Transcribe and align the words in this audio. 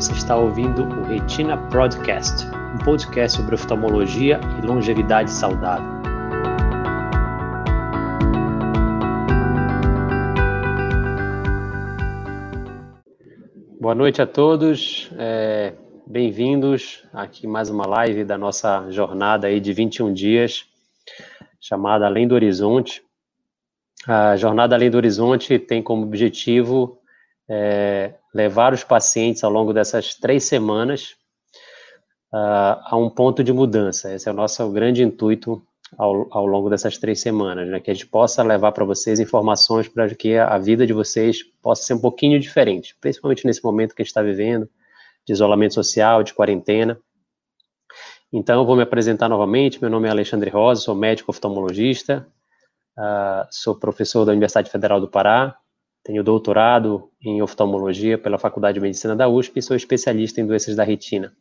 você 0.00 0.12
está 0.14 0.34
ouvindo 0.34 0.82
o 0.82 1.02
Retina 1.02 1.58
Podcast, 1.68 2.46
um 2.46 2.82
podcast 2.82 3.36
sobre 3.36 3.54
oftalmologia 3.54 4.40
e 4.58 4.66
longevidade 4.66 5.30
saudável. 5.30 5.84
Boa 13.78 13.94
noite 13.94 14.22
a 14.22 14.26
todos, 14.26 15.10
é, 15.18 15.74
bem-vindos 16.06 17.04
aqui 17.12 17.46
mais 17.46 17.68
uma 17.68 17.86
live 17.86 18.24
da 18.24 18.38
nossa 18.38 18.90
jornada 18.90 19.48
aí 19.48 19.60
de 19.60 19.74
21 19.74 20.14
dias, 20.14 20.64
chamada 21.60 22.06
Além 22.06 22.26
do 22.26 22.34
Horizonte. 22.34 23.02
A 24.08 24.34
jornada 24.34 24.74
Além 24.74 24.90
do 24.90 24.96
Horizonte 24.96 25.58
tem 25.58 25.82
como 25.82 26.04
objetivo 26.04 26.99
é, 27.50 28.14
levar 28.32 28.72
os 28.72 28.84
pacientes 28.84 29.42
ao 29.42 29.50
longo 29.50 29.72
dessas 29.72 30.14
três 30.14 30.44
semanas 30.44 31.16
uh, 32.32 32.78
a 32.84 32.96
um 32.96 33.10
ponto 33.10 33.42
de 33.42 33.52
mudança. 33.52 34.14
Esse 34.14 34.28
é 34.28 34.32
o 34.32 34.34
nosso 34.34 34.70
grande 34.70 35.02
intuito 35.02 35.60
ao, 35.98 36.28
ao 36.30 36.46
longo 36.46 36.70
dessas 36.70 36.96
três 36.96 37.20
semanas, 37.20 37.68
né? 37.68 37.80
Que 37.80 37.90
a 37.90 37.94
gente 37.94 38.06
possa 38.06 38.40
levar 38.44 38.70
para 38.70 38.84
vocês 38.84 39.18
informações 39.18 39.88
para 39.88 40.08
que 40.14 40.36
a 40.36 40.56
vida 40.58 40.86
de 40.86 40.92
vocês 40.92 41.42
possa 41.60 41.82
ser 41.82 41.94
um 41.94 42.00
pouquinho 42.00 42.38
diferente, 42.38 42.96
principalmente 43.00 43.44
nesse 43.44 43.64
momento 43.64 43.96
que 43.96 44.02
a 44.02 44.04
gente 44.04 44.10
está 44.10 44.22
vivendo, 44.22 44.68
de 45.26 45.32
isolamento 45.32 45.74
social, 45.74 46.22
de 46.22 46.32
quarentena. 46.32 46.96
Então, 48.32 48.60
eu 48.60 48.64
vou 48.64 48.76
me 48.76 48.82
apresentar 48.82 49.28
novamente. 49.28 49.80
Meu 49.80 49.90
nome 49.90 50.06
é 50.06 50.10
Alexandre 50.12 50.50
Rosa, 50.50 50.82
sou 50.82 50.94
médico 50.94 51.32
oftalmologista, 51.32 52.24
uh, 52.96 53.44
sou 53.50 53.74
professor 53.74 54.24
da 54.24 54.30
Universidade 54.30 54.70
Federal 54.70 55.00
do 55.00 55.08
Pará, 55.08 55.56
tenho 56.02 56.24
doutorado 56.24 57.10
em 57.22 57.42
oftalmologia 57.42 58.16
pela 58.16 58.38
Faculdade 58.38 58.74
de 58.74 58.80
Medicina 58.80 59.14
da 59.14 59.28
USP 59.28 59.58
e 59.58 59.62
sou 59.62 59.76
especialista 59.76 60.40
em 60.40 60.46
doenças 60.46 60.74
da 60.74 60.84
retina. 60.84 61.32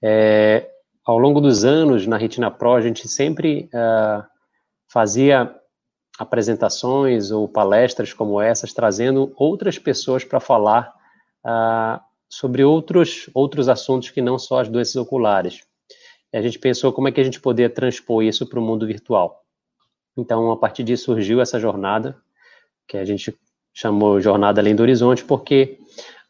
É, 0.00 0.70
ao 1.04 1.18
longo 1.18 1.40
dos 1.40 1.64
anos, 1.64 2.06
na 2.06 2.16
Retina 2.16 2.50
Pro, 2.50 2.74
a 2.74 2.80
gente 2.80 3.08
sempre 3.08 3.68
uh, 3.74 4.24
fazia 4.88 5.52
apresentações 6.18 7.30
ou 7.30 7.48
palestras 7.48 8.12
como 8.12 8.40
essas, 8.40 8.72
trazendo 8.72 9.32
outras 9.36 9.78
pessoas 9.78 10.24
para 10.24 10.38
falar 10.38 10.94
uh, 11.44 12.00
sobre 12.28 12.62
outros, 12.62 13.28
outros 13.34 13.68
assuntos 13.68 14.10
que 14.10 14.22
não 14.22 14.38
só 14.38 14.60
as 14.60 14.68
doenças 14.68 14.96
oculares. 14.96 15.62
E 16.32 16.36
a 16.36 16.42
gente 16.42 16.58
pensou 16.58 16.92
como 16.92 17.08
é 17.08 17.12
que 17.12 17.20
a 17.20 17.24
gente 17.24 17.40
poderia 17.40 17.68
transpor 17.68 18.22
isso 18.22 18.48
para 18.48 18.60
o 18.60 18.62
mundo 18.62 18.86
virtual. 18.86 19.42
Então, 20.16 20.52
a 20.52 20.56
partir 20.56 20.84
disso 20.84 21.06
surgiu 21.06 21.40
essa 21.40 21.58
jornada, 21.58 22.16
que 22.86 22.96
a 22.96 23.04
gente 23.04 23.36
chamou 23.72 24.20
Jornada 24.20 24.60
Além 24.60 24.74
do 24.74 24.82
Horizonte, 24.82 25.24
porque 25.24 25.78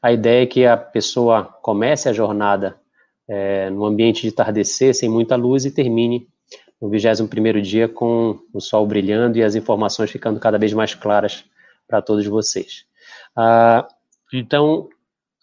a 0.01 0.13
ideia 0.13 0.43
é 0.43 0.47
que 0.47 0.67
a 0.67 0.77
pessoa 0.77 1.45
comece 1.45 2.09
a 2.09 2.13
jornada 2.13 2.77
é, 3.29 3.71
no 3.71 3.85
ambiente 3.85 4.23
de 4.23 4.33
tardecer, 4.33 4.95
sem 4.95 5.09
muita 5.09 5.37
luz, 5.37 5.65
e 5.65 5.71
termine 5.71 6.29
no 6.81 6.91
21º 6.91 7.61
dia 7.61 7.89
com 7.89 8.39
o 8.53 8.61
sol 8.61 8.87
brilhando 8.87 9.39
e 9.39 9.43
as 9.43 9.55
informações 9.55 10.11
ficando 10.11 10.41
cada 10.41 10.59
vez 10.59 10.73
mais 10.73 10.95
claras 10.95 11.45
para 11.87 12.03
todos 12.03 12.27
vocês. 12.27 12.85
Ah, 13.37 13.87
então, 14.33 14.89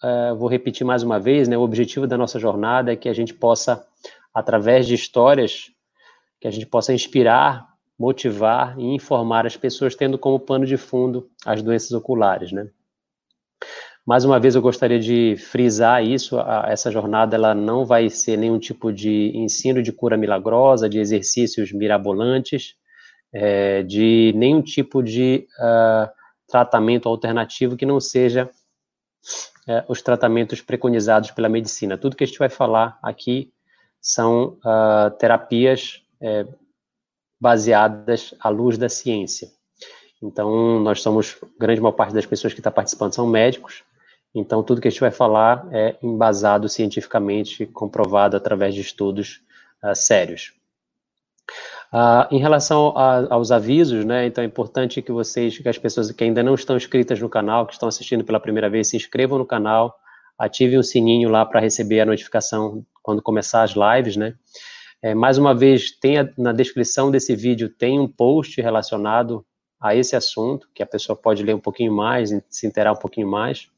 ah, 0.02 0.34
vou 0.34 0.48
repetir 0.48 0.86
mais 0.86 1.02
uma 1.02 1.18
vez, 1.18 1.48
né, 1.48 1.56
o 1.56 1.62
objetivo 1.62 2.06
da 2.06 2.18
nossa 2.18 2.38
jornada 2.38 2.92
é 2.92 2.96
que 2.96 3.08
a 3.08 3.12
gente 3.12 3.32
possa, 3.32 3.86
através 4.34 4.86
de 4.86 4.94
histórias, 4.94 5.70
que 6.40 6.48
a 6.48 6.50
gente 6.50 6.66
possa 6.66 6.92
inspirar 6.92 7.69
motivar 8.00 8.78
e 8.78 8.94
informar 8.94 9.44
as 9.44 9.58
pessoas 9.58 9.94
tendo 9.94 10.18
como 10.18 10.40
pano 10.40 10.64
de 10.64 10.78
fundo 10.78 11.28
as 11.44 11.60
doenças 11.62 11.92
oculares, 11.92 12.50
né? 12.50 12.70
Mais 14.06 14.24
uma 14.24 14.40
vez 14.40 14.54
eu 14.54 14.62
gostaria 14.62 14.98
de 14.98 15.36
frisar 15.36 16.02
isso, 16.02 16.40
essa 16.66 16.90
jornada 16.90 17.36
ela 17.36 17.54
não 17.54 17.84
vai 17.84 18.08
ser 18.08 18.38
nenhum 18.38 18.58
tipo 18.58 18.90
de 18.90 19.30
ensino 19.34 19.82
de 19.82 19.92
cura 19.92 20.16
milagrosa, 20.16 20.88
de 20.88 20.98
exercícios 20.98 21.70
mirabolantes, 21.72 22.74
é, 23.34 23.82
de 23.82 24.32
nenhum 24.34 24.62
tipo 24.62 25.02
de 25.02 25.46
uh, 25.58 26.10
tratamento 26.48 27.06
alternativo 27.06 27.76
que 27.76 27.84
não 27.84 28.00
seja 28.00 28.50
é, 29.68 29.84
os 29.88 30.00
tratamentos 30.00 30.62
preconizados 30.62 31.30
pela 31.32 31.50
medicina. 31.50 31.98
Tudo 31.98 32.16
que 32.16 32.24
a 32.24 32.26
gente 32.26 32.38
vai 32.38 32.48
falar 32.48 32.98
aqui 33.02 33.52
são 34.00 34.58
uh, 34.64 35.10
terapias 35.18 36.02
é, 36.20 36.46
baseadas 37.40 38.34
à 38.38 38.48
luz 38.48 38.76
da 38.76 38.88
ciência. 38.88 39.48
Então, 40.22 40.78
nós 40.80 41.00
somos, 41.00 41.38
grande 41.58 41.80
maior 41.80 41.92
parte 41.92 42.12
das 42.12 42.26
pessoas 42.26 42.52
que 42.52 42.60
está 42.60 42.70
participando 42.70 43.14
são 43.14 43.26
médicos, 43.26 43.82
então 44.34 44.62
tudo 44.62 44.80
que 44.80 44.88
a 44.88 44.90
gente 44.90 45.00
vai 45.00 45.10
falar 45.10 45.66
é 45.72 45.96
embasado 46.02 46.68
cientificamente, 46.68 47.66
comprovado 47.66 48.36
através 48.36 48.74
de 48.74 48.82
estudos 48.82 49.40
uh, 49.82 49.94
sérios. 49.94 50.52
Uh, 51.92 52.32
em 52.32 52.38
relação 52.38 52.96
a, 52.96 53.34
aos 53.34 53.50
avisos, 53.50 54.04
né, 54.04 54.26
então 54.26 54.44
é 54.44 54.46
importante 54.46 55.02
que 55.02 55.10
vocês, 55.10 55.58
que 55.58 55.68
as 55.68 55.78
pessoas 55.78 56.12
que 56.12 56.22
ainda 56.22 56.42
não 56.42 56.54
estão 56.54 56.76
inscritas 56.76 57.18
no 57.18 57.28
canal, 57.28 57.66
que 57.66 57.72
estão 57.72 57.88
assistindo 57.88 58.22
pela 58.22 58.38
primeira 58.38 58.70
vez, 58.70 58.88
se 58.88 58.96
inscrevam 58.96 59.38
no 59.38 59.46
canal, 59.46 59.96
ativem 60.38 60.78
o 60.78 60.84
sininho 60.84 61.28
lá 61.28 61.44
para 61.44 61.58
receber 61.58 62.00
a 62.00 62.06
notificação 62.06 62.86
quando 63.02 63.20
começar 63.20 63.62
as 63.62 63.72
lives, 63.72 64.16
né, 64.16 64.34
é, 65.02 65.14
mais 65.14 65.38
uma 65.38 65.54
vez, 65.54 65.90
tem 65.90 66.18
a, 66.18 66.28
na 66.36 66.52
descrição 66.52 67.10
desse 67.10 67.34
vídeo 67.34 67.68
tem 67.68 67.98
um 67.98 68.08
post 68.08 68.60
relacionado 68.60 69.44
a 69.80 69.94
esse 69.94 70.14
assunto, 70.14 70.68
que 70.74 70.82
a 70.82 70.86
pessoa 70.86 71.16
pode 71.16 71.42
ler 71.42 71.54
um 71.54 71.60
pouquinho 71.60 71.92
mais, 71.92 72.30
se 72.48 72.66
interar 72.66 72.92
um 72.92 72.98
pouquinho 72.98 73.26
mais. 73.26 73.68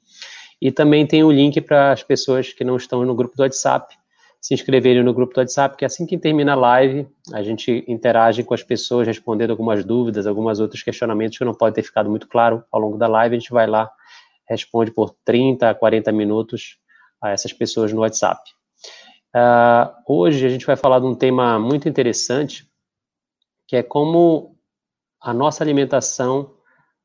E 0.60 0.70
também 0.72 1.06
tem 1.06 1.22
o 1.22 1.28
um 1.28 1.32
link 1.32 1.60
para 1.60 1.92
as 1.92 2.02
pessoas 2.02 2.52
que 2.52 2.64
não 2.64 2.76
estão 2.76 3.04
no 3.04 3.14
grupo 3.14 3.36
do 3.36 3.42
WhatsApp 3.42 3.96
se 4.42 4.54
inscreverem 4.54 5.04
no 5.04 5.14
grupo 5.14 5.32
do 5.32 5.38
WhatsApp, 5.38 5.76
que 5.76 5.84
assim 5.84 6.04
que 6.04 6.18
termina 6.18 6.54
a 6.54 6.56
live, 6.56 7.06
a 7.32 7.44
gente 7.44 7.84
interage 7.86 8.42
com 8.42 8.52
as 8.52 8.62
pessoas, 8.62 9.06
respondendo 9.06 9.52
algumas 9.52 9.84
dúvidas, 9.84 10.26
alguns 10.26 10.58
outros 10.58 10.82
questionamentos 10.82 11.38
que 11.38 11.44
não 11.44 11.54
podem 11.54 11.74
ter 11.74 11.84
ficado 11.84 12.10
muito 12.10 12.26
claro 12.26 12.64
ao 12.72 12.80
longo 12.80 12.98
da 12.98 13.06
live. 13.06 13.36
A 13.36 13.38
gente 13.38 13.52
vai 13.52 13.68
lá, 13.68 13.88
responde 14.48 14.90
por 14.90 15.14
30 15.24 15.70
a 15.70 15.74
40 15.74 16.10
minutos 16.10 16.76
a 17.22 17.30
essas 17.30 17.52
pessoas 17.52 17.92
no 17.92 18.00
WhatsApp. 18.00 18.40
Uh, 19.34 19.90
hoje 20.06 20.44
a 20.44 20.48
gente 20.48 20.66
vai 20.66 20.76
falar 20.76 21.00
de 21.00 21.06
um 21.06 21.14
tema 21.14 21.58
muito 21.58 21.88
interessante, 21.88 22.70
que 23.66 23.76
é 23.76 23.82
como 23.82 24.56
a 25.20 25.32
nossa 25.32 25.64
alimentação 25.64 26.54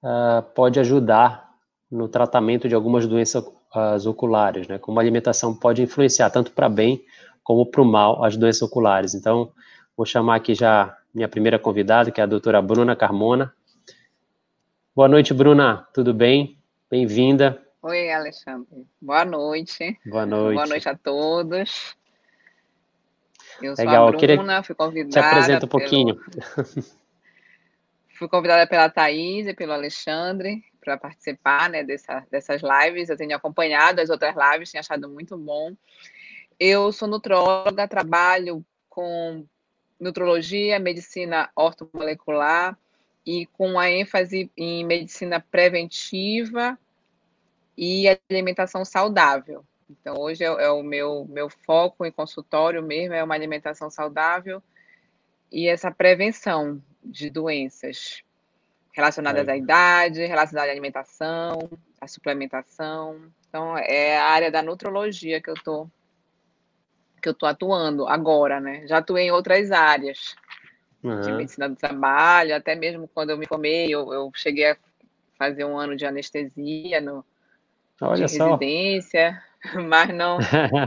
uh, 0.04 0.42
pode 0.54 0.80
ajudar 0.80 1.48
no 1.90 2.10
tratamento 2.10 2.68
de 2.68 2.76
algumas 2.76 3.08
doenças 3.08 3.44
uh, 3.44 4.10
oculares, 4.10 4.68
né? 4.68 4.78
Como 4.78 5.00
a 5.00 5.02
alimentação 5.02 5.56
pode 5.56 5.82
influenciar 5.82 6.30
tanto 6.30 6.52
para 6.52 6.68
bem 6.68 7.04
como 7.44 7.66
para 7.66 7.82
o 7.82 7.86
mal 7.86 8.26
as 8.26 8.36
doenças 8.36 8.64
oculares. 8.64 9.16
Então, 9.16 9.54
vou 9.96 10.06
chamar 10.06 10.36
aqui 10.36 10.54
já 10.54 10.98
minha 11.14 11.30
primeira 11.30 11.58
convidada, 11.58 12.12
que 12.12 12.20
é 12.20 12.24
a 12.24 12.28
doutora 12.28 12.62
Bruna 12.62 12.96
Carmona. 12.96 13.54
Boa 14.94 15.08
noite, 15.08 15.34
Bruna. 15.34 15.88
Tudo 15.94 16.14
bem? 16.14 16.58
Bem-vinda. 16.90 17.62
Oi, 17.82 18.12
Alexandre. 18.12 18.86
Boa 19.02 19.24
noite. 19.24 19.98
Boa 20.06 20.26
noite. 20.26 20.56
Boa 20.56 20.68
noite 20.68 20.90
a 20.90 20.98
todos. 20.98 21.97
Eu 23.62 23.76
sou 23.76 23.86
Legal, 23.86 24.08
a 24.08 24.12
Bruna, 24.12 24.64
fui 24.64 24.76
convidada. 24.76 25.12
Te 25.12 25.20
apresenta 25.20 25.66
um 25.66 25.70
pouquinho. 25.70 26.16
Pelo... 26.16 26.84
fui 28.18 28.28
convidada 28.28 28.68
pela 28.68 28.90
Thaís 28.90 29.48
e 29.48 29.54
pelo 29.54 29.74
Alexandre 29.74 30.64
para 30.82 30.98
participar 30.98 31.70
né, 31.70 31.84
dessa, 31.84 32.26
dessas 32.32 32.62
lives. 32.62 33.10
Eu 33.10 33.18
tenho 33.18 33.36
acompanhado 33.36 34.00
as 34.00 34.10
outras 34.10 34.36
lives, 34.36 34.72
tenho 34.72 34.80
achado 34.80 35.10
muito 35.10 35.38
bom. 35.38 35.76
Eu 36.60 36.92
sou 36.92 37.08
nutróloga, 37.08 37.88
trabalho 37.88 38.66
com 38.90 39.46
nutrologia, 40.00 40.80
medicina 40.80 41.50
ortomolecular 41.56 42.78
e 43.26 43.46
com 43.48 43.78
a 43.78 43.90
ênfase 43.90 44.50
em 44.56 44.86
medicina 44.86 45.40
preventiva 45.40 46.78
e 47.78 48.08
alimentação 48.30 48.86
saudável. 48.86 49.64
Então, 49.90 50.16
hoje 50.18 50.44
é, 50.44 50.48
é, 50.48 50.70
o 50.70 50.84
meu, 50.84 51.26
meu 51.30 51.50
foco 51.50 52.06
em 52.06 52.12
consultório 52.12 52.84
mesmo, 52.84 53.14
é 53.14 53.24
uma 53.24 53.36
alimentação 53.36 53.90
saudável 53.90 54.62
e 55.52 55.68
essa 55.68 55.90
prevenção 55.90 56.82
de 57.04 57.30
doenças 57.30 58.22
relacionadas 58.92 59.48
é. 59.48 59.52
à 59.52 59.58
idade, 59.58 60.26
relacionadas 60.26 60.70
à 60.70 60.72
alimentação, 60.72 61.70
à 62.02 62.08
suplementação. 62.08 63.22
Então, 63.48 63.78
é 63.78 64.18
a 64.18 64.26
área 64.26 64.52
da 64.52 64.62
nutrologia 64.62 65.42
que 65.42 65.50
eu 65.50 65.54
estou 65.54 65.90
que 67.22 67.30
eu 67.30 67.34
tô 67.34 67.48
atuando 67.48 68.08
agora, 68.08 68.60
né? 68.60 68.86
Já 68.86 69.00
atuei 69.00 69.26
em 69.26 69.32
outras 69.32 69.72
áreas 69.72 70.36
uhum. 71.04 71.20
de 71.22 71.32
medicina 71.32 71.68
do 71.68 71.76
trabalho, 71.76 72.56
até 72.56 72.76
mesmo 72.76 73.08
quando 73.08 73.32
eu 73.32 73.38
me 73.38 73.48
formei, 73.48 73.88
eu, 73.88 74.14
eu 74.14 74.32
cheguei 74.36 74.72
a 74.72 74.78
fazer 75.36 75.66
um 75.66 75.78
ano 75.78 75.96
de 75.96 76.06
anestesia 76.06 77.02
no, 77.02 77.26
Olha 78.02 78.28
de 78.28 78.38
residência. 78.38 79.44
mas 79.88 80.10
não, 80.14 80.38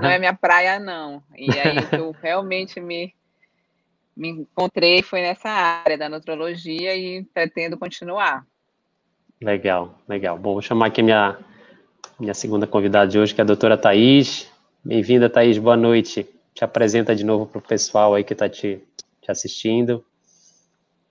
não 0.00 0.10
é 0.10 0.18
minha 0.18 0.34
praia, 0.34 0.78
não. 0.78 1.22
E 1.36 1.50
aí 1.58 1.76
eu 1.92 2.14
realmente 2.22 2.80
me, 2.80 3.14
me 4.16 4.28
encontrei 4.28 5.02
foi 5.02 5.20
nessa 5.20 5.48
área 5.48 5.98
da 5.98 6.08
nutrologia 6.08 6.94
e 6.96 7.24
pretendo 7.24 7.76
continuar. 7.76 8.44
Legal, 9.40 9.98
legal. 10.08 10.38
Bom, 10.38 10.52
vou 10.52 10.62
chamar 10.62 10.86
aqui 10.86 11.00
a 11.00 11.04
minha, 11.04 11.38
minha 12.18 12.34
segunda 12.34 12.66
convidada 12.66 13.10
de 13.10 13.18
hoje, 13.18 13.34
que 13.34 13.40
é 13.40 13.44
a 13.44 13.46
doutora 13.46 13.76
Thais. 13.76 14.50
Bem-vinda, 14.84 15.30
Thais, 15.30 15.56
boa 15.58 15.76
noite. 15.76 16.28
Te 16.54 16.64
apresenta 16.64 17.14
de 17.14 17.24
novo 17.24 17.46
para 17.46 17.58
o 17.58 17.62
pessoal 17.62 18.14
aí 18.14 18.22
que 18.22 18.34
está 18.34 18.48
te, 18.48 18.82
te 19.22 19.30
assistindo. 19.30 20.04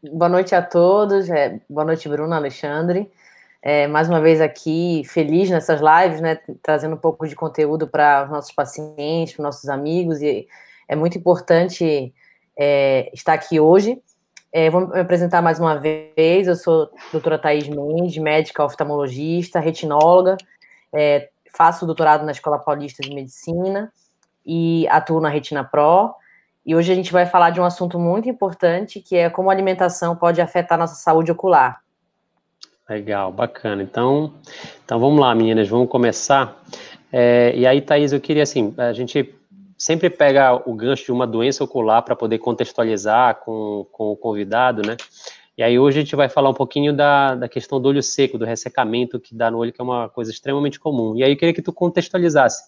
Boa 0.01 0.29
noite 0.29 0.55
a 0.55 0.61
todos, 0.61 1.29
é, 1.29 1.59
boa 1.69 1.83
noite, 1.83 2.07
Bruno, 2.07 2.33
Alexandre. 2.33 3.11
É, 3.61 3.87
mais 3.87 4.07
uma 4.07 4.21
vez 4.21 4.39
aqui, 4.39 5.03
feliz 5.05 5.49
nessas 5.49 5.81
lives, 5.81 6.21
né, 6.21 6.39
trazendo 6.63 6.95
um 6.95 6.99
pouco 6.99 7.27
de 7.27 7.35
conteúdo 7.35 7.87
para 7.87 8.23
os 8.23 8.29
nossos 8.29 8.51
pacientes, 8.53 9.35
para 9.35 9.43
nossos 9.43 9.69
amigos, 9.69 10.21
e 10.21 10.47
é 10.87 10.95
muito 10.95 11.17
importante 11.17 12.13
é, 12.57 13.09
estar 13.13 13.33
aqui 13.33 13.59
hoje. 13.59 14.01
É, 14.51 14.69
vou 14.69 14.87
me 14.87 14.99
apresentar 14.99 15.41
mais 15.41 15.59
uma 15.59 15.75
vez, 15.77 16.47
eu 16.47 16.55
sou 16.55 16.83
a 16.83 17.11
doutora 17.11 17.37
Thais 17.37 17.67
Mendes, 17.67 18.17
médica 18.17 18.63
oftalmologista, 18.63 19.59
retinóloga, 19.59 20.37
é, 20.93 21.29
faço 21.53 21.85
doutorado 21.85 22.25
na 22.25 22.31
Escola 22.31 22.57
Paulista 22.57 23.03
de 23.03 23.13
Medicina 23.13 23.91
e 24.45 24.87
atuo 24.87 25.19
na 25.19 25.29
Retina 25.29 25.65
Pro, 25.65 26.15
e 26.65 26.75
hoje 26.75 26.91
a 26.93 26.95
gente 26.95 27.11
vai 27.11 27.25
falar 27.25 27.49
de 27.49 27.59
um 27.59 27.65
assunto 27.65 27.99
muito 27.99 28.29
importante, 28.29 29.01
que 29.01 29.17
é 29.17 29.29
como 29.29 29.49
a 29.49 29.53
alimentação 29.53 30.15
pode 30.15 30.39
afetar 30.39 30.77
a 30.77 30.81
nossa 30.81 30.95
saúde 30.95 31.31
ocular. 31.31 31.81
Legal, 32.89 33.31
bacana. 33.31 33.83
Então, 33.83 34.33
então 34.83 34.99
vamos 34.99 35.19
lá, 35.19 35.35
meninas, 35.35 35.69
vamos 35.69 35.87
começar. 35.87 36.59
É, 37.11 37.53
e 37.55 37.67
aí, 37.67 37.81
Thaís, 37.81 38.11
eu 38.11 38.19
queria 38.19 38.41
assim, 38.41 38.73
a 38.77 38.91
gente 38.93 39.35
sempre 39.77 40.09
pega 40.09 40.55
o 40.67 40.73
gancho 40.73 41.05
de 41.05 41.11
uma 41.11 41.27
doença 41.27 41.63
ocular 41.63 42.01
para 42.01 42.15
poder 42.15 42.39
contextualizar 42.39 43.35
com, 43.35 43.85
com 43.91 44.11
o 44.11 44.17
convidado, 44.17 44.81
né? 44.81 44.97
E 45.55 45.61
aí 45.61 45.77
hoje 45.77 45.99
a 45.99 46.01
gente 46.01 46.15
vai 46.15 46.29
falar 46.29 46.49
um 46.49 46.53
pouquinho 46.53 46.91
da, 46.91 47.35
da 47.35 47.47
questão 47.47 47.79
do 47.79 47.89
olho 47.89 48.01
seco, 48.01 48.37
do 48.37 48.45
ressecamento 48.45 49.19
que 49.19 49.35
dá 49.35 49.51
no 49.51 49.59
olho, 49.59 49.71
que 49.71 49.79
é 49.79 49.83
uma 49.83 50.09
coisa 50.09 50.31
extremamente 50.31 50.79
comum. 50.79 51.15
E 51.15 51.23
aí 51.23 51.31
eu 51.31 51.37
queria 51.37 51.53
que 51.53 51.61
tu 51.61 51.71
contextualizasse. 51.71 52.63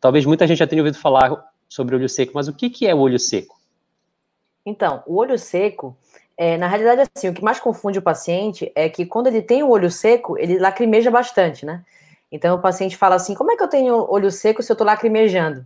Talvez 0.00 0.24
muita 0.24 0.46
gente 0.46 0.58
já 0.58 0.66
tenha 0.66 0.80
ouvido 0.80 0.96
falar 0.96 1.44
sobre 1.68 1.94
olho 1.94 2.08
seco, 2.08 2.32
mas 2.34 2.48
o 2.48 2.52
que, 2.54 2.70
que 2.70 2.86
é 2.86 2.94
o 2.94 2.98
olho 2.98 3.18
seco? 3.18 3.58
Então, 4.64 5.02
o 5.06 5.16
olho 5.16 5.38
seco 5.38 5.96
é, 6.36 6.56
na 6.56 6.66
realidade, 6.66 7.08
assim, 7.14 7.28
o 7.28 7.34
que 7.34 7.44
mais 7.44 7.60
confunde 7.60 7.98
o 7.98 8.02
paciente 8.02 8.70
é 8.74 8.88
que 8.88 9.06
quando 9.06 9.28
ele 9.28 9.40
tem 9.40 9.62
o 9.62 9.70
olho 9.70 9.90
seco, 9.90 10.36
ele 10.38 10.58
lacrimeja 10.58 11.10
bastante, 11.10 11.64
né? 11.64 11.84
Então 12.30 12.56
o 12.56 12.60
paciente 12.60 12.96
fala 12.96 13.14
assim: 13.14 13.34
como 13.34 13.52
é 13.52 13.56
que 13.56 13.62
eu 13.62 13.68
tenho 13.68 14.10
olho 14.10 14.30
seco 14.30 14.62
se 14.62 14.70
eu 14.70 14.74
estou 14.74 14.86
lacrimejando? 14.86 15.64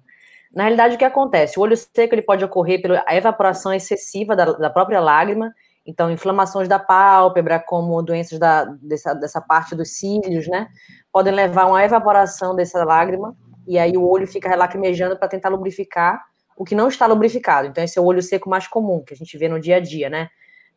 Na 0.55 0.65
realidade, 0.65 0.97
o 0.97 0.99
que 0.99 1.05
acontece? 1.05 1.59
O 1.59 1.63
olho 1.63 1.77
seco 1.77 2.15
ele 2.15 2.23
pode 2.23 2.45
ocorrer 2.45 2.83
pela 2.83 3.05
evaporação 3.11 3.73
excessiva 3.73 4.37
da, 4.37 4.45
da 4.53 4.71
própria 4.71 5.01
lágrima, 5.01 5.55
então 5.87 6.11
inflamações 6.11 6.69
da 6.69 6.79
pálpebra, 6.79 7.59
como 7.59 8.03
doenças 8.03 8.39
da, 8.39 8.65
dessa, 8.83 9.15
dessa 9.15 9.41
parte 9.41 9.75
dos 9.75 9.97
cílios, 9.97 10.47
né? 10.49 10.69
Podem 11.11 11.33
levar 11.33 11.63
a 11.63 11.67
uma 11.67 11.85
evaporação 11.85 12.55
dessa 12.55 12.85
lágrima, 12.85 13.35
e 13.67 13.79
aí 13.79 13.97
o 13.97 14.07
olho 14.07 14.27
fica 14.27 14.55
lacrimejando 14.55 15.17
para 15.17 15.29
tentar 15.29 15.49
lubrificar 15.49 16.23
o 16.57 16.65
que 16.65 16.75
não 16.75 16.89
está 16.89 17.07
lubrificado. 17.07 17.69
Então, 17.69 17.83
esse 17.83 17.99
é 17.99 18.03
o 18.03 18.05
olho 18.05 18.21
seco 18.21 18.51
mais 18.51 18.67
comum 18.67 19.03
que 19.03 19.15
a 19.15 19.17
gente 19.17 19.39
vê 19.39 19.49
no 19.49 19.61
dia 19.61 19.77
a 19.77 19.81
dia, 19.81 20.11
né? 20.11 20.29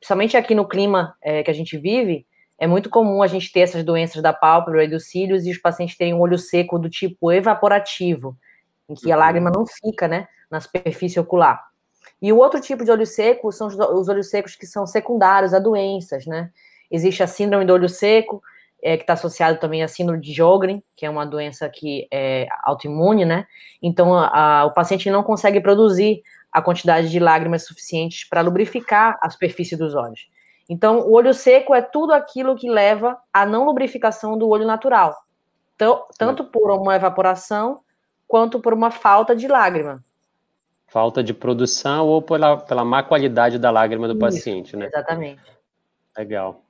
Principalmente 0.02 0.36
aqui 0.36 0.56
no 0.56 0.68
clima 0.68 1.16
é, 1.22 1.44
que 1.44 1.52
a 1.52 1.54
gente 1.54 1.78
vive, 1.78 2.26
é 2.58 2.66
muito 2.66 2.90
comum 2.90 3.22
a 3.22 3.28
gente 3.28 3.52
ter 3.52 3.62
essas 3.62 3.84
doenças 3.84 4.22
da 4.22 4.34
pálpebra 4.34 4.84
e 4.84 4.88
dos 4.88 5.06
cílios 5.06 5.46
e 5.46 5.52
os 5.52 5.60
pacientes 5.60 5.96
terem 5.96 6.16
um 6.16 6.20
olho 6.20 6.40
seco 6.40 6.80
do 6.80 6.90
tipo 6.90 7.32
evaporativo, 7.32 8.36
em 8.90 8.96
que 8.96 9.12
a 9.12 9.16
uhum. 9.16 9.22
lágrima 9.22 9.52
não 9.56 9.64
fica, 9.66 10.08
né, 10.08 10.28
na 10.50 10.60
superfície 10.60 11.20
ocular. 11.20 11.64
E 12.20 12.34
o 12.34 12.38
outro 12.38 12.60
tipo 12.60 12.84
de 12.84 12.90
olho 12.90 13.06
seco 13.06 13.52
são 13.52 13.68
os 13.68 14.10
olhos 14.10 14.30
secos 14.30 14.56
que 14.56 14.66
são 14.66 14.88
secundários 14.88 15.54
a 15.54 15.60
doenças, 15.60 16.26
né? 16.26 16.50
Existe 16.90 17.22
a 17.22 17.28
síndrome 17.28 17.66
do 17.66 17.74
olho 17.74 17.88
seco, 17.88 18.42
é, 18.82 18.98
que 18.98 19.04
está 19.04 19.14
associado 19.14 19.60
também 19.60 19.84
à 19.84 19.88
síndrome 19.88 20.20
de 20.20 20.34
Jogren, 20.34 20.84
que 20.96 21.06
é 21.06 21.10
uma 21.10 21.26
doença 21.26 21.70
que 21.70 22.08
é 22.12 22.48
autoimune, 22.64 23.24
né? 23.24 23.46
Então, 23.82 24.14
a, 24.16 24.62
a, 24.62 24.66
o 24.66 24.74
paciente 24.74 25.10
não 25.10 25.24
consegue 25.24 25.62
produzir 25.62 26.24
a 26.52 26.62
quantidade 26.62 27.10
de 27.10 27.20
lágrimas 27.20 27.66
suficientes 27.66 28.28
para 28.28 28.42
lubrificar 28.42 29.18
a 29.22 29.30
superfície 29.30 29.78
dos 29.78 29.96
olhos. 29.96 30.30
Então, 30.70 31.00
o 31.02 31.14
olho 31.14 31.34
seco 31.34 31.74
é 31.74 31.82
tudo 31.82 32.14
aquilo 32.14 32.56
que 32.56 32.70
leva 32.70 33.18
à 33.34 33.46
não 33.46 33.66
lubrificação 33.66 34.38
do 34.38 34.48
olho 34.48 34.66
natural, 34.66 35.16
tanto 36.18 36.46
por 36.46 36.72
uma 36.72 36.96
evaporação 36.96 37.82
quanto 38.28 38.60
por 38.60 38.74
uma 38.74 38.92
falta 38.92 39.36
de 39.36 39.48
lágrima. 39.48 40.02
Falta 40.88 41.24
de 41.24 41.34
produção 41.34 42.08
ou 42.08 42.22
pela, 42.22 42.58
pela 42.58 42.86
má 42.86 43.04
qualidade 43.04 43.58
da 43.58 43.72
lágrima 43.72 44.08
do 44.08 44.14
Isso, 44.14 44.20
paciente, 44.20 44.78
né? 44.78 44.88
Exatamente. 44.88 45.42
Legal. 46.18 46.64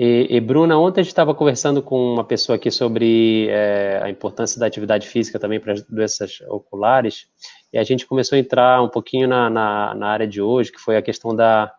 E, 0.00 0.28
e, 0.30 0.40
Bruna, 0.40 0.78
ontem 0.78 1.00
a 1.00 1.02
gente 1.02 1.10
estava 1.10 1.34
conversando 1.34 1.82
com 1.82 2.00
uma 2.12 2.22
pessoa 2.22 2.54
aqui 2.54 2.70
sobre 2.70 3.48
é, 3.48 3.98
a 4.00 4.08
importância 4.08 4.60
da 4.60 4.64
atividade 4.64 5.08
física 5.08 5.40
também 5.40 5.58
para 5.58 5.72
as 5.72 5.82
doenças 5.82 6.40
oculares, 6.48 7.26
e 7.72 7.78
a 7.78 7.82
gente 7.82 8.06
começou 8.06 8.36
a 8.36 8.38
entrar 8.38 8.80
um 8.80 8.88
pouquinho 8.88 9.26
na, 9.26 9.50
na, 9.50 9.94
na 9.96 10.06
área 10.06 10.26
de 10.26 10.40
hoje, 10.40 10.70
que 10.70 10.78
foi 10.78 10.96
a 10.96 11.02
questão 11.02 11.34
da, 11.34 11.74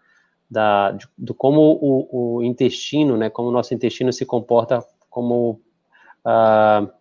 da, 0.51 0.91
de, 0.91 1.07
de 1.17 1.33
como 1.33 1.61
o, 1.61 2.39
o, 2.39 2.43
intestino, 2.43 3.15
né, 3.15 3.29
como 3.29 3.47
o 3.47 3.53
nosso 3.53 3.73
intestino 3.73 4.11
se 4.11 4.25
comporta 4.25 4.83
como 5.09 5.61
uh, 6.25 6.91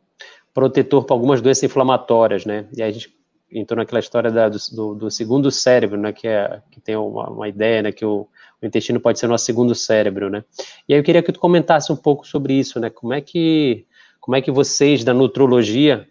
protetor 0.54 1.04
para 1.04 1.16
algumas 1.16 1.40
doenças 1.42 1.64
inflamatórias, 1.64 2.46
né, 2.46 2.68
e 2.76 2.80
a 2.80 2.92
gente 2.92 3.12
entrou 3.50 3.78
naquela 3.78 3.98
história 3.98 4.30
da, 4.30 4.48
do, 4.48 4.94
do, 4.94 5.10
segundo 5.10 5.50
cérebro, 5.50 5.98
né, 5.98 6.12
que, 6.12 6.28
é, 6.28 6.62
que 6.70 6.80
tem 6.80 6.94
uma, 6.94 7.28
uma 7.28 7.48
ideia, 7.48 7.82
né, 7.82 7.90
que 7.90 8.04
o, 8.04 8.28
o, 8.60 8.66
intestino 8.66 9.00
pode 9.00 9.18
ser 9.18 9.26
nosso 9.26 9.44
segundo 9.44 9.74
cérebro, 9.74 10.30
né, 10.30 10.44
e 10.88 10.94
aí 10.94 11.00
eu 11.00 11.04
queria 11.04 11.22
que 11.22 11.32
tu 11.32 11.40
comentasse 11.40 11.92
um 11.92 11.96
pouco 11.96 12.26
sobre 12.26 12.54
isso, 12.54 12.78
né, 12.80 12.90
como 12.90 13.12
é 13.12 13.20
que, 13.20 13.86
como 14.20 14.36
é 14.36 14.42
que 14.42 14.50
vocês 14.50 15.04
da 15.04 15.14
nutrologia 15.14 16.08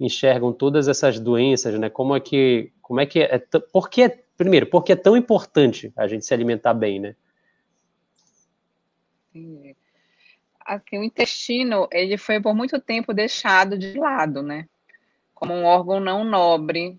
enxergam 0.00 0.52
todas 0.52 0.86
essas 0.88 1.18
doenças, 1.18 1.78
né? 1.78 1.90
Como 1.90 2.14
é 2.14 2.20
que, 2.20 2.72
como 2.80 3.00
é 3.00 3.06
que 3.06 3.20
é, 3.20 3.38
por 3.72 3.90
que, 3.90 4.08
primeiro, 4.36 4.66
por 4.66 4.84
que 4.84 4.92
é 4.92 4.96
tão 4.96 5.16
importante 5.16 5.92
a 5.96 6.06
gente 6.06 6.24
se 6.24 6.32
alimentar 6.32 6.74
bem, 6.74 7.00
né? 7.00 7.16
Assim, 10.64 10.98
o 10.98 11.02
intestino, 11.02 11.88
ele 11.90 12.16
foi 12.16 12.40
por 12.40 12.54
muito 12.54 12.80
tempo 12.80 13.12
deixado 13.12 13.78
de 13.78 13.98
lado, 13.98 14.42
né? 14.42 14.68
Como 15.34 15.52
um 15.52 15.64
órgão 15.64 15.98
não 15.98 16.24
nobre, 16.24 16.98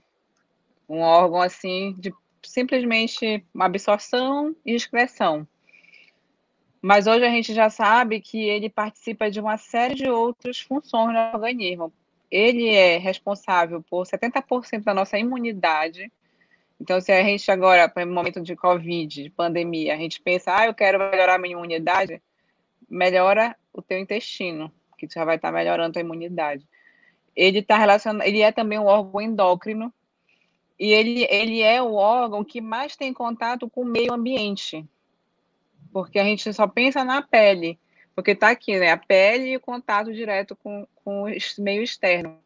um 0.87 0.99
órgão 0.99 1.41
assim 1.41 1.95
de 1.97 2.11
simplesmente 2.43 3.45
absorção 3.57 4.55
e 4.65 4.73
excreção. 4.73 5.47
Mas 6.81 7.07
hoje 7.07 7.25
a 7.25 7.29
gente 7.29 7.53
já 7.53 7.69
sabe 7.69 8.21
que 8.21 8.41
ele 8.47 8.69
participa 8.69 9.29
de 9.29 9.39
uma 9.39 9.57
série 9.57 9.95
de 9.95 10.09
outras 10.09 10.59
funções 10.59 11.13
no 11.13 11.19
organismo, 11.33 11.93
ele 12.31 12.69
é 12.69 12.97
responsável 12.97 13.83
por 13.89 14.05
70% 14.05 14.83
da 14.83 14.93
nossa 14.93 15.17
imunidade. 15.17 16.11
Então, 16.79 17.01
se 17.01 17.11
a 17.11 17.23
gente 17.23 17.49
agora, 17.51 17.91
no 18.05 18.13
momento 18.13 18.41
de 18.41 18.55
Covid, 18.55 19.23
de 19.23 19.29
pandemia, 19.29 19.93
a 19.93 19.97
gente 19.97 20.21
pensa, 20.21 20.55
ah, 20.55 20.65
eu 20.65 20.73
quero 20.73 20.99
melhorar 20.99 21.35
a 21.35 21.37
minha 21.39 21.55
imunidade, 21.55 22.21
melhora 22.89 23.55
o 23.73 23.81
teu 23.81 23.97
intestino, 23.97 24.71
que 24.97 25.07
já 25.11 25.25
vai 25.25 25.35
estar 25.35 25.51
melhorando 25.51 25.97
a 25.97 26.01
imunidade. 26.01 26.65
Ele 27.35 27.59
está 27.59 27.77
relacionado, 27.77 28.25
ele 28.25 28.41
é 28.41 28.51
também 28.51 28.79
um 28.79 28.85
órgão 28.85 29.21
endócrino, 29.21 29.93
e 30.79 30.93
ele, 30.93 31.27
ele 31.29 31.61
é 31.61 31.81
o 31.81 31.93
órgão 31.93 32.43
que 32.43 32.61
mais 32.61 32.95
tem 32.95 33.13
contato 33.13 33.69
com 33.69 33.81
o 33.81 33.85
meio 33.85 34.13
ambiente, 34.13 34.85
porque 35.91 36.17
a 36.17 36.23
gente 36.23 36.53
só 36.53 36.67
pensa 36.67 37.03
na 37.03 37.21
pele, 37.21 37.77
porque 38.15 38.31
está 38.31 38.49
aqui, 38.49 38.79
né? 38.79 38.91
A 38.91 38.97
pele 38.97 39.49
e 39.49 39.57
o 39.57 39.59
contato 39.59 40.13
direto 40.13 40.55
com, 40.55 40.87
com 41.03 41.23
o 41.23 41.27
meio 41.59 41.83
externo. 41.83 42.39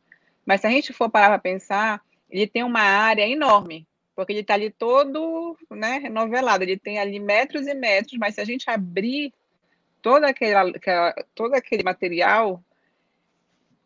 Mas 0.46 0.62
se 0.62 0.68
a 0.68 0.70
gente 0.70 0.92
for 0.94 1.10
parar 1.10 1.30
para 1.30 1.40
pensar, 1.40 2.02
ele 2.30 2.48
tem 2.48 2.64
uma 2.64 2.82
área 2.82 3.28
enorme, 3.28 3.88
porque 4.16 4.34
ele 4.34 4.40
está 4.40 4.56
ali 4.56 4.72
todo 4.72 5.56
né, 5.70 6.00
renovelado, 6.00 6.64
ele 6.64 6.78
tem 6.78 6.98
ali 6.98 7.20
metros 7.20 7.68
e 7.68 7.74
metros, 7.76 8.18
mas 8.18 8.36
se 8.36 8.42
a 8.42 8.46
gente 8.46 8.70
abrir 8.70 9.32
todo 10.02 10.24
aquele, 10.26 10.56
todo 11.36 11.54
aquele 11.54 11.84
material, 11.84 12.64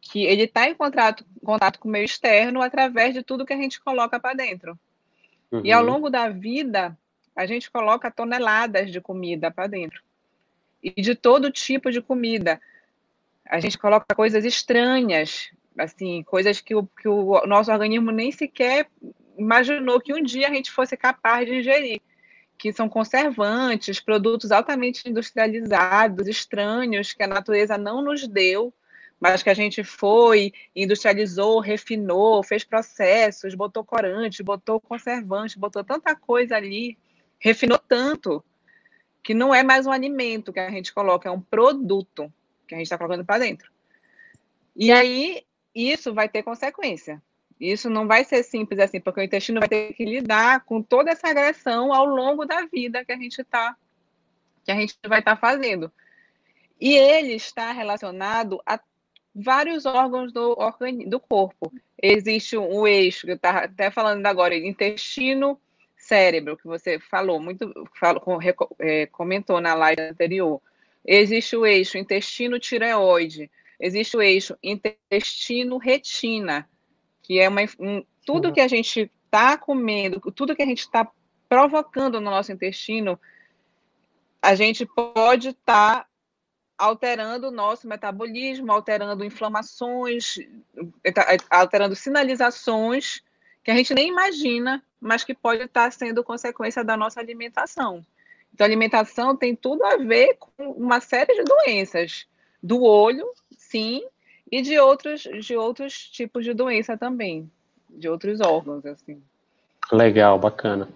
que 0.08 0.26
ele 0.26 0.44
está 0.44 0.70
em 0.70 0.76
contato, 0.76 1.26
contato 1.44 1.80
com 1.80 1.88
o 1.88 1.92
meio 1.92 2.06
externo 2.06 2.62
através 2.62 3.14
de 3.14 3.22
tudo 3.24 3.46
que 3.46 3.54
a 3.54 3.58
gente 3.58 3.80
coloca 3.82 4.20
para 4.20 4.36
dentro. 4.36 4.78
Uhum. 5.52 5.62
E 5.64 5.72
ao 5.72 5.84
uhum. 5.84 5.92
longo 5.92 6.10
da 6.10 6.30
vida, 6.30 6.98
a 7.36 7.46
gente 7.46 7.70
coloca 7.70 8.12
toneladas 8.12 8.92
de 8.92 9.00
comida 9.00 9.52
para 9.52 9.68
dentro 9.68 10.02
e 10.82 11.02
de 11.02 11.16
todo 11.16 11.52
tipo 11.52 11.92
de 11.92 12.02
comida. 12.02 12.62
A 13.46 13.60
gente 13.60 13.78
coloca 13.78 14.16
coisas 14.16 14.44
estranhas, 14.44 15.52
assim, 15.78 16.24
coisas 16.24 16.60
que 16.60 16.76
o, 16.76 16.86
que 16.86 17.08
o 17.08 17.46
nosso 17.46 17.72
organismo 17.72 18.12
nem 18.12 18.32
sequer 18.32 18.90
imaginou 19.38 20.02
que 20.02 20.14
um 20.14 20.22
dia 20.22 20.48
a 20.48 20.54
gente 20.54 20.72
fosse 20.72 20.98
capaz 20.98 21.46
de 21.46 21.60
ingerir, 21.60 22.02
que 22.58 22.74
são 22.74 22.90
conservantes, 22.90 24.00
produtos 24.00 24.52
altamente 24.52 25.08
industrializados, 25.08 26.28
estranhos, 26.28 27.14
que 27.14 27.24
a 27.24 27.28
natureza 27.28 27.78
não 27.78 28.02
nos 28.02 28.28
deu, 28.28 28.74
mas 29.20 29.42
que 29.42 29.50
a 29.50 29.54
gente 29.54 29.84
foi, 29.84 30.54
industrializou, 30.76 31.60
refinou, 31.60 32.44
fez 32.44 32.64
processos, 32.64 33.56
botou 33.56 33.84
corante, 33.84 34.44
botou 34.44 34.80
conservante, 34.80 35.58
botou 35.58 35.84
tanta 35.84 36.16
coisa 36.16 36.56
ali, 36.56 36.98
refinou 37.40 37.80
tanto 37.80 38.44
que 39.24 39.34
não 39.34 39.54
é 39.54 39.64
mais 39.64 39.86
um 39.86 39.92
alimento 39.92 40.54
que 40.54 40.60
a 40.60 40.70
gente 40.70 40.94
coloca, 40.94 41.28
é 41.28 41.32
um 41.32 41.42
produto 41.42 42.32
que 42.68 42.76
a 42.76 42.78
gente 42.78 42.86
está 42.86 42.98
colocando 42.98 43.26
para 43.26 43.40
dentro. 43.40 43.72
E 44.76 44.92
aí, 44.92 45.44
isso 45.74 46.14
vai 46.14 46.30
ter 46.30 46.44
consequência. 46.44 47.22
Isso 47.60 47.90
não 47.90 48.08
vai 48.08 48.24
ser 48.24 48.44
simples 48.44 48.80
assim, 48.80 49.00
porque 49.00 49.20
o 49.20 49.24
intestino 49.24 49.60
vai 49.60 49.68
ter 49.68 49.94
que 49.94 50.06
lidar 50.06 50.64
com 50.64 50.82
toda 50.82 51.12
essa 51.12 51.28
agressão 51.28 51.92
ao 51.92 52.06
longo 52.06 52.46
da 52.46 52.66
vida 52.68 53.04
que 53.04 53.12
a 53.12 53.18
gente 53.18 53.44
tá, 53.44 53.76
que 54.64 54.72
a 54.72 54.76
gente 54.76 54.96
vai 55.08 55.20
estar 55.20 55.36
tá 55.36 55.42
fazendo. 55.42 55.92
E 56.80 56.94
ele 56.94 57.34
está 57.34 57.72
relacionado 57.72 58.62
a 58.64 58.78
vários 59.38 59.86
órgãos 59.86 60.34
do, 60.34 60.58
do 61.08 61.20
corpo. 61.20 61.72
Existe 62.02 62.58
um, 62.58 62.88
eixo, 62.88 63.28
que 63.28 63.34
eu 63.34 63.36
estava 63.36 63.60
até 63.60 63.92
falando 63.92 64.26
agora, 64.26 64.56
intestino, 64.56 65.60
cérebro, 65.96 66.58
que 66.58 66.66
você 66.66 67.00
falou, 67.00 67.40
muito 67.40 67.72
falou, 68.00 68.40
é, 68.80 69.06
comentou 69.08 69.62
na 69.62 69.76
live 69.76 70.02
anterior. 70.02 70.60
Existe 71.06 71.56
o 71.56 71.66
eixo 71.66 71.98
intestino-tireoide, 71.98 73.50
existe 73.80 74.18
o 74.18 74.22
eixo 74.22 74.58
intestino-retina, 74.64 76.68
que 77.22 77.40
é 77.40 77.48
uma, 77.48 77.62
um, 77.80 78.04
tudo 78.26 78.52
que 78.52 78.62
a 78.62 78.68
gente 78.68 79.12
está 79.26 79.58
comendo, 79.58 80.20
tudo 80.32 80.56
que 80.56 80.64
a 80.64 80.66
gente 80.66 80.80
está 80.80 81.08
provocando 81.48 82.20
no 82.20 82.32
nosso 82.32 82.52
intestino, 82.52 83.20
a 84.42 84.56
gente 84.56 84.86
pode 84.86 85.50
estar 85.50 86.02
tá 86.02 86.07
alterando 86.78 87.48
o 87.48 87.52
nosso 87.52 87.88
metabolismo, 87.88 88.72
alterando 88.72 89.26
inflamações, 89.26 90.38
alterando 91.50 91.96
sinalizações 91.96 93.22
que 93.64 93.72
a 93.72 93.76
gente 93.76 93.94
nem 93.94 94.08
imagina, 94.08 94.82
mas 95.02 95.24
que 95.24 95.34
pode 95.34 95.64
estar 95.64 95.92
sendo 95.92 96.24
consequência 96.24 96.84
da 96.84 96.96
nossa 96.96 97.20
alimentação. 97.20 98.06
Então, 98.54 98.66
alimentação 98.66 99.36
tem 99.36 99.56
tudo 99.56 99.84
a 99.86 99.98
ver 99.98 100.38
com 100.40 100.72
uma 100.72 101.02
série 101.02 101.34
de 101.36 101.44
doenças 101.44 102.26
do 102.64 102.82
olho, 102.82 103.30
sim, 103.58 104.04
e 104.52 104.62
de 104.62 104.80
outros, 104.80 105.22
de 105.22 105.56
outros 105.56 105.94
tipos 106.10 106.46
de 106.46 106.54
doença 106.54 106.98
também, 106.98 107.52
de 107.90 108.08
outros 108.08 108.40
órgãos, 108.40 108.86
assim. 108.86 109.22
Legal, 109.92 110.40
bacana. 110.40 110.88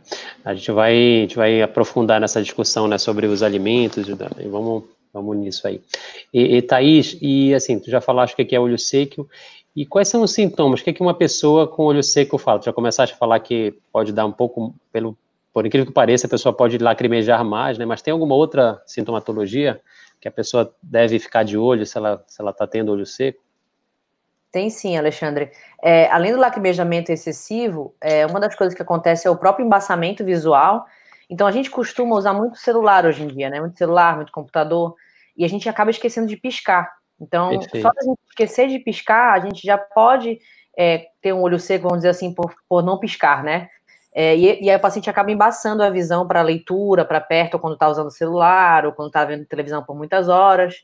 A 0.44 0.54
gente 0.54 0.72
vai, 0.72 0.94
a 0.94 1.22
gente 1.22 1.36
vai 1.36 1.62
aprofundar 1.62 2.20
nessa 2.20 2.42
discussão 2.42 2.88
né, 2.88 2.98
sobre 2.98 3.28
os 3.28 3.44
alimentos, 3.44 4.08
e 4.08 4.48
vamos 4.48 4.86
Vamos 5.14 5.38
nisso 5.38 5.68
aí. 5.68 5.82
E, 6.34 6.58
e 6.58 6.62
Thaís, 6.62 7.18
e 7.22 7.54
assim, 7.54 7.80
tu 7.80 7.90
já 7.90 8.00
falaste 8.00 8.36
que 8.36 8.42
aqui 8.42 8.56
é 8.56 8.60
olho 8.60 8.78
seco, 8.78 9.30
e 9.76 9.86
quais 9.86 10.08
são 10.08 10.22
os 10.22 10.34
sintomas? 10.34 10.82
O 10.82 10.84
que, 10.84 10.90
é 10.90 10.94
que 10.94 11.02
uma 11.02 11.14
pessoa 11.14 11.68
com 11.68 11.84
olho 11.84 12.04
seco 12.04 12.38
fala? 12.38 12.60
Tu 12.60 12.66
já 12.66 12.74
começaste 12.74 13.16
a 13.16 13.18
falar 13.18 13.40
que 13.40 13.74
pode 13.92 14.12
dar 14.12 14.26
um 14.26 14.32
pouco, 14.32 14.74
pelo, 14.92 15.18
por 15.54 15.66
incrível 15.66 15.86
que 15.86 15.94
pareça, 15.94 16.28
a 16.28 16.30
pessoa 16.30 16.54
pode 16.54 16.78
lacrimejar 16.78 17.44
mais, 17.44 17.78
né? 17.78 17.86
Mas 17.86 18.02
tem 18.02 18.12
alguma 18.12 18.36
outra 18.36 18.82
sintomatologia 18.86 19.82
que 20.20 20.28
a 20.28 20.32
pessoa 20.32 20.74
deve 20.82 21.20
ficar 21.20 21.44
de 21.44 21.58
olho 21.58 21.86
se 21.86 21.98
ela 21.98 22.24
se 22.28 22.42
ela 22.42 22.52
está 22.52 22.68
tendo 22.68 22.92
olho 22.92 23.06
seco? 23.06 23.42
Tem 24.52 24.70
sim, 24.70 24.98
Alexandre. 24.98 25.52
É, 25.82 26.10
além 26.12 26.34
do 26.34 26.38
lacrimejamento 26.38 27.12
excessivo, 27.12 27.96
é, 28.02 28.26
uma 28.26 28.40
das 28.40 28.54
coisas 28.54 28.76
que 28.76 28.82
acontece 28.82 29.26
é 29.26 29.32
o 29.32 29.38
próprio 29.38 29.66
embaçamento 29.66 30.24
visual 30.26 30.86
então 31.32 31.48
a 31.48 31.52
gente 31.52 31.72
costuma 31.72 32.18
usar 32.18 32.34
muito 32.34 32.58
celular 32.58 33.06
hoje 33.06 33.24
em 33.24 33.28
dia, 33.28 33.50
né? 33.50 33.62
Muito 33.62 33.78
celular, 33.78 34.18
muito 34.18 34.34
computador, 34.34 34.96
e 35.38 35.46
a 35.46 35.48
gente 35.48 35.68
acaba 35.68 35.92
esquecendo 35.92 36.28
de 36.28 36.38
piscar. 36.38 36.92
Então, 37.20 37.50
Perfeito. 37.50 37.82
só 37.82 37.90
a 37.90 38.04
gente 38.04 38.20
esquecer 38.30 38.68
de 38.68 38.80
piscar, 38.80 39.34
a 39.34 39.40
gente 39.40 39.62
já 39.66 39.78
pode 39.78 40.40
é, 40.78 41.08
ter 41.22 41.34
um 41.34 41.42
olho 41.42 41.60
seco, 41.60 41.84
vamos 41.84 42.00
dizer 42.00 42.10
assim, 42.10 42.34
por, 42.34 42.54
por 42.68 42.84
não 42.84 43.00
piscar, 43.00 43.44
né? 43.44 43.70
É, 44.14 44.36
e, 44.36 44.64
e, 44.64 44.70
aí 44.70 44.76
o 44.76 44.80
paciente 44.80 45.10
acaba 45.10 45.32
embaçando 45.32 45.82
a 45.84 45.90
visão 45.90 46.28
para 46.28 46.42
leitura, 46.42 47.06
para 47.06 47.22
perto, 47.22 47.54
ou 47.54 47.60
quando 47.60 47.74
está 47.74 47.88
usando 47.88 48.08
o 48.08 48.12
celular, 48.12 48.86
ou 48.86 48.92
quando 48.92 49.08
está 49.08 49.24
vendo 49.24 49.46
televisão 49.46 49.84
por 49.84 49.96
muitas 49.96 50.28
horas. 50.28 50.76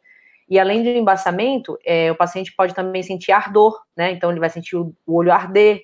E 0.50 0.58
além 0.58 0.82
do 0.82 0.90
embaçamento, 0.90 1.78
é, 1.84 2.10
o 2.10 2.16
paciente 2.16 2.54
pode 2.56 2.74
também 2.74 3.04
sentir 3.04 3.34
ardor, 3.34 3.78
né? 3.98 4.12
Então 4.12 4.32
ele 4.32 4.40
vai 4.40 4.50
sentir 4.50 4.78
o, 4.78 4.94
o 5.06 5.16
olho 5.16 5.32
arder, 5.32 5.82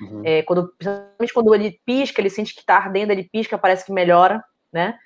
Uhum. 0.00 0.22
É, 0.24 0.42
quando, 0.42 0.72
principalmente 0.78 1.34
quando 1.34 1.54
ele 1.54 1.80
pisca, 1.84 2.20
ele 2.20 2.30
sente 2.30 2.54
que 2.54 2.60
está 2.60 2.76
ardendo, 2.76 3.10
ele 3.12 3.24
pisca, 3.24 3.58
parece 3.58 3.84
que 3.84 3.92
melhora, 3.92 4.42
né? 4.72 4.98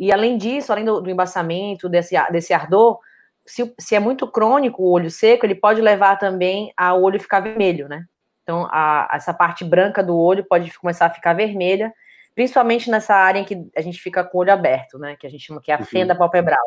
E 0.00 0.10
além 0.10 0.38
disso, 0.38 0.72
além 0.72 0.86
do, 0.86 1.02
do 1.02 1.10
embaçamento, 1.10 1.86
desse, 1.86 2.16
desse 2.32 2.54
ardor, 2.54 2.98
se, 3.44 3.74
se, 3.78 3.94
é 3.94 4.00
muito 4.00 4.26
crônico 4.26 4.82
o 4.82 4.90
olho 4.90 5.10
seco, 5.10 5.44
ele 5.44 5.54
pode 5.54 5.82
levar 5.82 6.16
também 6.16 6.72
ao 6.74 7.02
olho 7.02 7.20
ficar 7.20 7.40
vermelho, 7.40 7.86
né? 7.86 8.06
Então, 8.42 8.66
a, 8.70 9.10
essa 9.12 9.34
parte 9.34 9.62
branca 9.62 10.02
do 10.02 10.16
olho 10.16 10.42
pode 10.48 10.72
começar 10.78 11.04
a 11.04 11.10
ficar 11.10 11.34
vermelha, 11.34 11.92
principalmente 12.34 12.90
nessa 12.90 13.14
área 13.14 13.40
em 13.40 13.44
que 13.44 13.70
a 13.76 13.82
gente 13.82 14.00
fica 14.00 14.24
com 14.24 14.38
o 14.38 14.40
olho 14.40 14.52
aberto, 14.52 14.98
né? 14.98 15.16
Que 15.16 15.26
a 15.26 15.30
gente 15.30 15.44
chama 15.44 15.60
que 15.60 15.70
é 15.70 15.74
a 15.74 15.78
uhum. 15.78 15.84
fenda 15.84 16.14
palpebral. 16.14 16.66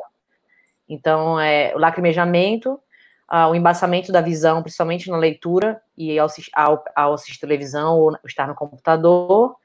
Então, 0.88 1.40
é, 1.40 1.74
o 1.76 1.80
lacrimejamento, 1.80 2.80
o 3.50 3.56
embaçamento 3.56 4.12
da 4.12 4.22
visão, 4.22 4.62
principalmente 4.62 5.10
na 5.10 5.18
leitura 5.18 5.82
e 5.98 6.20
ao, 6.20 6.28
ao, 6.54 6.84
ao 6.96 7.14
assistir 7.14 7.40
televisão 7.40 7.98
ou 7.98 8.16
estar 8.26 8.48
no 8.48 8.54
computador, 8.54 9.56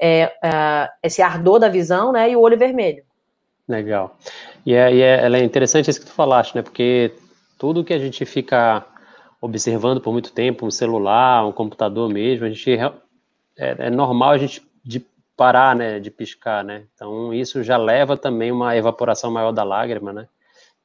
é, 0.00 0.26
uh, 0.26 0.92
esse 1.02 1.22
ardor 1.22 1.58
da 1.58 1.68
visão, 1.68 2.12
né, 2.12 2.30
e 2.30 2.36
o 2.36 2.40
olho 2.40 2.58
vermelho. 2.58 3.05
Legal. 3.68 4.16
E, 4.64 4.74
é, 4.74 4.94
e 4.94 5.02
é, 5.02 5.26
é 5.26 5.44
interessante 5.44 5.90
isso 5.90 6.00
que 6.00 6.06
tu 6.06 6.12
falaste, 6.12 6.54
né, 6.54 6.62
porque 6.62 7.12
tudo 7.58 7.84
que 7.84 7.92
a 7.92 7.98
gente 7.98 8.24
fica 8.24 8.84
observando 9.40 10.00
por 10.00 10.12
muito 10.12 10.32
tempo, 10.32 10.66
um 10.66 10.70
celular, 10.70 11.46
um 11.46 11.52
computador 11.52 12.08
mesmo, 12.08 12.46
a 12.46 12.48
gente 12.48 12.70
é, 12.78 12.92
é 13.56 13.90
normal 13.90 14.30
a 14.30 14.38
gente 14.38 14.62
de 14.84 15.04
parar, 15.36 15.74
né, 15.74 16.00
de 16.00 16.10
piscar, 16.10 16.64
né? 16.64 16.84
Então 16.94 17.34
isso 17.34 17.62
já 17.62 17.76
leva 17.76 18.16
também 18.16 18.50
uma 18.50 18.76
evaporação 18.76 19.30
maior 19.30 19.52
da 19.52 19.62
lágrima, 19.62 20.12
né? 20.12 20.28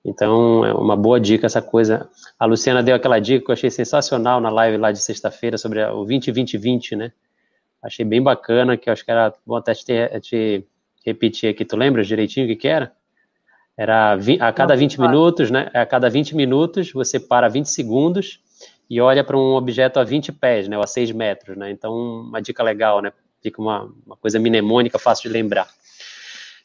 Então, 0.03 0.65
é 0.65 0.73
uma 0.73 0.97
boa 0.97 1.19
dica 1.19 1.45
essa 1.45 1.61
coisa. 1.61 2.09
A 2.39 2.45
Luciana 2.45 2.81
deu 2.81 2.95
aquela 2.95 3.19
dica 3.19 3.45
que 3.45 3.51
eu 3.51 3.53
achei 3.53 3.69
sensacional 3.69 4.41
na 4.41 4.49
live 4.49 4.77
lá 4.77 4.91
de 4.91 4.99
sexta-feira 4.99 5.57
sobre 5.57 5.83
o 5.83 6.03
20-20-20, 6.05 6.97
né? 6.97 7.11
Achei 7.83 8.03
bem 8.03 8.21
bacana, 8.21 8.77
que 8.77 8.89
eu 8.89 8.93
acho 8.93 9.05
que 9.05 9.11
era 9.11 9.33
bom 9.45 9.55
até 9.55 9.73
te, 9.73 10.19
te 10.21 10.65
repetir 11.05 11.49
aqui. 11.49 11.65
Tu 11.65 11.75
lembra 11.75 12.03
direitinho 12.03 12.45
o 12.45 12.49
que, 12.49 12.55
que 12.55 12.67
era? 12.67 12.91
Era 13.77 14.17
a 14.39 14.53
cada 14.53 14.75
20 14.75 14.99
minutos, 14.99 15.49
né? 15.49 15.71
A 15.73 15.85
cada 15.85 16.09
20 16.09 16.35
minutos, 16.35 16.91
você 16.91 17.19
para 17.19 17.47
20 17.47 17.65
segundos 17.67 18.39
e 18.89 18.99
olha 18.99 19.23
para 19.23 19.37
um 19.37 19.55
objeto 19.55 19.99
a 19.99 20.03
20 20.03 20.31
pés, 20.33 20.67
né? 20.67 20.77
Ou 20.77 20.83
a 20.83 20.87
6 20.87 21.11
metros, 21.11 21.57
né? 21.57 21.71
Então, 21.71 21.93
uma 21.93 22.41
dica 22.41 22.61
legal, 22.61 23.01
né? 23.01 23.11
Fica 23.41 23.61
uma, 23.61 23.91
uma 24.05 24.17
coisa 24.17 24.39
mnemônica, 24.39 24.99
fácil 24.99 25.29
de 25.29 25.33
lembrar. 25.33 25.67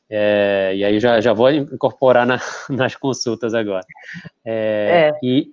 É, 0.09 0.73
e 0.77 0.85
aí 0.85 1.01
já, 1.01 1.21
já 1.21 1.33
vou 1.33 1.51
incorporar 1.51 2.27
na, 2.27 2.41
nas 2.69 2.95
consultas 2.95 3.55
agora. 3.55 3.87
É, 4.45 5.13
é. 5.15 5.19
E, 5.23 5.53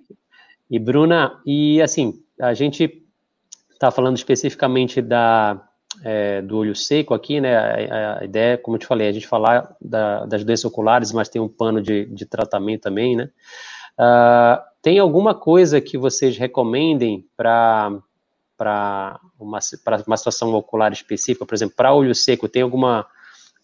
e, 0.70 0.78
Bruna, 0.78 1.40
e 1.46 1.80
assim, 1.80 2.22
a 2.40 2.54
gente 2.54 3.02
está 3.70 3.90
falando 3.90 4.16
especificamente 4.16 5.00
da, 5.00 5.60
é, 6.02 6.42
do 6.42 6.58
olho 6.58 6.74
seco 6.74 7.14
aqui, 7.14 7.40
né? 7.40 7.56
A, 7.56 8.18
a, 8.20 8.24
ideia, 8.24 8.58
como 8.58 8.76
eu 8.76 8.80
te 8.80 8.86
falei, 8.86 9.08
a 9.08 9.12
gente 9.12 9.26
falar 9.26 9.76
da, 9.80 10.24
das 10.26 10.44
doenças 10.44 10.64
oculares, 10.64 11.12
mas 11.12 11.28
tem 11.28 11.40
um 11.40 11.48
pano 11.48 11.80
de, 11.80 12.06
de 12.06 12.26
tratamento 12.26 12.82
também, 12.82 13.16
né? 13.16 13.30
Uh, 13.98 14.60
tem 14.82 14.98
alguma 14.98 15.34
coisa 15.34 15.80
que 15.80 15.96
vocês 15.96 16.36
recomendem 16.36 17.26
para 17.36 17.92
para 18.56 19.18
uma, 19.38 19.58
uma 20.06 20.16
situação 20.16 20.54
ocular 20.54 20.92
específica, 20.92 21.44
por 21.44 21.54
exemplo, 21.54 21.74
para 21.74 21.92
olho 21.92 22.14
seco, 22.14 22.48
tem 22.48 22.62
alguma 22.62 23.06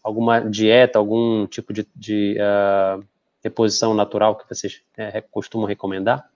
alguma 0.02 0.40
dieta, 0.40 0.98
algum 0.98 1.46
tipo 1.46 1.72
de, 1.72 1.86
de 1.94 2.36
uh, 2.40 3.04
reposição 3.42 3.94
natural 3.94 4.36
que 4.36 4.48
vocês 4.48 4.82
é, 4.96 5.20
costumam 5.20 5.66
recomendar? 5.66 6.28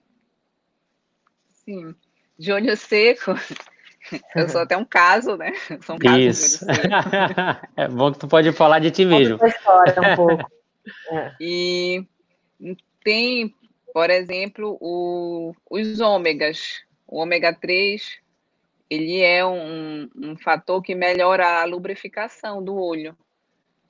Sim, 1.49 1.95
de 2.37 2.51
olho 2.51 2.75
seco, 2.77 3.33
eu 4.35 4.49
sou 4.49 4.61
até 4.61 4.77
um 4.77 4.85
caso, 4.85 5.35
né? 5.35 5.53
Sou 5.81 5.95
um 5.95 5.99
caso 5.99 6.19
Isso. 6.19 6.65
é 7.75 7.87
bom 7.87 8.11
que 8.11 8.19
tu 8.19 8.27
pode 8.27 8.51
falar 8.51 8.79
de 8.79 8.91
ti 8.91 9.05
mesmo. 9.05 9.37
História, 9.45 9.95
um 9.99 10.15
pouco. 10.15 10.51
É. 11.09 11.33
E 11.41 12.05
tem, 13.03 13.55
por 13.91 14.11
exemplo, 14.11 14.77
o, 14.79 15.51
os 15.67 15.99
ômegas. 15.99 16.83
O 17.07 17.17
ômega 17.17 17.51
3, 17.55 18.19
ele 18.87 19.19
é 19.19 19.43
um, 19.43 20.07
um 20.15 20.37
fator 20.37 20.79
que 20.83 20.93
melhora 20.93 21.61
a 21.61 21.65
lubrificação 21.65 22.63
do 22.63 22.75
olho. 22.75 23.17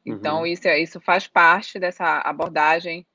Então, 0.05 0.39
uhum. 0.39 0.45
isso, 0.45 0.67
é, 0.69 0.79
isso 0.79 1.01
faz 1.01 1.27
parte 1.27 1.77
dessa 1.79 2.19
abordagem 2.19 3.05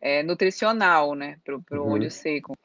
é, 0.00 0.22
nutricional, 0.22 1.14
né, 1.14 1.38
para 1.44 1.54
o 1.56 1.84
uhum. 1.84 1.92
olho 1.92 2.10
seco. 2.10 2.58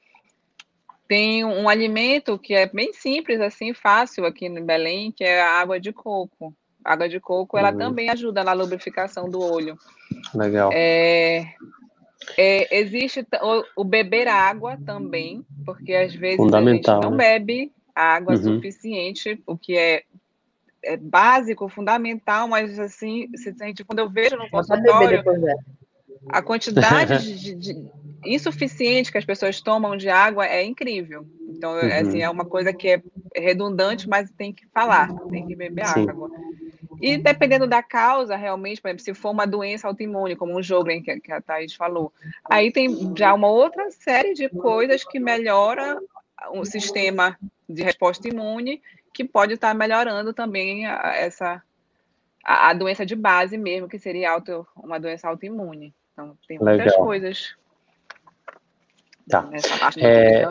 Tem 1.08 1.46
um 1.46 1.70
alimento 1.70 2.38
que 2.38 2.54
é 2.54 2.66
bem 2.68 2.92
simples, 2.94 3.40
assim, 3.40 3.74
fácil 3.74 4.26
aqui 4.26 4.46
em 4.46 4.64
Belém, 4.64 5.12
que 5.12 5.24
é 5.24 5.42
a 5.42 5.60
água 5.60 5.80
de 5.80 5.94
coco. 5.94 6.54
A 6.84 6.94
água 6.94 7.10
de 7.10 7.20
coco, 7.20 7.58
ela 7.58 7.72
uhum. 7.72 7.78
também 7.78 8.10
ajuda 8.10 8.44
na 8.44 8.54
lubrificação 8.54 9.30
do 9.30 9.40
olho. 9.40 9.78
Legal. 10.34 10.72
É, 10.74 11.54
é, 12.38 12.80
existe 12.80 13.26
o, 13.42 13.82
o, 13.82 13.84
beber 13.84 14.28
água 14.28 14.78
também, 14.86 15.46
porque 15.66 15.94
às 15.94 16.14
vezes 16.14 16.40
a 16.54 16.62
gente 16.62 16.88
não 16.88 17.12
né? 17.12 17.18
bebe 17.18 17.72
água 17.94 18.34
uhum. 18.34 18.42
suficiente, 18.42 19.42
o 19.46 19.58
que 19.58 19.78
é 19.78 20.04
é 20.86 20.96
básico, 20.96 21.68
fundamental, 21.68 22.48
mas 22.48 22.78
assim, 22.80 23.28
quando 23.88 24.00
eu 24.00 24.10
vejo 24.10 24.38
no 24.38 24.50
consultório, 24.50 25.24
a 26.30 26.42
quantidade 26.42 27.40
de, 27.40 27.56
de, 27.56 27.88
insuficiente 28.26 29.12
que 29.12 29.18
as 29.18 29.26
pessoas 29.26 29.62
tomam 29.62 29.96
de 29.96 30.10
água 30.10 30.46
é 30.46 30.64
incrível. 30.64 31.26
Então, 31.50 31.74
uhum. 31.74 31.94
assim, 31.94 32.22
é 32.22 32.30
uma 32.30 32.46
coisa 32.46 32.74
que 32.74 32.90
é 32.90 33.02
redundante, 33.36 34.10
mas 34.10 34.32
tem 34.32 34.52
que 34.52 34.66
falar, 34.68 35.14
tem 35.30 35.46
que 35.46 35.56
beber 35.56 35.86
Sim. 35.88 36.10
água. 36.10 36.30
E 37.02 37.18
dependendo 37.18 37.68
da 37.68 37.84
causa, 37.84 38.36
realmente, 38.36 38.82
por 38.82 38.88
exemplo, 38.88 39.04
se 39.04 39.14
for 39.14 39.32
uma 39.32 39.46
doença 39.46 39.88
autoimune, 39.88 40.36
como 40.36 40.56
o 40.56 40.64
Jogren, 40.64 41.02
que, 41.02 41.20
que 41.20 41.32
a 41.32 41.42
Thais 41.42 41.74
falou, 41.74 42.12
aí 42.50 42.72
tem 42.72 43.14
já 43.16 43.34
uma 43.34 43.48
outra 43.48 43.92
série 43.92 44.34
de 44.34 44.50
coisas 44.50 45.04
que 45.04 45.20
melhora 45.20 46.00
o 46.52 46.66
sistema 46.66 47.38
de 47.68 47.84
resposta 47.84 48.28
imune, 48.28 48.82
que 49.14 49.24
pode 49.24 49.54
estar 49.54 49.74
melhorando 49.74 50.34
também 50.34 50.86
a, 50.86 51.14
essa 51.16 51.62
a, 52.44 52.70
a, 52.70 52.74
doença 52.74 53.06
de 53.06 53.16
base 53.16 53.58
mesmo, 53.58 53.88
que 53.88 53.98
seria 53.98 54.32
auto, 54.32 54.68
uma 54.76 55.00
doença 55.00 55.28
autoimune. 55.28 55.94
Então, 56.16 56.38
tem 56.48 56.58
muitas 56.58 56.78
Legal. 56.78 57.04
coisas 57.04 57.56
tá. 59.30 59.42
nessa 59.42 59.78
parte 59.78 60.00
é... 60.02 60.48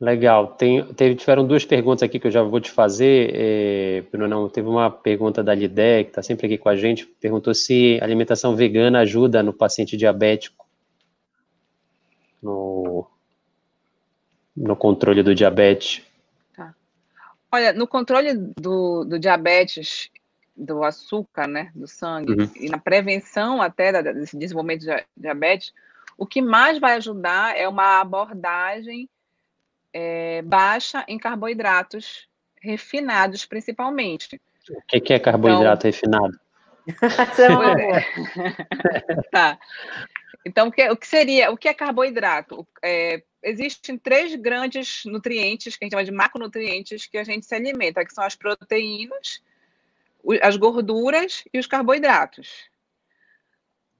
Legal. 0.00 0.48
Tem, 0.48 0.84
teve, 0.92 1.14
tiveram 1.14 1.46
duas 1.46 1.64
perguntas 1.64 2.02
aqui 2.02 2.18
que 2.18 2.26
eu 2.26 2.30
já 2.30 2.42
vou 2.42 2.60
te 2.60 2.70
fazer, 2.70 3.30
é, 3.34 4.04
Bruno. 4.12 4.48
Teve 4.50 4.68
uma 4.68 4.90
pergunta 4.90 5.42
da 5.42 5.54
Lidé, 5.54 6.04
que 6.04 6.10
está 6.10 6.22
sempre 6.22 6.46
aqui 6.46 6.58
com 6.58 6.68
a 6.68 6.76
gente, 6.76 7.06
perguntou 7.06 7.54
se 7.54 7.98
alimentação 8.02 8.54
vegana 8.54 9.00
ajuda 9.00 9.42
no 9.42 9.54
paciente 9.54 9.96
diabético 9.96 10.66
no, 12.42 13.06
no 14.56 14.76
controle 14.76 15.22
do 15.22 15.34
diabetes. 15.34 16.02
Tá. 16.54 16.74
Olha, 17.50 17.72
no 17.72 17.86
controle 17.86 18.34
do, 18.34 19.04
do 19.04 19.18
diabetes, 19.18 20.10
do 20.56 20.82
açúcar, 20.82 21.46
né, 21.46 21.70
do 21.74 21.86
sangue, 21.86 22.32
uhum. 22.32 22.50
e 22.56 22.68
na 22.68 22.78
prevenção 22.78 23.60
até 23.60 24.02
desse 24.02 24.36
desenvolvimento 24.38 24.80
de 24.80 25.04
diabetes, 25.16 25.72
o 26.16 26.26
que 26.26 26.40
mais 26.40 26.78
vai 26.78 26.94
ajudar 26.96 27.56
é 27.56 27.68
uma 27.68 28.00
abordagem 28.00 29.08
é, 29.92 30.42
baixa 30.42 31.04
em 31.06 31.18
carboidratos 31.18 32.26
refinados, 32.60 33.44
principalmente. 33.44 34.40
O 34.70 34.82
que, 34.88 35.00
que 35.00 35.12
é 35.12 35.18
carboidrato 35.18 35.86
então, 35.86 35.90
refinado? 35.90 36.40
é. 37.80 39.22
tá. 39.30 39.58
Então, 40.44 40.68
o 40.68 40.72
que, 40.72 40.88
o 40.90 40.96
que, 40.96 41.06
seria? 41.06 41.50
O 41.50 41.56
que 41.56 41.68
é 41.68 41.74
carboidrato? 41.74 42.66
É, 42.82 43.22
existem 43.42 43.98
três 43.98 44.34
grandes 44.36 45.02
nutrientes 45.04 45.76
que 45.76 45.84
a 45.84 45.86
gente 45.86 45.92
chama 45.92 46.04
de 46.04 46.12
macronutrientes 46.12 47.06
que 47.06 47.18
a 47.18 47.24
gente 47.24 47.46
se 47.46 47.54
alimenta, 47.54 48.04
que 48.04 48.14
são 48.14 48.24
as 48.24 48.36
proteínas, 48.36 49.40
as 50.42 50.56
gorduras 50.56 51.44
e 51.52 51.58
os 51.58 51.66
carboidratos. 51.66 52.68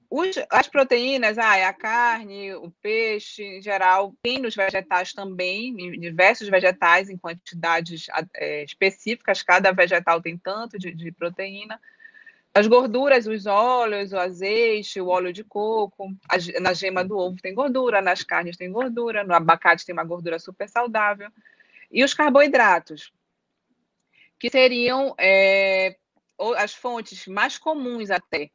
Os, 0.09 0.37
as 0.49 0.67
proteínas, 0.69 1.37
ah, 1.37 1.57
é 1.57 1.65
a 1.65 1.73
carne, 1.73 2.53
o 2.53 2.71
peixe, 2.81 3.43
em 3.43 3.61
geral, 3.61 4.15
tem 4.21 4.39
nos 4.39 4.55
vegetais 4.55 5.11
também, 5.11 5.75
em 5.77 5.99
diversos 5.99 6.47
vegetais, 6.47 7.09
em 7.09 7.17
quantidades 7.17 8.05
é, 8.33 8.63
específicas, 8.63 9.43
cada 9.43 9.71
vegetal 9.73 10.21
tem 10.21 10.37
tanto 10.37 10.79
de, 10.79 10.93
de, 10.93 11.11
proteína. 11.11 11.79
As 12.53 12.67
gorduras, 12.67 13.27
os 13.27 13.45
óleos, 13.45 14.13
o 14.13 14.17
azeite, 14.17 15.01
o 15.01 15.07
óleo 15.07 15.33
de 15.33 15.43
coco, 15.43 16.15
na 16.61 16.73
gema 16.73 17.03
do 17.03 17.17
ovo 17.17 17.35
tem 17.41 17.53
gordura, 17.53 18.01
nas 18.01 18.23
carnes 18.23 18.55
tem 18.55 18.71
gordura, 18.71 19.25
no 19.25 19.33
abacate 19.33 19.85
tem 19.85 19.93
uma 19.93 20.05
gordura 20.05 20.39
super 20.39 20.69
saudável. 20.69 21.29
E 21.91 22.01
os 22.01 22.13
carboidratos, 22.13 23.11
que 24.39 24.49
seriam 24.49 25.13
é, 25.17 25.97
as 26.57 26.73
fontes 26.73 27.27
mais 27.27 27.57
comuns 27.57 28.09
até. 28.11 28.51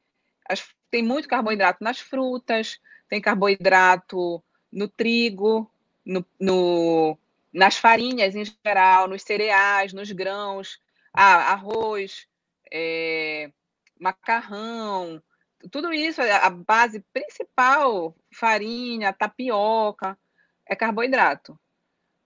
As 0.49 0.65
tem 0.91 1.03
muito 1.03 1.27
carboidrato 1.27 1.83
nas 1.83 1.99
frutas, 1.99 2.79
tem 3.09 3.19
carboidrato 3.21 4.45
no 4.71 4.87
trigo, 4.87 5.71
no, 6.05 6.25
no, 6.39 7.19
nas 7.53 7.79
farinhas 7.79 8.37
em 8.37 8.45
geral, 8.45 9.09
nos 9.09 9.23
cereais, 9.23 9.95
nos 9.95 10.13
grãos, 10.13 10.79
ah, 11.15 11.53
arroz, 11.53 12.29
é, 12.71 13.51
macarrão, 13.99 15.23
tudo 15.71 15.93
isso, 15.95 16.21
a 16.21 16.51
base 16.51 17.01
principal, 17.13 18.15
farinha, 18.35 19.13
tapioca, 19.13 20.19
é 20.67 20.77
carboidrato. 20.77 21.59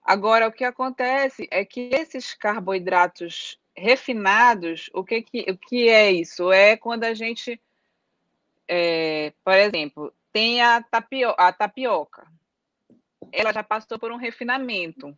Agora, 0.03 0.47
o 0.47 0.51
que 0.51 0.63
acontece 0.63 1.47
é 1.51 1.63
que 1.63 1.89
esses 1.93 2.33
carboidratos 2.33 3.59
refinados, 3.77 4.89
o 4.93 5.03
que, 5.03 5.21
que, 5.21 5.51
o 5.51 5.57
que 5.57 5.87
é 5.87 6.11
isso? 6.11 6.51
É 6.51 6.75
quando 6.75 7.03
a 7.03 7.13
gente 7.13 7.61
é, 8.67 9.31
por 9.43 9.53
exemplo, 9.53 10.13
tem 10.33 10.61
a, 10.61 10.81
tapio, 10.81 11.33
a 11.37 11.51
tapioca. 11.51 12.27
Ela 13.31 13.53
já 13.53 13.63
passou 13.63 13.97
por 13.97 14.11
um 14.11 14.17
refinamento, 14.17 15.17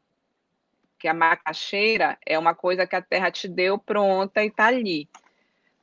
que 0.98 1.08
a 1.08 1.14
macaxeira 1.14 2.18
é 2.26 2.38
uma 2.38 2.54
coisa 2.54 2.86
que 2.86 2.96
a 2.96 3.02
terra 3.02 3.32
te 3.32 3.48
deu 3.48 3.78
pronta 3.78 4.44
e 4.44 4.48
está 4.48 4.68
ali. 4.68 5.08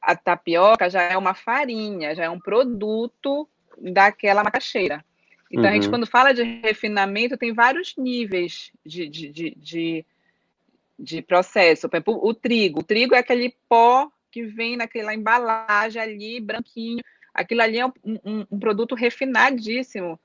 A 0.00 0.14
tapioca 0.14 0.88
já 0.88 1.02
é 1.02 1.16
uma 1.16 1.34
farinha, 1.34 2.14
já 2.14 2.24
é 2.24 2.30
um 2.30 2.38
produto 2.38 3.48
daquela 3.78 4.44
macaxeira. 4.44 5.04
Então, 5.50 5.64
uhum. 5.64 5.70
a 5.70 5.72
gente, 5.72 5.84
uhum. 5.84 5.90
quando 5.90 6.06
fala 6.06 6.34
de 6.34 6.42
refinamento, 6.42 7.36
tem 7.36 7.52
vários 7.52 7.96
níveis 7.96 8.72
de, 8.84 9.08
de, 9.08 9.28
de, 9.30 9.50
de, 9.56 10.06
de 10.98 11.22
processo. 11.22 11.88
Por 11.88 11.96
exemplo, 11.96 12.20
o 12.22 12.34
trigo. 12.34 12.80
O 12.80 12.84
trigo 12.84 13.14
é 13.14 13.18
aquele 13.18 13.54
pó 13.68 14.10
que 14.30 14.44
vem 14.44 14.76
naquela 14.76 15.14
embalagem 15.14 16.00
ali, 16.00 16.40
branquinho, 16.40 17.02
Aquilo 17.36 17.60
ali 17.60 17.78
é 17.78 17.86
um, 17.86 17.92
um, 18.02 18.46
um 18.50 18.58
produto 18.58 18.94
refinadíssimo, 18.94 20.18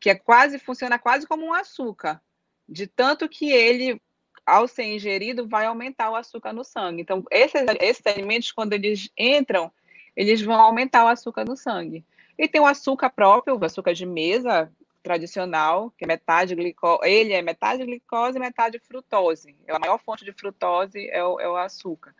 que 0.00 0.08
é 0.08 0.14
quase 0.14 0.58
funciona 0.58 0.98
quase 0.98 1.26
como 1.26 1.44
um 1.44 1.52
açúcar, 1.52 2.22
de 2.66 2.86
tanto 2.86 3.28
que 3.28 3.52
ele 3.52 4.00
ao 4.46 4.66
ser 4.66 4.84
ingerido, 4.84 5.48
vai 5.48 5.64
aumentar 5.64 6.10
o 6.10 6.14
açúcar 6.14 6.52
no 6.52 6.64
sangue. 6.64 7.00
Então, 7.00 7.24
esses, 7.30 7.62
esses, 7.80 8.06
alimentos, 8.06 8.52
quando 8.52 8.74
eles 8.74 9.10
entram, 9.16 9.72
eles 10.14 10.42
vão 10.42 10.60
aumentar 10.60 11.04
o 11.04 11.08
açúcar 11.08 11.46
no 11.46 11.56
sangue. 11.56 12.04
E 12.36 12.46
tem 12.46 12.60
o 12.60 12.66
açúcar 12.66 13.08
próprio, 13.08 13.56
o 13.56 13.64
açúcar 13.64 13.94
de 13.94 14.04
mesa 14.04 14.70
tradicional, 15.04 15.92
que 15.96 16.04
é 16.04 16.08
metade 16.08 16.54
glicose, 16.54 17.06
ele 17.06 17.34
é 17.34 17.42
metade 17.42 17.84
glicose 17.84 18.38
e 18.38 18.40
metade 18.40 18.78
frutose. 18.80 19.54
É 19.68 19.76
a 19.76 19.78
maior 19.78 19.98
fonte 19.98 20.24
de 20.24 20.32
frutose 20.32 21.08
é 21.10 21.22
o, 21.22 21.38
é 21.38 21.48
o 21.48 21.56
açúcar, 21.56 22.14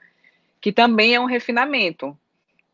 que 0.60 0.70
também 0.70 1.14
é 1.14 1.20
um 1.20 1.24
refinamento. 1.24 2.16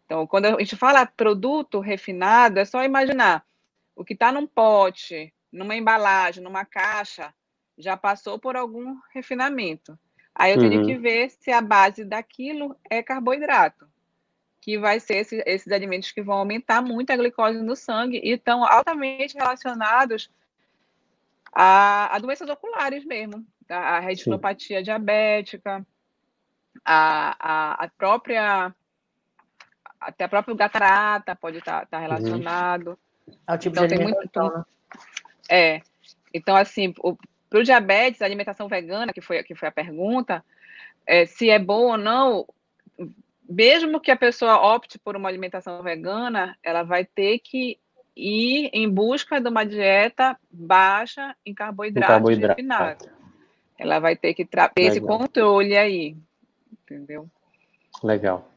Então, 0.05 0.27
quando 0.27 0.46
a 0.46 0.59
gente 0.59 0.77
fala 0.77 1.07
produto 1.07 1.79
refinado, 1.79 2.59
é 2.59 2.64
só 2.64 2.83
imaginar 2.85 3.46
o 3.94 4.05
que 4.05 4.12
está 4.12 4.33
num 4.33 4.46
pote, 4.46 5.33
numa 5.53 5.77
embalagem, 5.77 6.42
numa 6.42 6.64
caixa, 6.64 7.33
já 7.79 7.96
passou 7.96 8.38
por 8.38 8.57
algum 8.57 8.96
refinamento. 9.14 9.96
Aí 10.35 10.53
eu 10.53 10.59
uhum. 10.59 10.68
tenho 10.68 10.87
que 10.87 10.96
ver 10.96 11.31
se 11.31 11.53
a 11.53 11.61
base 11.61 12.05
daquilo 12.05 12.77
é 12.90 13.03
carboidrato, 13.03 13.88
que 14.61 14.79
vai 14.79 15.01
ser 15.01 15.16
esse, 15.16 15.42
esses 15.46 15.73
alimentos 15.73 16.12
que 16.12 16.23
vão 16.23 16.37
aumentar 16.38 16.83
muito 16.83 17.11
a 17.11 17.16
glicose 17.16 17.61
no 17.62 17.75
sangue 17.75 18.20
e 18.23 18.33
estão 18.33 18.64
altamente 18.64 19.37
relacionados 19.37 20.31
a, 21.53 22.14
a 22.14 22.18
doenças 22.18 22.49
oculares 22.49 23.05
mesmo, 23.05 23.44
a, 23.68 23.96
a 23.96 24.01
retinopatia 24.01 24.79
Sim. 24.79 24.85
diabética, 24.85 25.87
a, 26.85 27.37
a, 27.38 27.85
a 27.85 27.88
própria 27.88 28.75
até 30.01 30.25
a 30.25 30.29
própria 30.29 30.57
gatarata 30.57 31.37
pode 31.37 31.59
estar 31.59 31.81
tá, 31.81 31.87
tá 31.87 31.96
uhum. 31.99 32.03
relacionado. 32.03 32.99
Uhum. 33.27 33.59
tipo 33.59 33.77
então, 33.77 33.87
de 33.87 33.96
tem 33.96 34.05
muito. 34.07 34.42
Né? 34.42 34.64
É. 35.49 35.83
Então, 36.33 36.57
assim, 36.57 36.92
para 36.92 37.59
o 37.59 37.62
diabetes, 37.62 38.23
a 38.23 38.25
alimentação 38.25 38.68
vegana, 38.68 39.12
que 39.12 39.20
foi, 39.20 39.42
que 39.42 39.55
foi 39.55 39.68
a 39.68 39.73
pergunta, 39.73 40.44
é, 41.07 41.27
se 41.27 41.51
é 41.51 41.59
bom 41.59 41.90
ou 41.90 41.99
não, 41.99 42.46
mesmo 43.50 44.00
que 44.00 44.12
a 44.12 44.16
pessoa 44.16 44.74
opte 44.74 44.98
por 44.98 45.16
uma 45.16 45.28
alimentação 45.28 45.82
vegana, 45.82 46.56
ela 46.62 46.84
vai 46.84 47.04
ter 47.04 47.40
que 47.40 47.78
ir 48.16 48.70
em 48.72 48.88
busca 48.88 49.40
de 49.40 49.48
uma 49.48 49.64
dieta 49.64 50.36
baixa 50.50 51.34
em 51.44 51.52
carboidratos 51.52 52.14
carboidrato. 52.14 52.60
refinados. 52.60 53.08
Ela 53.76 53.98
vai 53.98 54.14
ter 54.14 54.34
que 54.34 54.44
ter 54.44 54.70
esse 54.76 55.00
controle 55.00 55.76
aí, 55.76 56.16
entendeu? 56.82 57.26
Legal. 58.04 58.48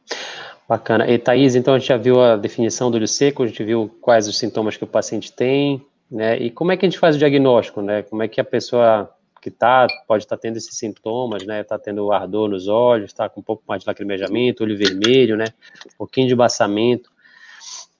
Bacana. 0.68 1.10
E 1.10 1.18
Thaís, 1.18 1.56
então 1.56 1.74
a 1.74 1.78
gente 1.78 1.88
já 1.88 1.96
viu 1.96 2.20
a 2.20 2.36
definição 2.36 2.90
do 2.90 2.96
olho 2.96 3.08
seco, 3.08 3.42
a 3.42 3.46
gente 3.46 3.64
viu 3.64 3.94
quais 4.00 4.28
os 4.28 4.38
sintomas 4.38 4.76
que 4.76 4.84
o 4.84 4.86
paciente 4.86 5.32
tem, 5.32 5.84
né? 6.10 6.38
E 6.38 6.50
como 6.50 6.72
é 6.72 6.76
que 6.76 6.86
a 6.86 6.88
gente 6.88 6.98
faz 6.98 7.16
o 7.16 7.18
diagnóstico, 7.18 7.82
né? 7.82 8.02
Como 8.02 8.22
é 8.22 8.28
que 8.28 8.40
a 8.40 8.44
pessoa 8.44 9.10
que 9.44 9.50
tá, 9.50 9.86
pode 10.08 10.24
estar 10.24 10.38
tá 10.38 10.40
tendo 10.40 10.56
esses 10.56 10.74
sintomas, 10.74 11.44
né? 11.44 11.60
Está 11.60 11.78
tendo 11.78 12.10
ardor 12.10 12.48
nos 12.48 12.66
olhos, 12.66 13.10
está 13.10 13.28
com 13.28 13.40
um 13.40 13.42
pouco 13.42 13.62
mais 13.68 13.82
de 13.82 13.86
lacrimejamento, 13.86 14.64
olho 14.64 14.74
vermelho, 14.74 15.36
né? 15.36 15.44
Um 15.86 15.98
pouquinho 15.98 16.26
de 16.26 16.32
embaçamento. 16.32 17.12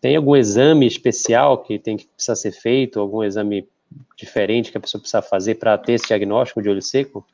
Tem 0.00 0.16
algum 0.16 0.34
exame 0.34 0.86
especial 0.86 1.58
que 1.58 1.78
tem 1.78 1.98
que 1.98 2.06
precisa 2.06 2.34
ser 2.34 2.52
feito, 2.52 2.98
algum 2.98 3.22
exame 3.22 3.68
diferente 4.16 4.72
que 4.72 4.78
a 4.78 4.80
pessoa 4.80 4.98
precisa 4.98 5.20
fazer 5.20 5.56
para 5.56 5.76
ter 5.76 5.92
esse 5.92 6.06
diagnóstico 6.06 6.62
de 6.62 6.70
olho 6.70 6.80
seco? 6.80 7.26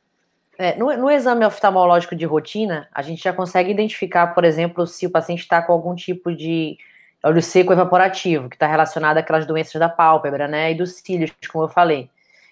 É, 0.59 0.77
no, 0.77 0.95
no, 0.97 1.09
exame 1.09 1.47
oftalmológico 1.47 2.17
de 2.17 2.25
rotina, 2.25 2.89
a 2.93 3.03
gente 3.03 3.23
já 3.23 3.33
consegue 3.33 3.71
identificar, 3.71 4.35
por 4.35 4.45
exemplo, 4.45 4.89
se 4.89 5.07
o 5.07 5.11
paciente 5.11 5.41
está 5.41 5.63
com 5.63 5.73
algum 5.73 5.95
tipo 5.95 6.35
de, 6.35 6.77
óleo 7.23 7.41
seco 7.41 7.73
evaporativo, 7.73 8.49
que 8.49 8.57
está 8.57 8.67
relacionado 8.67 9.19
àquelas 9.19 9.47
doenças 9.47 9.79
da 9.79 9.89
pálpebra, 9.89 10.49
né, 10.49 10.73
e 10.73 10.75
dos 10.75 10.95
cílios, 10.97 11.31
como 11.51 11.65
eu 11.65 11.69
falei. 11.69 12.11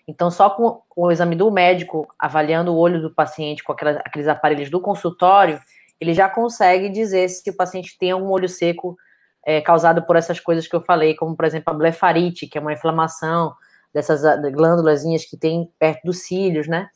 Então, 0.09 0.31
só 0.31 0.49
com 0.49 0.81
o 0.97 1.13
exame 1.13 1.37
do 1.37 1.51
médico, 1.51 2.09
avaliando 2.19 2.73
o 2.73 2.79
olho 2.79 3.03
do 3.03 3.15
paciente 3.15 3.63
com 3.63 3.73
aquelas, 3.73 3.99
aqueles 3.99 4.27
aparelhos 4.27 4.71
do 4.71 4.81
consultório, 4.81 5.61
ele 6.01 6.15
já 6.15 6.31
consegue 6.31 6.89
dizer 6.89 7.29
se 7.29 7.51
o 7.51 7.57
paciente 7.57 7.95
tem 7.99 8.15
um 8.15 8.31
olho 8.31 8.49
seco 8.49 8.97
é, 9.45 9.61
causado 9.61 10.03
por 10.03 10.17
essas 10.17 10.41
coisas 10.41 10.67
que 10.67 10.75
eu 10.75 10.81
falei, 10.81 11.15
como, 11.15 11.37
por 11.37 11.45
exemplo, 11.45 11.75
a 11.75 11.77
blefarite, 11.77 12.47
que 12.47 12.57
é 12.57 12.61
uma 12.61 12.73
inflamação 12.73 13.53
dessas 13.93 14.25
ah, 14.25 14.37
glândulas 14.51 15.03
que 15.29 15.37
tem 15.37 15.71
perto 15.79 16.03
dos 16.05 16.21
cílios, 16.21 16.67
né? 16.67 16.89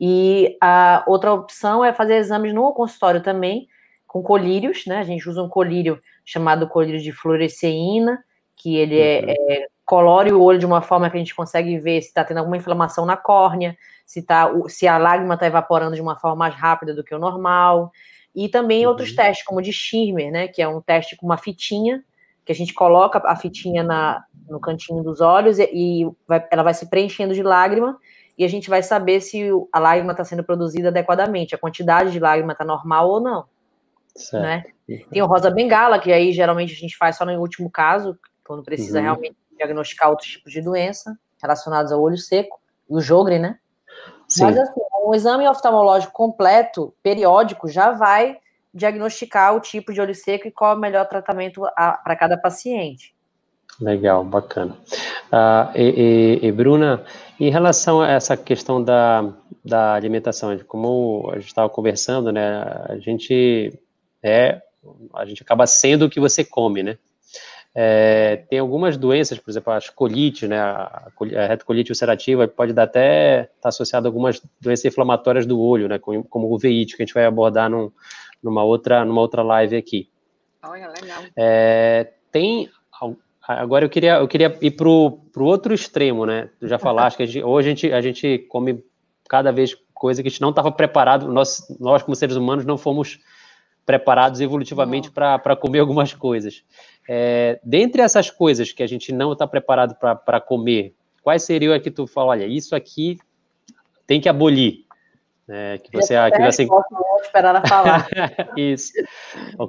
E 0.00 0.56
a 0.60 1.04
outra 1.06 1.32
opção 1.32 1.84
é 1.84 1.92
fazer 1.92 2.16
exames 2.16 2.54
no 2.54 2.72
consultório 2.72 3.22
também, 3.22 3.68
com 4.06 4.22
colírios, 4.22 4.86
né? 4.86 4.98
A 4.98 5.04
gente 5.04 5.28
usa 5.28 5.42
um 5.42 5.48
colírio 5.48 6.00
chamado 6.24 6.66
colírio 6.66 7.00
de 7.00 7.12
fluoresceína, 7.12 8.18
que 8.56 8.76
ele 8.76 8.98
é, 8.98 9.20
uhum. 9.20 9.34
é, 9.50 9.66
colore 9.86 10.32
o 10.32 10.42
olho 10.42 10.58
de 10.58 10.66
uma 10.66 10.82
forma 10.82 11.08
que 11.08 11.16
a 11.16 11.20
gente 11.20 11.34
consegue 11.34 11.78
ver 11.78 12.02
se 12.02 12.08
está 12.08 12.24
tendo 12.24 12.38
alguma 12.38 12.56
inflamação 12.56 13.06
na 13.06 13.16
córnea, 13.16 13.78
se, 14.04 14.20
tá, 14.20 14.50
se 14.66 14.86
a 14.88 14.98
lágrima 14.98 15.34
está 15.34 15.46
evaporando 15.46 15.94
de 15.94 16.02
uma 16.02 16.16
forma 16.16 16.36
mais 16.36 16.54
rápida 16.56 16.92
do 16.92 17.04
que 17.04 17.14
o 17.14 17.18
normal. 17.18 17.92
E 18.34 18.48
também 18.48 18.84
uhum. 18.84 18.90
outros 18.90 19.14
testes, 19.14 19.46
como 19.46 19.60
o 19.60 19.62
de 19.62 19.72
Schirmer, 19.72 20.30
né? 20.32 20.48
Que 20.48 20.60
é 20.60 20.68
um 20.68 20.80
teste 20.80 21.16
com 21.16 21.24
uma 21.24 21.38
fitinha, 21.38 22.04
que 22.44 22.50
a 22.50 22.54
gente 22.54 22.74
coloca 22.74 23.22
a 23.24 23.36
fitinha 23.36 23.84
na, 23.84 24.24
no 24.48 24.58
cantinho 24.58 25.04
dos 25.04 25.20
olhos 25.20 25.58
e, 25.58 25.70
e 25.72 26.10
vai, 26.26 26.44
ela 26.50 26.64
vai 26.64 26.74
se 26.74 26.90
preenchendo 26.90 27.32
de 27.32 27.42
lágrima 27.42 27.96
e 28.36 28.44
a 28.44 28.48
gente 28.48 28.68
vai 28.68 28.82
saber 28.82 29.20
se 29.20 29.48
a 29.72 29.78
lágrima 29.78 30.12
está 30.12 30.24
sendo 30.24 30.42
produzida 30.42 30.88
adequadamente, 30.88 31.54
a 31.54 31.58
quantidade 31.58 32.10
de 32.10 32.18
lágrima 32.18 32.52
está 32.52 32.64
normal 32.64 33.08
ou 33.08 33.20
não. 33.20 33.44
Certo. 34.14 34.42
Né? 34.42 34.64
Tem 35.10 35.22
o 35.22 35.26
rosa 35.26 35.50
bengala, 35.50 35.98
que 35.98 36.12
aí 36.12 36.32
geralmente 36.32 36.72
a 36.72 36.76
gente 36.76 36.96
faz 36.96 37.16
só 37.16 37.24
no 37.24 37.32
último 37.40 37.70
caso, 37.70 38.18
quando 38.44 38.62
precisa 38.62 38.98
uhum. 38.98 39.04
realmente 39.04 39.36
diagnosticar 39.56 40.10
outros 40.10 40.30
tipos 40.30 40.52
de 40.52 40.60
doença 40.60 41.18
relacionados 41.40 41.92
ao 41.92 42.00
olho 42.00 42.16
seco, 42.16 42.60
e 42.88 42.94
o 42.94 43.00
jogre, 43.00 43.38
né? 43.38 43.58
Sim. 44.28 44.44
Mas 44.44 44.58
assim, 44.58 44.80
um 45.06 45.14
exame 45.14 45.48
oftalmológico 45.48 46.12
completo, 46.12 46.94
periódico, 47.02 47.68
já 47.68 47.92
vai 47.92 48.38
diagnosticar 48.74 49.54
o 49.54 49.60
tipo 49.60 49.92
de 49.92 50.00
olho 50.00 50.14
seco 50.14 50.48
e 50.48 50.50
qual 50.50 50.72
é 50.72 50.74
o 50.74 50.78
melhor 50.78 51.06
tratamento 51.06 51.62
para 52.04 52.16
cada 52.16 52.36
paciente. 52.36 53.14
Legal, 53.80 54.24
bacana. 54.24 54.76
Uh, 55.26 55.76
e, 55.76 56.40
e, 56.42 56.46
e, 56.46 56.52
Bruna, 56.52 57.04
em 57.38 57.50
relação 57.50 58.00
a 58.00 58.10
essa 58.10 58.36
questão 58.36 58.82
da, 58.82 59.32
da 59.64 59.94
alimentação, 59.94 60.58
como 60.66 61.28
a 61.30 61.36
gente 61.36 61.48
estava 61.48 61.68
conversando, 61.68 62.32
né, 62.32 62.62
a 62.88 62.96
gente 62.98 63.78
é, 64.22 64.62
a 65.14 65.24
gente 65.24 65.42
acaba 65.42 65.66
sendo 65.66 66.06
o 66.06 66.10
que 66.10 66.20
você 66.20 66.44
come, 66.44 66.82
né? 66.82 66.98
É, 67.78 68.36
tem 68.48 68.58
algumas 68.58 68.96
doenças, 68.96 69.38
por 69.38 69.50
exemplo, 69.50 69.70
a 69.70 69.78
colite, 69.94 70.48
né, 70.48 70.58
a, 70.58 71.10
a 71.36 71.46
retocolite 71.46 71.90
ulcerativa 71.90 72.48
pode 72.48 72.72
dar 72.72 72.84
até 72.84 73.42
estar 73.42 73.52
tá 73.60 73.68
associada 73.68 74.06
a 74.06 74.08
algumas 74.08 74.40
doenças 74.58 74.86
inflamatórias 74.86 75.44
do 75.44 75.60
olho, 75.60 75.86
né, 75.86 75.98
como, 75.98 76.24
como 76.24 76.46
o 76.46 76.54
uveíte, 76.54 76.96
que 76.96 77.02
a 77.02 77.04
gente 77.04 77.12
vai 77.12 77.26
abordar 77.26 77.68
num, 77.68 77.92
numa, 78.42 78.64
outra, 78.64 79.04
numa 79.04 79.20
outra 79.20 79.42
live 79.42 79.76
aqui. 79.76 80.08
Olha, 80.62 80.88
legal. 80.88 81.22
É, 81.36 82.14
tem, 82.32 82.70
agora 83.46 83.84
eu 83.84 83.90
queria, 83.90 84.14
eu 84.14 84.26
queria 84.26 84.56
ir 84.62 84.70
para 84.70 84.88
o 84.88 85.20
outro 85.36 85.74
extremo, 85.74 86.24
né, 86.24 86.48
tu 86.58 86.66
já 86.66 86.78
falaste 86.78 87.18
que 87.18 87.24
a 87.24 87.26
gente, 87.26 87.44
hoje 87.44 87.68
a 87.68 87.70
gente, 87.74 87.92
a 87.92 88.00
gente 88.00 88.38
come 88.48 88.82
cada 89.28 89.52
vez 89.52 89.76
coisa 89.92 90.22
que 90.22 90.28
a 90.28 90.30
gente 90.30 90.40
não 90.40 90.48
estava 90.48 90.72
preparado, 90.72 91.30
nós, 91.30 91.58
nós 91.78 92.02
como 92.02 92.16
seres 92.16 92.36
humanos 92.36 92.64
não 92.64 92.78
fomos 92.78 93.18
preparados 93.86 94.40
evolutivamente 94.40 95.10
para 95.10 95.56
comer 95.56 95.78
algumas 95.78 96.12
coisas. 96.12 96.64
É, 97.08 97.60
dentre 97.62 98.02
essas 98.02 98.30
coisas 98.30 98.72
que 98.72 98.82
a 98.82 98.86
gente 98.86 99.12
não 99.12 99.32
está 99.32 99.46
preparado 99.46 99.94
para 99.94 100.40
comer, 100.40 100.92
quais 101.22 101.44
seriam 101.44 101.72
a 101.72 101.78
que 101.78 101.90
tu 101.90 102.06
fala, 102.06 102.32
olha, 102.32 102.46
isso 102.46 102.74
aqui 102.74 103.16
tem 104.06 104.20
que 104.20 104.28
abolir? 104.28 104.84
É, 105.48 105.78
que 105.78 105.92
você, 105.92 106.14
que 106.32 106.42
você... 106.42 106.66
esperar 107.22 107.50
ela 107.50 107.66
falar. 107.66 108.08
isso. 108.58 108.92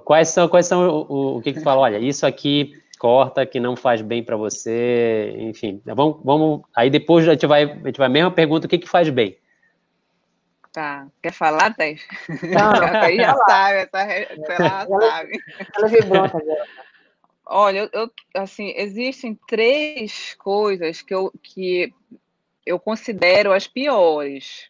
Quais 0.04 0.30
são, 0.30 0.48
quais 0.50 0.66
são 0.66 0.90
o, 0.90 1.06
o, 1.08 1.38
o 1.38 1.42
que, 1.42 1.54
que 1.54 1.60
tu 1.60 1.64
fala? 1.64 1.82
Olha, 1.82 2.00
isso 2.00 2.26
aqui 2.26 2.74
corta, 2.98 3.46
que 3.46 3.60
não 3.60 3.76
faz 3.76 4.02
bem 4.02 4.24
para 4.24 4.36
você, 4.36 5.36
enfim. 5.38 5.80
Vamos, 5.86 6.18
vamos. 6.24 6.62
Aí 6.76 6.90
depois 6.90 7.28
a 7.28 7.34
gente 7.34 7.46
vai, 7.46 7.64
a 7.64 7.86
gente 7.86 7.98
vai 7.98 8.08
a 8.08 8.10
mesma 8.10 8.32
pergunta, 8.32 8.66
o 8.66 8.70
que 8.70 8.80
que 8.80 8.90
faz 8.90 9.08
bem? 9.10 9.38
Tá. 10.78 11.08
Quer 11.24 11.34
falar, 11.34 11.74
Thais? 11.74 12.06
Não, 12.54 13.02
aí 13.02 13.18
já 13.18 13.36
sabe, 13.36 13.78
essa, 13.78 13.98
ela 14.00 14.86
sabe. 14.86 15.44
Ela 15.76 15.88
vibrou 15.88 16.24
agora. 16.24 16.68
Olha, 17.44 17.90
eu, 17.92 18.12
assim, 18.36 18.72
existem 18.78 19.34
três 19.48 20.36
coisas 20.36 21.02
que 21.02 21.16
eu, 21.16 21.34
que 21.42 21.92
eu 22.64 22.80
considero 22.80 23.54
as 23.54 23.66
piores. 23.66 24.70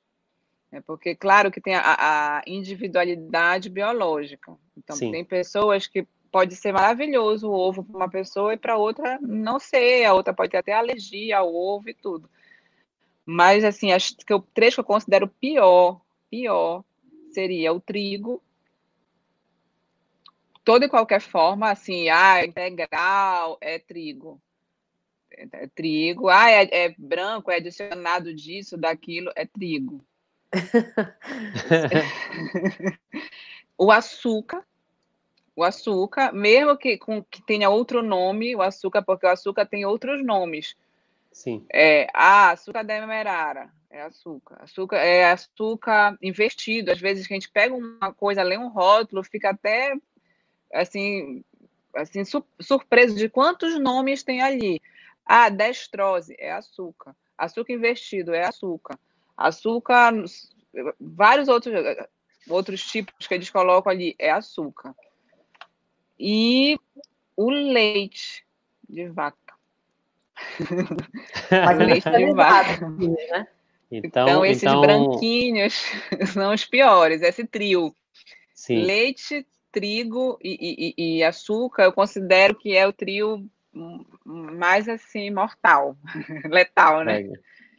Né? 0.71 0.81
Porque, 0.87 1.13
claro, 1.13 1.51
que 1.51 1.59
tem 1.59 1.75
a, 1.75 2.37
a 2.37 2.41
individualidade 2.47 3.69
biológica. 3.69 4.55
Então, 4.77 4.95
Sim. 4.95 5.11
tem 5.11 5.25
pessoas 5.25 5.87
que 5.87 6.07
pode 6.31 6.55
ser 6.55 6.71
maravilhoso 6.71 7.49
o 7.49 7.53
ovo 7.53 7.83
para 7.83 7.97
uma 7.97 8.09
pessoa 8.09 8.53
e 8.53 8.57
para 8.57 8.77
outra 8.77 9.19
não 9.21 9.59
sei, 9.59 10.05
a 10.05 10.13
outra 10.13 10.33
pode 10.33 10.51
ter 10.51 10.57
até 10.57 10.71
alergia 10.71 11.39
ao 11.39 11.53
ovo 11.53 11.89
e 11.89 11.93
tudo. 11.93 12.29
Mas, 13.29 13.65
assim, 13.65 13.91
as 13.91 14.11
que 14.11 14.31
eu, 14.31 14.39
três 14.39 14.73
que 14.73 14.79
eu 14.79 14.85
considero 14.85 15.27
pior, 15.27 15.99
pior, 16.29 16.85
seria 17.29 17.73
o 17.73 17.81
trigo, 17.81 18.41
toda 20.63 20.85
e 20.85 20.89
qualquer 20.89 21.19
forma, 21.19 21.69
assim, 21.69 22.07
ah, 22.07 22.45
integral 22.45 23.57
é 23.59 23.79
trigo. 23.79 24.41
É, 25.29 25.63
é 25.63 25.67
trigo, 25.67 26.29
ah, 26.29 26.49
é, 26.49 26.69
é, 26.71 26.95
branco, 26.97 27.51
é 27.51 27.57
adicionado 27.57 28.33
disso, 28.33 28.77
daquilo, 28.77 29.29
é 29.35 29.45
trigo. 29.45 30.01
o 33.77 33.91
açúcar, 33.91 34.65
o 35.53 35.65
açúcar, 35.65 36.31
mesmo 36.31 36.77
que, 36.77 36.97
com, 36.97 37.21
que 37.25 37.41
tenha 37.41 37.69
outro 37.69 38.01
nome, 38.01 38.55
o 38.55 38.61
açúcar, 38.61 39.01
porque 39.01 39.25
o 39.25 39.29
açúcar 39.29 39.65
tem 39.65 39.85
outros 39.85 40.23
nomes. 40.23 40.77
Sim. 41.31 41.65
É, 41.71 42.07
ah, 42.13 42.51
açúcar 42.51 42.83
demerara, 42.83 43.71
é 43.89 44.01
açúcar. 44.01 44.57
Açúcar 44.61 44.97
é 44.97 45.31
açúcar 45.31 46.17
investido. 46.21 46.91
Às 46.91 46.99
vezes 46.99 47.25
a 47.25 47.33
gente 47.33 47.49
pega 47.49 47.75
uma 47.75 48.13
coisa, 48.13 48.43
lê 48.43 48.57
um 48.57 48.69
rótulo, 48.69 49.23
fica 49.23 49.51
até 49.51 49.93
assim, 50.73 51.43
assim 51.95 52.23
surpreso 52.59 53.15
de 53.15 53.29
quantos 53.29 53.79
nomes 53.79 54.23
tem 54.23 54.41
ali. 54.41 54.81
Ah, 55.25 55.49
destrose 55.49 56.35
é 56.39 56.51
açúcar. 56.51 57.15
Açúcar 57.37 57.73
investido 57.73 58.33
é 58.33 58.45
açúcar. 58.45 58.97
Açúcar, 59.35 60.13
vários 60.99 61.47
outros, 61.47 61.73
outros 62.49 62.85
tipos 62.85 63.27
que 63.27 63.33
eles 63.33 63.49
colocam 63.49 63.91
ali 63.91 64.15
é 64.17 64.31
açúcar. 64.31 64.95
E 66.19 66.79
o 67.35 67.49
leite 67.51 68.45
de 68.89 69.07
vaca. 69.07 69.46
Mas 71.51 72.03
de 72.03 72.33
vaca. 72.33 72.89
Né? 72.89 73.47
Então, 73.91 74.27
então, 74.27 74.45
esses 74.45 74.63
então... 74.63 74.81
branquinhos 74.81 75.73
são 76.33 76.53
os 76.53 76.65
piores, 76.65 77.21
esse 77.21 77.45
trio. 77.45 77.95
Sim. 78.53 78.83
Leite, 78.83 79.47
trigo 79.71 80.37
e, 80.41 80.93
e, 80.97 81.17
e, 81.19 81.23
açúcar, 81.23 81.83
eu 81.83 81.93
considero 81.93 82.55
que 82.55 82.75
é 82.75 82.87
o 82.87 82.93
trio 82.93 83.45
mais 84.25 84.89
assim 84.89 85.29
mortal, 85.29 85.95
letal, 86.49 87.03
né? 87.03 87.29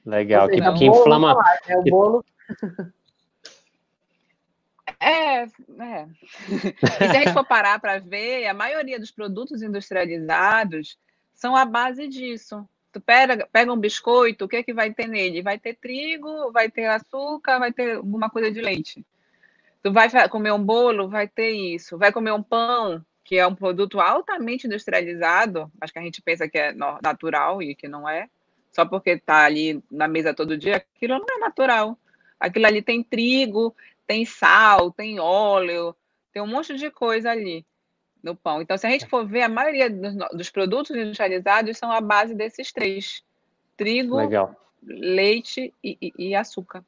Legal, 0.07 0.47
Legal. 0.47 0.73
que, 0.73 0.79
que 0.79 0.87
inflama. 0.87 1.35
Falar, 1.35 1.59
né? 1.66 1.77
O 1.77 1.83
bolo. 1.83 2.25
É, 5.01 5.42
é. 5.42 6.09
E 6.49 6.87
se 6.87 7.05
a 7.05 7.12
gente 7.12 7.33
for 7.33 7.47
parar 7.47 7.79
para 7.79 7.99
ver, 7.99 8.47
a 8.47 8.55
maioria 8.55 8.99
dos 8.99 9.11
produtos 9.11 9.62
industrializados 9.62 10.99
são 11.38 11.55
a 11.55 11.64
base 11.64 12.09
disso. 12.09 12.68
Tu 12.92 13.01
pega, 13.01 13.48
pega 13.53 13.72
um 13.72 13.77
biscoito, 13.77 14.44
o 14.44 14.48
que 14.48 14.57
é 14.57 14.62
que 14.62 14.74
vai 14.74 14.92
ter 14.92 15.07
nele? 15.07 15.40
Vai 15.40 15.57
ter 15.57 15.74
trigo, 15.74 16.51
vai 16.51 16.68
ter 16.68 16.87
açúcar, 16.87 17.61
vai 17.61 17.72
ter 17.72 17.96
alguma 17.96 18.29
coisa 18.29 18.51
de 18.51 18.61
leite. 18.61 19.07
Tu 19.81 19.92
vai 19.92 20.11
comer 20.29 20.53
um 20.53 20.62
bolo, 20.62 21.09
vai 21.09 21.29
ter 21.29 21.51
isso. 21.51 21.96
Vai 21.96 22.11
comer 22.12 22.33
um 22.33 22.42
pão, 22.42 23.05
que 23.22 23.37
é 23.37 23.46
um 23.46 23.55
produto 23.55 24.01
altamente 24.01 24.66
industrializado, 24.66 25.70
mas 25.81 25.92
que 25.92 25.98
a 26.01 26.03
gente 26.03 26.20
pensa 26.20 26.48
que 26.48 26.59
é 26.59 26.74
natural 27.01 27.62
e 27.62 27.72
que 27.72 27.87
não 27.87 28.09
é. 28.09 28.29
Só 28.72 28.85
porque 28.85 29.11
está 29.11 29.44
ali 29.44 29.81
na 29.88 30.09
mesa 30.09 30.35
todo 30.35 30.59
dia, 30.59 30.77
aquilo 30.77 31.20
não 31.20 31.37
é 31.37 31.38
natural. 31.38 31.96
Aquilo 32.40 32.66
ali 32.66 32.83
tem 32.83 33.01
trigo, 33.01 33.77
tem 34.09 34.24
sal, 34.24 34.90
tem 34.90 35.20
óleo, 35.20 35.94
tem 36.33 36.42
um 36.42 36.48
monte 36.48 36.74
de 36.74 36.90
coisa 36.90 37.31
ali 37.31 37.64
no 38.29 38.37
pão. 38.37 38.62
Então, 38.62 38.77
se 38.77 38.87
a 38.87 38.91
gente 38.91 39.07
for 39.07 39.27
ver, 39.27 39.43
a 39.43 39.49
maioria 39.49 39.91
dos, 39.91 40.14
dos 40.33 40.51
produtos 40.51 40.95
industrializados 40.95 41.77
são 41.77 41.91
a 41.91 42.01
base 42.01 42.35
desses 42.35 42.73
três: 42.73 43.23
trigo, 43.77 44.17
Legal. 44.17 44.55
leite 44.83 45.75
e, 45.83 45.99
e, 46.01 46.12
e 46.31 46.35
açúcar. 46.35 46.85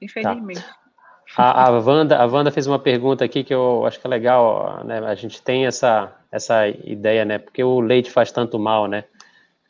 Infelizmente. 0.00 0.60
Tá. 0.60 0.82
A, 1.36 1.68
a, 1.68 1.70
Wanda, 1.70 2.18
a 2.18 2.26
Wanda 2.26 2.50
fez 2.50 2.66
uma 2.66 2.78
pergunta 2.78 3.24
aqui 3.24 3.42
que 3.42 3.54
eu 3.54 3.86
acho 3.86 3.98
que 3.98 4.06
é 4.06 4.10
legal, 4.10 4.84
né? 4.84 4.98
A 4.98 5.14
gente 5.14 5.40
tem 5.40 5.64
essa, 5.66 6.14
essa 6.30 6.68
ideia, 6.68 7.24
né? 7.24 7.38
Porque 7.38 7.64
o 7.64 7.80
leite 7.80 8.10
faz 8.10 8.30
tanto 8.30 8.58
mal, 8.58 8.86
né? 8.86 9.04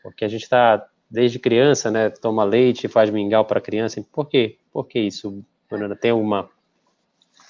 Porque 0.03 0.25
a 0.25 0.29
gente 0.29 0.43
está 0.43 0.85
desde 1.09 1.39
criança, 1.39 1.91
né? 1.91 2.11
Toma 2.11 2.43
leite, 2.43 2.89
faz 2.89 3.11
mingau 3.11 3.45
para 3.45 3.61
criança. 3.61 4.05
Por 4.11 4.29
quê? 4.29 4.59
Por 4.73 4.89
que 4.89 4.99
isso, 4.99 5.45
Bruna? 5.71 5.95
Tem 5.95 6.11
uma 6.11 6.49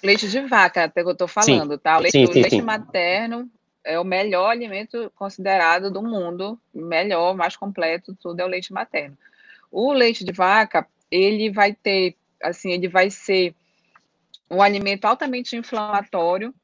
Leite 0.03 0.29
de 0.29 0.41
vaca, 0.41 0.85
até 0.85 1.03
que 1.03 1.09
eu 1.09 1.13
estou 1.13 1.29
falando, 1.29 1.73
sim. 1.75 1.79
tá? 1.79 1.97
O 1.97 2.01
leite, 2.01 2.13
sim, 2.13 2.27
sim, 2.27 2.33
o 2.33 2.35
leite 2.35 2.63
materno 2.63 3.51
é 3.85 3.99
o 3.99 4.05
melhor 4.05 4.51
alimento 4.51 5.11
considerado 5.15 5.91
do 5.91 6.03
mundo, 6.03 6.59
melhor, 6.75 7.35
mais 7.37 7.57
completo, 7.57 8.17
tudo 8.21 8.41
é 8.41 8.45
o 8.45 8.49
leite 8.49 8.73
materno. 8.73 9.17
O 9.71 9.93
leite 9.93 10.25
de 10.25 10.33
vaca, 10.33 10.87
ele 11.11 11.51
vai 11.51 11.75
ter, 11.75 12.17
assim, 12.43 12.73
ele 12.73 12.89
vai 12.89 13.11
ser 13.11 13.55
um 14.51 14.61
alimento 14.61 15.05
altamente 15.05 15.57
inflamatório, 15.57 16.55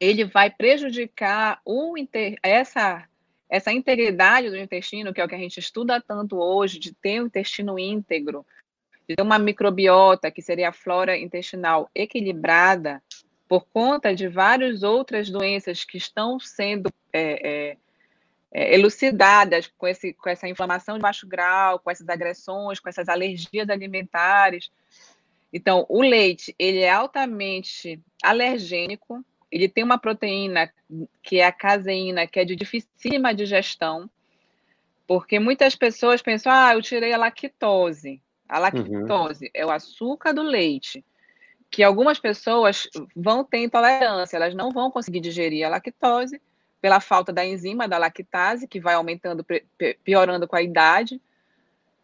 ele 0.00 0.24
vai 0.24 0.50
prejudicar 0.50 1.60
o 1.64 1.96
inter... 1.96 2.36
essa 2.42 3.06
essa 3.48 3.72
integridade 3.72 4.50
do 4.50 4.56
intestino, 4.56 5.12
que 5.12 5.20
é 5.20 5.24
o 5.24 5.28
que 5.28 5.34
a 5.34 5.38
gente 5.38 5.60
estuda 5.60 6.00
tanto 6.00 6.36
hoje, 6.36 6.78
de 6.78 6.92
ter 6.92 7.22
um 7.22 7.26
intestino 7.26 7.78
íntegro, 7.78 8.44
de 9.08 9.16
ter 9.16 9.22
uma 9.22 9.38
microbiota, 9.38 10.30
que 10.30 10.42
seria 10.42 10.70
a 10.70 10.72
flora 10.72 11.16
intestinal 11.16 11.90
equilibrada, 11.94 13.02
por 13.48 13.66
conta 13.66 14.14
de 14.14 14.26
várias 14.26 14.82
outras 14.82 15.30
doenças 15.30 15.84
que 15.84 15.98
estão 15.98 16.40
sendo 16.40 16.90
é, 17.12 17.48
é, 17.72 17.76
é, 18.52 18.74
elucidadas 18.74 19.70
com, 19.76 19.86
esse, 19.86 20.12
com 20.14 20.28
essa 20.28 20.48
inflamação 20.48 20.96
de 20.96 21.02
baixo 21.02 21.26
grau, 21.26 21.78
com 21.78 21.90
essas 21.90 22.08
agressões, 22.08 22.80
com 22.80 22.88
essas 22.88 23.08
alergias 23.08 23.68
alimentares. 23.68 24.70
Então, 25.52 25.86
o 25.88 26.02
leite, 26.02 26.54
ele 26.58 26.80
é 26.80 26.90
altamente 26.90 28.00
alergênico, 28.22 29.24
ele 29.50 29.68
tem 29.68 29.84
uma 29.84 29.98
proteína 29.98 30.72
que 31.22 31.38
é 31.38 31.46
a 31.46 31.52
caseína, 31.52 32.26
que 32.26 32.40
é 32.40 32.44
de 32.44 32.56
dificílima 32.56 33.32
digestão, 33.32 34.10
porque 35.06 35.38
muitas 35.38 35.76
pessoas 35.76 36.22
pensam, 36.22 36.50
ah, 36.50 36.74
eu 36.74 36.82
tirei 36.82 37.12
a 37.12 37.18
lactose. 37.18 38.20
A 38.48 38.58
lactose 38.58 39.46
uhum. 39.46 39.50
é 39.54 39.64
o 39.64 39.70
açúcar 39.70 40.32
do 40.32 40.42
leite, 40.42 41.04
que 41.70 41.82
algumas 41.82 42.18
pessoas 42.18 42.88
vão 43.16 43.42
ter 43.42 43.58
intolerância, 43.58 44.36
elas 44.36 44.54
não 44.54 44.70
vão 44.70 44.90
conseguir 44.90 45.20
digerir 45.20 45.66
a 45.66 45.70
lactose 45.70 46.40
pela 46.80 47.00
falta 47.00 47.32
da 47.32 47.44
enzima 47.44 47.88
da 47.88 47.98
lactase, 47.98 48.68
que 48.68 48.78
vai 48.78 48.94
aumentando, 48.94 49.44
piorando 50.04 50.46
com 50.46 50.54
a 50.54 50.62
idade, 50.62 51.20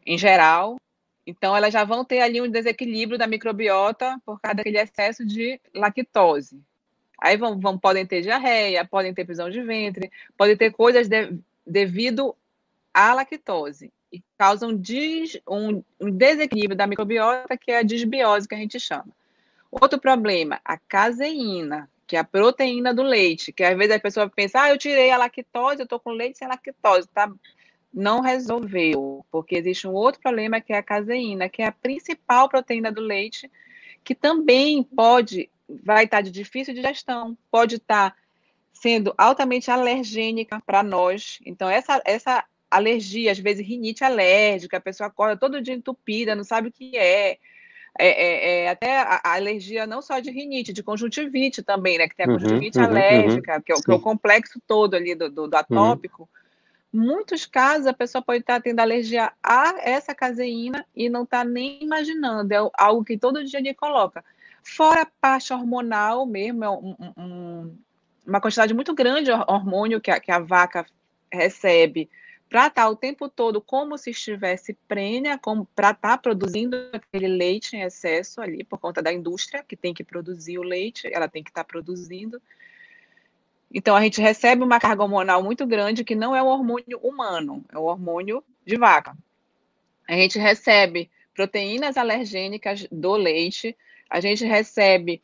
em 0.06 0.16
geral. 0.16 0.76
Então, 1.26 1.54
elas 1.54 1.72
já 1.72 1.84
vão 1.84 2.04
ter 2.04 2.20
ali 2.20 2.40
um 2.40 2.50
desequilíbrio 2.50 3.18
da 3.18 3.26
microbiota 3.26 4.18
por 4.24 4.40
causa 4.40 4.56
daquele 4.56 4.78
excesso 4.78 5.24
de 5.24 5.60
lactose. 5.74 6.60
Aí 7.20 7.36
vão, 7.36 7.60
vão 7.60 7.78
podem 7.78 8.06
ter 8.06 8.22
diarreia, 8.22 8.84
podem 8.84 9.12
ter 9.12 9.26
prisão 9.26 9.50
de 9.50 9.62
ventre, 9.62 10.10
podem 10.36 10.56
ter 10.56 10.72
coisas 10.72 11.06
de, 11.06 11.38
devido 11.66 12.34
à 12.94 13.12
lactose 13.12 13.92
e 14.12 14.22
des, 14.78 15.40
um, 15.48 15.82
um 16.00 16.10
desequilíbrio 16.10 16.76
da 16.76 16.86
microbiota, 16.86 17.56
que 17.56 17.70
é 17.70 17.78
a 17.78 17.82
disbiose 17.82 18.48
que 18.48 18.54
a 18.54 18.58
gente 18.58 18.78
chama. 18.80 19.08
Outro 19.70 20.00
problema, 20.00 20.60
a 20.64 20.76
caseína, 20.76 21.88
que 22.06 22.16
é 22.16 22.18
a 22.18 22.24
proteína 22.24 22.92
do 22.92 23.02
leite, 23.02 23.52
que 23.52 23.62
às 23.62 23.76
vezes 23.76 23.94
a 23.94 24.00
pessoa 24.00 24.28
pensa, 24.28 24.62
ah, 24.62 24.70
eu 24.70 24.76
tirei 24.76 25.12
a 25.12 25.16
lactose, 25.16 25.78
eu 25.78 25.84
estou 25.84 26.00
com 26.00 26.10
leite 26.10 26.38
sem 26.38 26.48
lactose, 26.48 27.08
tá? 27.14 27.30
Não 27.94 28.20
resolveu, 28.20 29.24
porque 29.30 29.56
existe 29.56 29.86
um 29.86 29.92
outro 29.92 30.20
problema 30.20 30.60
que 30.60 30.72
é 30.72 30.78
a 30.78 30.82
caseína, 30.82 31.48
que 31.48 31.62
é 31.62 31.66
a 31.66 31.72
principal 31.72 32.48
proteína 32.48 32.90
do 32.90 33.00
leite, 33.00 33.48
que 34.02 34.14
também 34.14 34.82
pode, 34.82 35.48
vai 35.68 36.04
estar 36.04 36.20
de 36.20 36.32
difícil 36.32 36.74
digestão, 36.74 37.38
pode 37.48 37.76
estar 37.76 38.16
sendo 38.72 39.14
altamente 39.16 39.70
alergênica 39.70 40.60
para 40.66 40.82
nós. 40.82 41.38
Então, 41.44 41.68
essa, 41.68 42.00
essa 42.04 42.44
alergia, 42.70 43.32
às 43.32 43.38
vezes 43.38 43.66
rinite 43.66 44.04
alérgica, 44.04 44.76
a 44.76 44.80
pessoa 44.80 45.08
acorda 45.08 45.36
todo 45.36 45.60
dia 45.60 45.74
entupida, 45.74 46.34
não 46.34 46.44
sabe 46.44 46.68
o 46.68 46.72
que 46.72 46.96
é. 46.96 47.38
É, 47.98 48.06
é, 48.08 48.64
é 48.64 48.68
até 48.68 49.00
a, 49.00 49.20
a, 49.24 49.34
alergia 49.34 49.84
não 49.84 50.00
só 50.00 50.20
de 50.20 50.30
rinite, 50.30 50.72
de 50.72 50.82
conjuntivite 50.82 51.60
também, 51.60 51.98
né? 51.98 52.08
Que 52.08 52.14
tem 52.14 52.24
a 52.24 52.28
uhum, 52.28 52.38
conjuntivite 52.38 52.78
uhum, 52.78 52.84
alérgica, 52.84 53.54
uhum, 53.54 53.60
que, 53.62 53.72
é, 53.72 53.74
que, 53.74 53.90
é, 53.90 53.94
o 53.94 54.00
complexo 54.00 54.60
todo 54.64 54.94
ali 54.94 55.14
do, 55.16 55.28
do, 55.28 55.48
do 55.48 55.54
uhum. 55.54 55.58
atópico. 55.58 56.22
Uhum. 56.22 57.04
Muitos 57.04 57.46
casos 57.46 57.86
a 57.86 57.92
pessoa 57.92 58.22
pode 58.22 58.40
estar 58.40 58.60
tendo 58.60 58.80
alergia 58.80 59.32
a 59.42 59.74
essa 59.82 60.14
caseína 60.14 60.86
e 60.94 61.08
não 61.08 61.24
está 61.24 61.44
nem 61.44 61.82
imaginando, 61.82 62.52
é 62.52 62.58
algo 62.74 63.04
que 63.04 63.18
todo 63.18 63.44
dia 63.44 63.58
ele 63.58 63.74
coloca. 63.74 64.24
Fora 64.62 65.02
a 65.02 65.06
parte 65.20 65.52
hormonal 65.52 66.26
mesmo, 66.26 66.64
é 66.64 66.70
um, 66.70 66.96
um, 67.16 67.76
uma 68.26 68.40
quantidade 68.40 68.74
muito 68.74 68.94
grande 68.94 69.24
de 69.24 69.30
hormônio 69.32 70.00
que 70.00 70.10
a, 70.10 70.20
que 70.20 70.30
a 70.30 70.38
vaca 70.38 70.84
recebe 71.32 72.10
para 72.50 72.66
estar 72.66 72.82
tá 72.82 72.90
o 72.90 72.96
tempo 72.96 73.28
todo 73.28 73.60
como 73.60 73.96
se 73.96 74.10
estivesse 74.10 74.74
prênia, 74.88 75.38
para 75.72 75.92
estar 75.92 75.94
tá 75.94 76.18
produzindo 76.18 76.76
aquele 76.92 77.28
leite 77.28 77.76
em 77.76 77.82
excesso 77.82 78.40
ali, 78.40 78.64
por 78.64 78.76
conta 78.80 79.00
da 79.00 79.12
indústria 79.12 79.62
que 79.62 79.76
tem 79.76 79.94
que 79.94 80.02
produzir 80.02 80.58
o 80.58 80.64
leite, 80.64 81.08
ela 81.12 81.28
tem 81.28 81.44
que 81.44 81.50
estar 81.50 81.62
tá 81.62 81.68
produzindo. 81.68 82.42
Então, 83.72 83.94
a 83.94 84.02
gente 84.02 84.20
recebe 84.20 84.64
uma 84.64 84.80
carga 84.80 85.04
hormonal 85.04 85.44
muito 85.44 85.64
grande, 85.64 86.02
que 86.02 86.16
não 86.16 86.34
é 86.34 86.42
um 86.42 86.48
hormônio 86.48 86.98
humano, 86.98 87.64
é 87.72 87.78
um 87.78 87.84
hormônio 87.84 88.42
de 88.66 88.76
vaca. 88.76 89.16
A 90.08 90.14
gente 90.14 90.36
recebe 90.36 91.08
proteínas 91.32 91.96
alergênicas 91.96 92.84
do 92.90 93.14
leite, 93.14 93.76
a 94.10 94.20
gente 94.20 94.44
recebe 94.44 95.22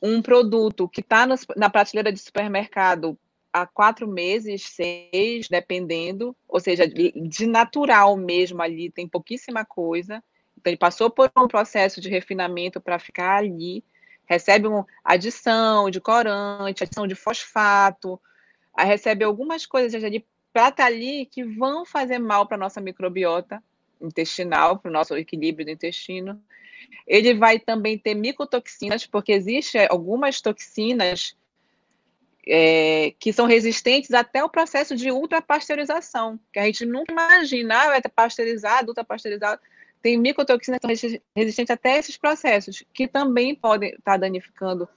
um 0.00 0.22
produto 0.22 0.88
que 0.88 1.02
está 1.02 1.26
na 1.54 1.68
prateleira 1.68 2.10
de 2.10 2.18
supermercado 2.18 3.16
há 3.52 3.66
quatro 3.66 4.08
meses, 4.08 4.62
seis, 4.62 5.48
dependendo, 5.48 6.34
ou 6.48 6.58
seja, 6.58 6.86
de 6.86 7.46
natural 7.46 8.16
mesmo 8.16 8.62
ali, 8.62 8.90
tem 8.90 9.06
pouquíssima 9.06 9.64
coisa. 9.64 10.22
Então, 10.56 10.70
ele 10.70 10.78
passou 10.78 11.10
por 11.10 11.30
um 11.36 11.46
processo 11.46 12.00
de 12.00 12.08
refinamento 12.08 12.80
para 12.80 12.98
ficar 12.98 13.36
ali, 13.36 13.84
recebe 14.24 14.66
uma 14.66 14.86
adição 15.04 15.90
de 15.90 16.00
corante, 16.00 16.82
adição 16.82 17.06
de 17.06 17.14
fosfato, 17.14 18.20
recebe 18.78 19.24
algumas 19.24 19.66
coisas 19.66 20.00
para 20.52 20.68
estar 20.68 20.72
tá 20.72 20.86
ali 20.86 21.26
que 21.26 21.44
vão 21.44 21.84
fazer 21.84 22.18
mal 22.18 22.46
para 22.46 22.56
a 22.56 22.60
nossa 22.60 22.80
microbiota 22.80 23.62
intestinal, 24.00 24.78
para 24.78 24.88
o 24.88 24.92
nosso 24.92 25.16
equilíbrio 25.16 25.66
do 25.66 25.72
intestino. 25.72 26.42
Ele 27.06 27.34
vai 27.34 27.58
também 27.58 27.98
ter 27.98 28.14
micotoxinas, 28.14 29.06
porque 29.06 29.32
existem 29.32 29.86
algumas 29.88 30.40
toxinas 30.40 31.36
é, 32.46 33.14
que 33.18 33.32
são 33.32 33.46
resistentes 33.46 34.12
até 34.12 34.42
o 34.42 34.48
processo 34.48 34.96
de 34.96 35.10
ultrapasteurização, 35.10 36.38
que 36.52 36.58
a 36.58 36.64
gente 36.64 36.84
nunca 36.84 37.12
imagina, 37.12 37.80
ah, 37.80 37.86
vai 37.88 38.02
pasteurizado, 38.02 38.88
ultrapasteurizado, 38.88 39.60
tem 40.02 40.18
micotoxinas 40.18 40.80
que 40.80 40.96
são 40.96 41.20
resistentes 41.34 41.70
até 41.70 41.98
esses 41.98 42.16
processos, 42.16 42.82
que 42.92 43.06
também 43.06 43.54
podem 43.54 43.90
estar 43.90 44.16
danificando 44.16 44.88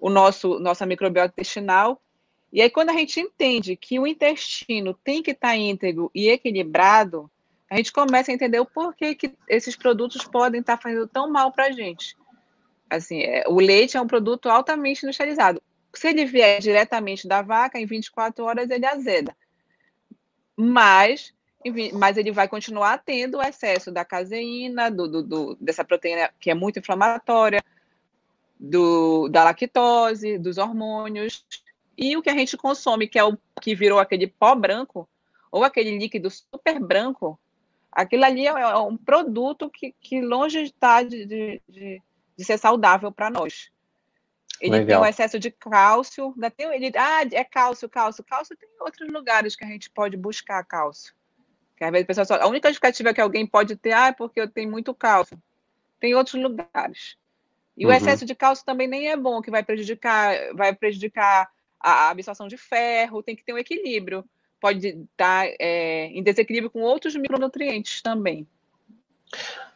o 0.00 0.08
nosso 0.08 0.58
nossa 0.58 0.86
microbiota 0.86 1.34
intestinal. 1.36 2.00
E 2.50 2.62
aí, 2.62 2.70
quando 2.70 2.90
a 2.90 2.94
gente 2.94 3.20
entende 3.20 3.76
que 3.76 3.98
o 3.98 4.06
intestino 4.06 4.94
tem 4.94 5.22
que 5.22 5.32
estar 5.32 5.54
íntegro 5.56 6.10
e 6.14 6.30
equilibrado, 6.30 7.30
a 7.68 7.76
gente 7.76 7.92
começa 7.92 8.30
a 8.30 8.34
entender 8.34 8.60
o 8.60 8.64
porquê 8.64 9.14
que 9.14 9.34
esses 9.48 9.76
produtos 9.76 10.24
podem 10.24 10.60
estar 10.60 10.78
fazendo 10.78 11.06
tão 11.06 11.30
mal 11.30 11.52
para 11.52 11.66
a 11.66 11.70
gente. 11.70 12.16
Assim, 12.88 13.20
é, 13.20 13.44
o 13.48 13.56
leite 13.56 13.96
é 13.96 14.00
um 14.00 14.06
produto 14.06 14.48
altamente 14.48 15.04
industrializado. 15.04 15.60
Se 15.96 16.08
ele 16.08 16.26
vier 16.26 16.60
diretamente 16.60 17.26
da 17.26 17.40
vaca, 17.40 17.78
em 17.78 17.86
24 17.86 18.44
horas 18.44 18.68
ele 18.68 18.84
azeda. 18.84 19.34
Mas, 20.54 21.32
mas 21.94 22.18
ele 22.18 22.30
vai 22.30 22.46
continuar 22.46 22.98
tendo 22.98 23.38
o 23.38 23.42
excesso 23.42 23.90
da 23.90 24.04
caseína, 24.04 24.90
do, 24.90 25.08
do, 25.08 25.22
do, 25.22 25.56
dessa 25.58 25.82
proteína 25.82 26.30
que 26.38 26.50
é 26.50 26.54
muito 26.54 26.78
inflamatória, 26.78 27.64
do, 28.60 29.26
da 29.28 29.44
lactose, 29.44 30.36
dos 30.36 30.58
hormônios. 30.58 31.46
E 31.96 32.14
o 32.14 32.20
que 32.20 32.28
a 32.28 32.34
gente 32.34 32.58
consome, 32.58 33.08
que 33.08 33.18
é 33.18 33.24
o 33.24 33.38
que 33.62 33.74
virou 33.74 33.98
aquele 33.98 34.26
pó 34.26 34.54
branco, 34.54 35.08
ou 35.50 35.64
aquele 35.64 35.96
líquido 35.96 36.28
super 36.28 36.78
branco, 36.78 37.40
aquilo 37.90 38.26
ali 38.26 38.46
é, 38.46 38.50
é 38.50 38.76
um 38.76 38.98
produto 38.98 39.70
que, 39.70 39.94
que 39.98 40.20
longe 40.20 40.60
está 40.60 41.02
de, 41.02 41.24
de, 41.24 41.62
de, 41.66 42.02
de 42.36 42.44
ser 42.44 42.58
saudável 42.58 43.10
para 43.10 43.30
nós. 43.30 43.70
Ele 44.60 44.72
Legal. 44.72 45.00
tem 45.00 45.06
um 45.06 45.10
excesso 45.10 45.38
de 45.38 45.50
cálcio. 45.50 46.34
Tem, 46.56 46.74
ele, 46.74 46.92
ah, 46.96 47.22
é 47.30 47.44
cálcio, 47.44 47.88
cálcio. 47.88 48.24
Cálcio 48.24 48.56
tem 48.56 48.68
outros 48.80 49.10
lugares 49.10 49.54
que 49.54 49.64
a 49.64 49.68
gente 49.68 49.90
pode 49.90 50.16
buscar 50.16 50.64
cálcio. 50.64 51.14
Que 51.76 51.84
às 51.84 51.90
vezes 51.90 52.18
a, 52.18 52.24
só, 52.24 52.34
a 52.36 52.46
única 52.46 52.68
justificativa 52.68 53.12
que 53.12 53.20
alguém 53.20 53.46
pode 53.46 53.76
ter 53.76 53.92
ah, 53.92 54.08
é 54.08 54.12
porque 54.12 54.40
eu 54.40 54.48
tenho 54.48 54.70
muito 54.70 54.94
cálcio. 54.94 55.40
Tem 56.00 56.14
outros 56.14 56.40
lugares. 56.40 57.16
E 57.76 57.84
uhum. 57.84 57.92
o 57.92 57.94
excesso 57.94 58.24
de 58.24 58.34
cálcio 58.34 58.64
também 58.64 58.88
nem 58.88 59.10
é 59.10 59.16
bom, 59.16 59.42
que 59.42 59.50
vai 59.50 59.62
prejudicar, 59.62 60.34
vai 60.54 60.74
prejudicar 60.74 61.50
a 61.78 62.08
absorção 62.08 62.48
de 62.48 62.56
ferro, 62.56 63.22
tem 63.22 63.36
que 63.36 63.44
ter 63.44 63.52
um 63.52 63.58
equilíbrio. 63.58 64.24
Pode 64.58 64.88
estar 64.88 65.46
é, 65.60 66.06
em 66.06 66.22
desequilíbrio 66.22 66.70
com 66.70 66.80
outros 66.80 67.14
micronutrientes 67.14 68.00
também. 68.00 68.46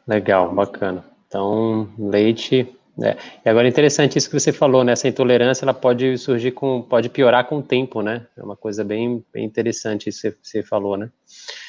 Legal, 0.06 0.52
bacana. 0.54 1.04
Então, 1.26 1.92
leite 1.98 2.74
É. 3.02 3.16
E 3.44 3.48
agora 3.48 3.66
é 3.66 3.70
interessante 3.70 4.18
isso 4.18 4.28
que 4.28 4.38
você 4.38 4.52
falou, 4.52 4.84
né? 4.84 4.92
Essa 4.92 5.08
intolerância 5.08 5.64
ela 5.64 5.72
pode 5.72 6.18
surgir 6.18 6.50
com, 6.52 6.82
pode 6.82 7.08
piorar 7.08 7.46
com 7.46 7.58
o 7.58 7.62
tempo, 7.62 8.02
né? 8.02 8.26
É 8.36 8.42
uma 8.42 8.56
coisa 8.56 8.84
bem, 8.84 9.24
bem 9.32 9.44
interessante 9.44 10.10
isso 10.10 10.30
que 10.30 10.38
você 10.42 10.62
falou, 10.62 10.96
né? 10.96 11.10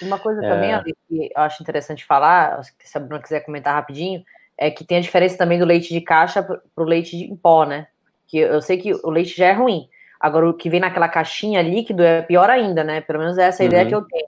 Uma 0.01 0.19
coisa 0.19 0.43
é... 0.45 0.49
também, 0.49 0.73
Ali, 0.73 0.95
que 1.07 1.31
eu 1.35 1.41
acho 1.41 1.63
interessante 1.63 2.05
falar, 2.05 2.61
se 2.63 2.97
a 2.97 2.99
Bruna 2.99 3.21
quiser 3.21 3.39
comentar 3.41 3.73
rapidinho, 3.73 4.23
é 4.57 4.69
que 4.69 4.83
tem 4.83 4.97
a 4.97 5.01
diferença 5.01 5.37
também 5.37 5.57
do 5.57 5.65
leite 5.65 5.93
de 5.93 6.01
caixa 6.01 6.43
para 6.43 6.61
o 6.77 6.83
leite 6.83 7.15
em 7.15 7.35
pó, 7.35 7.65
né? 7.65 7.87
Que 8.27 8.39
eu 8.39 8.61
sei 8.61 8.77
que 8.77 8.93
o 8.93 9.09
leite 9.09 9.37
já 9.37 9.47
é 9.47 9.53
ruim. 9.53 9.87
Agora, 10.19 10.49
o 10.49 10.53
que 10.53 10.69
vem 10.69 10.79
naquela 10.79 11.09
caixinha 11.09 11.61
líquido 11.61 12.03
é 12.03 12.21
pior 12.21 12.49
ainda, 12.49 12.83
né? 12.83 13.01
Pelo 13.01 13.19
menos 13.19 13.37
essa 13.37 13.63
é 13.63 13.65
a 13.65 13.69
uhum. 13.69 13.73
ideia 13.73 13.87
que 13.87 13.95
eu 13.95 14.01
tenho. 14.03 14.27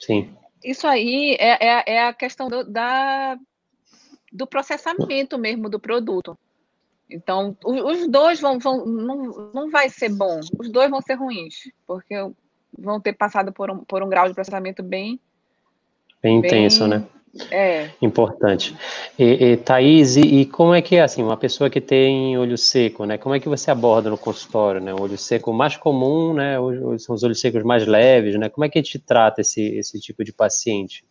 Sim. 0.00 0.34
Isso 0.64 0.86
aí 0.86 1.36
é, 1.38 1.66
é, 1.66 1.82
é 1.94 2.04
a 2.06 2.12
questão 2.12 2.48
do, 2.48 2.64
da, 2.64 3.36
do 4.32 4.46
processamento 4.46 5.38
mesmo 5.38 5.68
do 5.68 5.78
produto. 5.78 6.38
Então, 7.10 7.56
os 7.64 8.06
dois 8.06 8.40
vão, 8.40 8.58
vão 8.58 8.84
não, 8.84 9.50
não 9.54 9.70
vai 9.70 9.88
ser 9.88 10.10
bom, 10.10 10.40
os 10.58 10.70
dois 10.70 10.90
vão 10.90 11.00
ser 11.00 11.14
ruins, 11.14 11.54
porque 11.86 12.14
vão 12.78 13.00
ter 13.00 13.14
passado 13.14 13.50
por 13.52 13.70
um, 13.70 13.78
por 13.78 14.02
um 14.02 14.08
grau 14.08 14.28
de 14.28 14.34
processamento 14.34 14.82
bem 14.82 15.18
bem, 16.22 16.40
bem 16.40 16.50
intenso, 16.50 16.86
né? 16.86 17.04
É. 17.50 17.90
Importante. 18.02 18.74
E, 19.18 19.52
e 19.52 19.56
Thaís, 19.56 20.16
e, 20.16 20.40
e, 20.40 20.46
como 20.46 20.74
é 20.74 20.82
que 20.82 20.96
é 20.96 21.02
assim, 21.02 21.22
uma 21.22 21.36
pessoa 21.36 21.70
que 21.70 21.80
tem 21.80 22.36
olho 22.36 22.56
seco, 22.56 23.04
né? 23.04 23.18
Como 23.18 23.34
é 23.34 23.40
que 23.40 23.48
você 23.48 23.70
aborda 23.70 24.10
no 24.10 24.18
consultório, 24.18 24.80
né? 24.80 24.92
O 24.92 25.00
olho 25.00 25.16
seco 25.16 25.52
mais 25.52 25.76
comum, 25.76 26.34
né? 26.34 26.56
São 26.98 27.14
os 27.14 27.22
olhos 27.22 27.40
secos 27.40 27.62
mais 27.62 27.86
leves, 27.86 28.38
né? 28.38 28.48
Como 28.48 28.64
é 28.64 28.68
que 28.68 28.78
a 28.78 28.82
gente 28.82 28.98
trata 28.98 29.40
esse, 29.40 29.62
esse 29.62 30.00
tipo 30.00 30.24
de 30.24 30.32
paciente? 30.32 31.04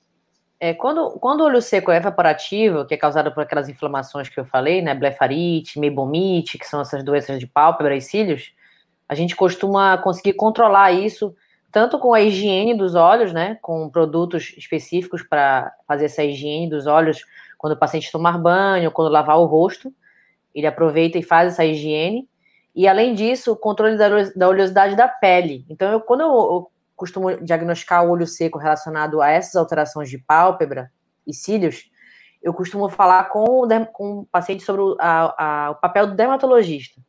É, 0.59 0.73
quando, 0.73 1.11
quando 1.19 1.41
o 1.41 1.45
olho 1.45 1.61
seco 1.61 1.91
é 1.91 1.97
evaporativo, 1.97 2.85
que 2.85 2.93
é 2.93 2.97
causado 2.97 3.31
por 3.31 3.43
aquelas 3.43 3.69
inflamações 3.69 4.27
que 4.27 4.39
eu 4.39 4.45
falei, 4.45 4.81
né? 4.81 4.95
Blefarite, 4.95 5.79
meibomite, 5.79 6.57
que 6.57 6.65
são 6.65 6.81
essas 6.81 7.03
doenças 7.03 7.39
de 7.39 7.45
pálpebra 7.45 7.95
e 7.95 8.01
cílios, 8.01 8.53
a 9.07 9.13
gente 9.15 9.35
costuma 9.35 9.97
conseguir 9.99 10.33
controlar 10.33 10.91
isso 10.91 11.35
tanto 11.71 11.99
com 11.99 12.13
a 12.13 12.21
higiene 12.21 12.75
dos 12.75 12.95
olhos, 12.95 13.33
né, 13.33 13.57
com 13.61 13.89
produtos 13.89 14.53
específicos 14.57 15.21
para 15.21 15.71
fazer 15.87 16.05
essa 16.05 16.23
higiene 16.23 16.69
dos 16.69 16.87
olhos 16.87 17.21
quando 17.57 17.73
o 17.73 17.77
paciente 17.77 18.11
tomar 18.11 18.37
banho, 18.37 18.91
quando 18.91 19.11
lavar 19.11 19.37
o 19.37 19.45
rosto, 19.45 19.93
ele 20.53 20.67
aproveita 20.67 21.17
e 21.17 21.23
faz 21.23 21.53
essa 21.53 21.65
higiene. 21.65 22.27
E 22.75 22.87
além 22.87 23.13
disso, 23.13 23.51
o 23.51 23.55
controle 23.55 23.97
da, 23.97 24.47
oleosidade 24.47 24.95
da 24.95 25.07
pele. 25.07 25.65
Então, 25.69 25.91
eu, 25.91 26.01
quando 26.01 26.21
eu, 26.21 26.27
eu 26.27 26.71
costumo 26.97 27.37
diagnosticar 27.37 28.05
o 28.05 28.09
olho 28.09 28.27
seco 28.27 28.57
relacionado 28.57 29.21
a 29.21 29.29
essas 29.29 29.55
alterações 29.55 30.09
de 30.09 30.17
pálpebra 30.17 30.91
e 31.25 31.33
cílios, 31.33 31.89
eu 32.41 32.53
costumo 32.53 32.89
falar 32.89 33.25
com 33.29 33.43
o, 33.43 33.67
com 33.93 34.19
o 34.19 34.25
paciente 34.25 34.63
sobre 34.63 34.81
o, 34.81 34.97
a, 34.99 35.67
a, 35.67 35.71
o 35.71 35.75
papel 35.75 36.07
do 36.07 36.15
dermatologista. 36.15 36.99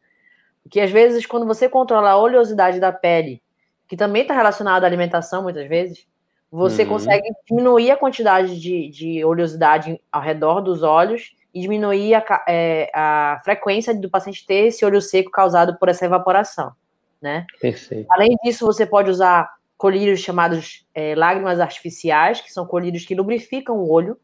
Porque 0.63 0.81
às 0.81 0.91
vezes, 0.91 1.25
quando 1.25 1.47
você 1.47 1.69
controla 1.69 2.11
a 2.11 2.19
oleosidade 2.19 2.79
da 2.79 2.93
pele 2.93 3.43
que 3.89 3.97
também 3.97 4.23
está 4.23 4.35
relacionado 4.35 4.85
à 4.85 4.87
alimentação, 4.87 5.43
muitas 5.43 5.67
vezes, 5.67 6.07
você 6.51 6.83
uhum. 6.83 6.91
consegue 6.91 7.27
diminuir 7.47 7.91
a 7.91 7.97
quantidade 7.97 8.61
de, 8.61 8.91
de 8.91 9.25
oleosidade 9.25 9.99
ao 10.13 10.21
redor 10.21 10.61
dos 10.61 10.83
olhos 10.83 11.35
e 11.55 11.61
diminuir 11.61 12.15
a, 12.15 12.45
é, 12.47 12.91
a 12.95 13.41
frequência 13.45 13.95
do 13.95 14.11
paciente 14.11 14.47
ter 14.47 14.67
esse 14.67 14.85
olho 14.85 15.01
seco 15.01 15.31
causado 15.31 15.79
por 15.79 15.89
essa 15.89 16.05
evaporação, 16.05 16.73
né? 17.21 17.47
Perfeito. 17.61 18.07
Além 18.11 18.37
disso, 18.45 18.67
você 18.67 18.85
pode 18.85 19.11
usar 19.11 19.51
colírios 19.79 20.21
chamados 20.21 20.85
é, 20.93 21.15
lágrimas 21.15 21.61
artificiais, 21.61 22.41
que 22.41 22.53
são 22.53 22.67
colírios 22.67 23.07
que 23.07 23.15
lubrificam 23.15 23.77
o 23.77 23.89
olho. 23.89 24.19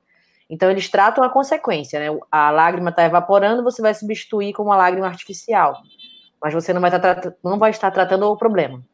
Então, 0.51 0.69
eles 0.69 0.91
tratam 0.91 1.25
a 1.25 1.31
consequência, 1.31 1.99
né? 1.99 2.19
A 2.31 2.51
lágrima 2.51 2.91
está 2.91 3.05
evaporando, 3.05 3.63
você 3.63 3.81
vai 3.81 3.95
substituir 3.95 4.53
com 4.53 4.65
uma 4.65 4.77
lágrima 4.77 5.07
artificial. 5.07 5.81
Mas 6.43 6.53
você 6.53 6.73
não 6.73 6.81
vai, 6.81 6.91
tá, 6.91 7.33
não 7.43 7.59
vai 7.59 7.71
estar 7.71 7.91
tratando 7.93 8.27
o 8.27 8.37
problema. 8.37 8.85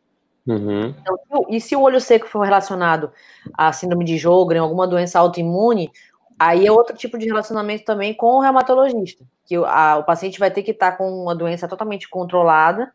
Uhum. 0.47 0.95
Então, 1.01 1.47
e 1.49 1.61
se 1.61 1.75
o 1.75 1.81
olho 1.81 2.01
seco 2.01 2.29
for 2.29 2.43
relacionado 2.43 3.11
à 3.55 3.73
síndrome 3.73 4.05
de 4.05 4.19
Jogren, 4.19 4.61
alguma 4.61 4.87
doença 4.87 5.19
autoimune, 5.19 5.91
aí 6.39 6.67
é 6.67 6.73
outro 6.73 6.97
tipo 6.97 7.19
de 7.19 7.27
relacionamento 7.27 7.85
também 7.85 8.15
com 8.15 8.37
o 8.37 8.41
reumatologista, 8.41 9.25
que 9.45 9.57
a, 9.57 9.99
o 9.99 10.05
paciente 10.05 10.39
vai 10.39 10.51
ter 10.51 10.63
que 10.63 10.71
estar 10.71 10.93
com 10.93 11.11
uma 11.11 11.35
doença 11.35 11.67
totalmente 11.67 12.09
controlada 12.09 12.93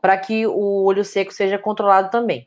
para 0.00 0.16
que 0.16 0.46
o 0.46 0.84
olho 0.84 1.04
seco 1.04 1.32
seja 1.32 1.58
controlado 1.58 2.10
também. 2.10 2.46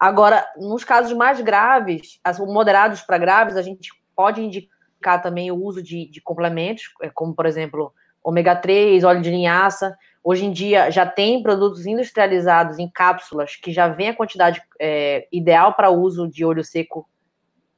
Agora, 0.00 0.46
nos 0.56 0.82
casos 0.82 1.12
mais 1.12 1.40
graves, 1.40 2.18
moderados 2.40 3.02
para 3.02 3.18
graves, 3.18 3.56
a 3.56 3.62
gente 3.62 3.90
pode 4.16 4.42
indicar 4.42 5.22
também 5.22 5.50
o 5.50 5.62
uso 5.62 5.82
de, 5.82 6.10
de 6.10 6.20
complementos, 6.20 6.84
é, 7.02 7.10
como 7.10 7.34
por 7.34 7.44
exemplo, 7.44 7.92
ômega 8.24 8.56
3, 8.56 9.04
óleo 9.04 9.20
de 9.20 9.30
linhaça, 9.30 9.94
Hoje 10.22 10.44
em 10.44 10.52
dia 10.52 10.90
já 10.90 11.06
tem 11.06 11.42
produtos 11.42 11.86
industrializados 11.86 12.78
em 12.78 12.88
cápsulas 12.88 13.56
que 13.56 13.72
já 13.72 13.88
vem 13.88 14.10
a 14.10 14.14
quantidade 14.14 14.62
é, 14.78 15.26
ideal 15.32 15.72
para 15.72 15.90
uso 15.90 16.28
de 16.28 16.44
óleo 16.44 16.62
seco 16.62 17.08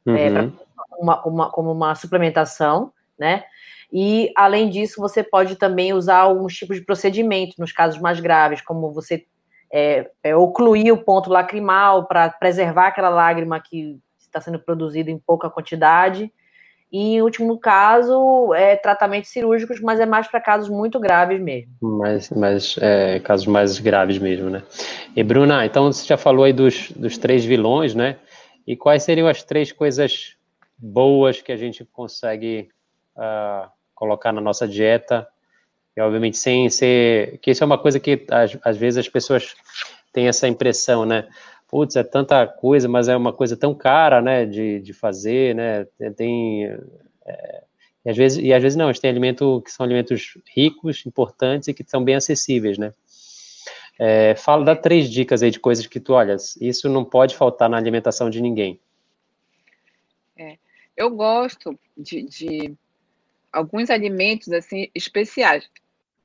é, 0.07 0.11
uhum. 0.11 0.17
é, 0.17 0.53
uma, 0.99 1.25
uma, 1.25 1.51
como 1.51 1.71
uma 1.71 1.95
suplementação, 1.95 2.93
né? 3.17 3.45
E 3.93 4.33
além 4.35 4.71
disso, 4.71 5.01
você 5.01 5.23
pode 5.23 5.55
também 5.55 5.93
usar 5.93 6.19
alguns 6.19 6.57
tipos 6.57 6.79
de 6.79 6.85
procedimento 6.85 7.55
nos 7.59 7.73
casos 7.73 8.01
mais 8.01 8.19
graves, 8.19 8.61
como 8.63 8.91
você 8.91 9.27
é, 9.73 10.11
é, 10.23 10.37
ocluir 10.37 10.93
o 10.93 10.99
ponto 10.99 11.31
lacrimal 11.31 12.07
para 12.07 12.29
preservar 12.31 12.89
aquela 12.89 13.09
lágrima 13.09 13.59
que 13.61 13.99
está 14.19 14.41
sendo 14.41 14.59
produzida 14.59 15.11
em 15.11 15.19
pouca 15.19 15.49
quantidade 15.49 16.31
e, 16.93 17.15
em 17.15 17.23
último 17.23 17.59
caso, 17.59 18.53
é 18.53 18.77
tratamentos 18.77 19.31
cirúrgicos, 19.31 19.81
mas 19.81 19.99
é 19.99 20.05
mais 20.05 20.29
para 20.29 20.39
casos 20.43 20.69
muito 20.69 21.01
graves 21.01 21.41
mesmo. 21.41 21.73
Mas, 21.81 22.29
mas 22.29 22.77
é, 22.79 23.19
casos 23.21 23.47
mais 23.47 23.79
graves 23.79 24.19
mesmo, 24.19 24.51
né? 24.51 24.63
E, 25.17 25.23
Bruna, 25.23 25.65
então 25.65 25.91
você 25.91 26.07
já 26.07 26.19
falou 26.19 26.45
aí 26.45 26.53
dos, 26.53 26.91
dos 26.91 27.17
três 27.17 27.47
vilões, 27.47 27.95
né? 27.95 28.19
E 28.67 28.77
quais 28.77 29.05
seriam 29.05 29.27
as 29.27 29.43
três 29.43 29.73
coisas 29.73 30.37
boas 30.77 31.41
que 31.41 31.51
a 31.51 31.57
gente 31.57 31.83
consegue 31.83 32.69
uh, 33.17 33.71
colocar 33.95 34.31
na 34.31 34.43
nossa 34.43 34.69
dieta? 34.69 35.27
E, 35.97 36.01
obviamente, 36.01 36.39
sem 36.39 36.69
ser. 36.71 37.39
Que 37.39 37.51
isso 37.51 37.63
é 37.63 37.67
uma 37.67 37.79
coisa 37.79 38.01
que, 38.01 38.25
às, 38.31 38.57
às 38.65 38.77
vezes, 38.77 38.99
as 38.99 39.09
pessoas 39.09 39.55
têm 40.13 40.29
essa 40.29 40.49
impressão, 40.49 41.05
né? 41.05 41.29
putz, 41.73 41.97
é 41.97 42.05
tanta 42.05 42.47
coisa, 42.47 42.87
mas 42.87 43.09
é 43.09 43.17
uma 43.17 43.33
coisa 43.33 43.57
tão 43.57 43.75
cara, 43.75 44.21
né, 44.21 44.45
de, 44.45 44.79
de 44.81 44.93
fazer, 44.93 45.55
né, 45.55 45.87
tem, 46.15 46.67
é, 47.25 47.65
e 48.05 48.11
às 48.11 48.17
vezes, 48.17 48.45
e 48.45 48.53
às 48.53 48.63
vezes 48.63 48.77
não, 48.77 48.91
a 48.91 48.93
gente 48.93 49.01
tem 49.01 49.35
que 49.63 49.73
são 49.73 49.85
alimentos 49.85 50.37
ricos, 50.55 51.07
importantes 51.07 51.69
e 51.69 51.75
que 51.75 51.83
são 51.89 52.05
bem 52.05 52.15
acessíveis, 52.15 52.77
né. 52.77 52.93
É, 53.99 54.35
fala, 54.35 54.67
dá 54.67 54.77
três 54.77 55.09
dicas 55.09 55.43
aí 55.43 55.51
de 55.51 55.59
coisas 55.59 55.87
que 55.87 55.99
tu 55.99 56.13
olhas, 56.13 56.57
isso 56.61 56.91
não 56.91 57.07
pode 57.07 57.35
faltar 57.35 57.71
na 57.71 57.79
alimentação 57.79 58.29
de 58.29 58.43
ninguém. 58.43 58.79
É, 60.37 60.59
eu 60.95 61.09
gosto 61.09 61.79
de, 61.97 62.23
de 62.23 62.75
alguns 63.51 63.89
alimentos, 63.89 64.53
assim, 64.53 64.91
especiais, 64.95 65.71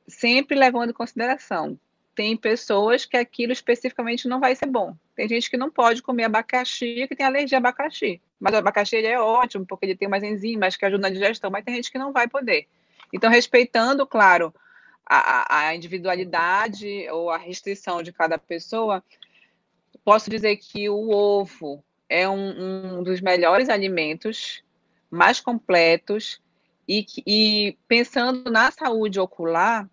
sempre 0.08 0.58
levando 0.58 0.92
em 0.92 0.94
consideração 0.94 1.80
tem 2.18 2.36
pessoas 2.36 3.06
que 3.06 3.16
aquilo 3.16 3.54
especificamente 3.54 4.28
não 4.28 4.40
vai 4.40 4.56
ser 4.56 4.66
bom. 4.66 4.96
Tem 5.16 5.30
gente 5.30 5.52
que 5.52 5.56
não 5.56 5.70
pode 5.70 6.02
comer 6.02 6.24
abacaxi, 6.24 7.06
que 7.08 7.16
tem 7.16 7.24
alergia 7.24 7.58
a 7.58 7.60
abacaxi. 7.60 8.20
Mas 8.40 8.56
o 8.56 8.58
abacaxi 8.58 8.96
é 9.06 9.22
ótimo, 9.22 9.68
porque 9.68 9.86
ele 9.86 9.96
tem 9.96 10.08
umas 10.08 10.24
enzimas 10.24 10.76
que 10.76 10.84
ajudam 10.84 11.08
na 11.08 11.14
digestão, 11.14 11.52
mas 11.52 11.64
tem 11.64 11.76
gente 11.76 11.92
que 11.92 12.00
não 12.00 12.12
vai 12.12 12.28
poder. 12.28 12.68
Então, 13.14 13.30
respeitando, 13.30 14.04
claro, 14.08 14.52
a, 15.06 15.68
a 15.68 15.76
individualidade 15.76 17.08
ou 17.12 17.30
a 17.30 17.38
restrição 17.38 18.02
de 18.02 18.12
cada 18.12 18.40
pessoa, 18.40 19.04
posso 20.04 20.28
dizer 20.28 20.58
que 20.58 20.90
o 20.90 21.12
ovo 21.12 21.84
é 22.10 22.28
um, 22.28 22.98
um 22.98 23.04
dos 23.04 23.22
melhores 23.22 23.70
alimentos, 23.70 24.64
mais 25.12 25.40
completos, 25.40 26.42
e, 26.88 27.06
e 27.28 27.78
pensando 27.88 28.50
na 28.50 28.72
saúde 28.72 29.20
ocular, 29.20 29.88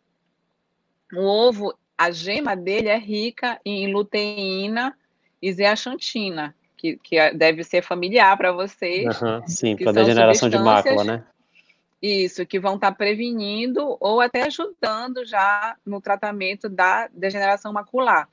o 1.12 1.20
ovo 1.20 1.74
a 1.96 2.10
gema 2.10 2.56
dele 2.56 2.88
é 2.88 2.98
rica 2.98 3.60
em 3.64 3.92
luteína 3.92 4.96
e 5.40 5.52
zeaxantina, 5.52 6.54
que, 6.76 6.96
que 6.96 7.16
é, 7.16 7.32
deve 7.32 7.62
ser 7.62 7.82
familiar 7.82 8.36
para 8.36 8.52
vocês. 8.52 9.20
Uhum, 9.20 9.46
sim, 9.46 9.76
para 9.76 9.92
degeneração 9.92 10.48
de 10.48 10.58
mácula, 10.58 11.04
né? 11.04 11.24
Isso, 12.02 12.44
que 12.44 12.60
vão 12.60 12.74
estar 12.74 12.90
tá 12.90 12.96
prevenindo 12.96 13.96
ou 13.98 14.20
até 14.20 14.42
ajudando 14.42 15.24
já 15.24 15.76
no 15.86 16.00
tratamento 16.00 16.68
da 16.68 17.08
degeneração 17.08 17.72
macular. 17.72 18.28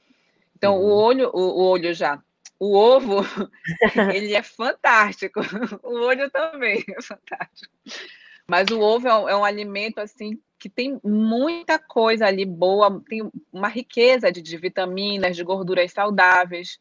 Então, 0.57 0.77
uhum. 0.77 0.83
o 0.83 0.93
olho, 0.93 1.31
o, 1.33 1.39
o 1.39 1.69
olho 1.69 1.93
já, 1.93 2.21
o 2.59 2.75
ovo, 2.75 3.21
ele 4.13 4.35
é 4.35 4.43
fantástico. 4.43 5.39
O 5.81 6.05
olho 6.05 6.29
também 6.29 6.83
é 6.89 7.01
fantástico. 7.01 7.73
Mas 8.47 8.67
o 8.69 8.79
ovo 8.79 9.07
é 9.07 9.17
um, 9.17 9.29
é 9.29 9.35
um 9.35 9.43
alimento 9.43 9.99
assim 9.99 10.39
que 10.61 10.69
tem 10.69 10.99
muita 11.03 11.79
coisa 11.79 12.27
ali 12.27 12.45
boa, 12.45 13.03
tem 13.09 13.27
uma 13.51 13.67
riqueza 13.67 14.31
de, 14.31 14.43
de 14.43 14.57
vitaminas, 14.57 15.35
de 15.35 15.43
gorduras 15.43 15.91
saudáveis, 15.91 16.79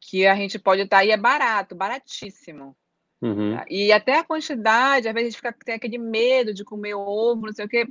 que 0.00 0.26
a 0.26 0.34
gente 0.34 0.58
pode 0.58 0.80
estar 0.80 0.96
tá 0.96 1.02
aí, 1.02 1.10
é 1.10 1.16
barato, 1.18 1.74
baratíssimo. 1.74 2.74
Uhum. 3.20 3.60
E 3.68 3.92
até 3.92 4.18
a 4.18 4.24
quantidade, 4.24 5.06
às 5.06 5.12
vezes 5.12 5.26
a 5.26 5.30
gente 5.30 5.36
fica, 5.36 5.52
tem 5.52 5.74
aquele 5.74 5.98
medo 5.98 6.54
de 6.54 6.64
comer 6.64 6.94
ovo, 6.94 7.44
não 7.44 7.52
sei 7.52 7.66
o 7.66 7.68
quê. 7.68 7.86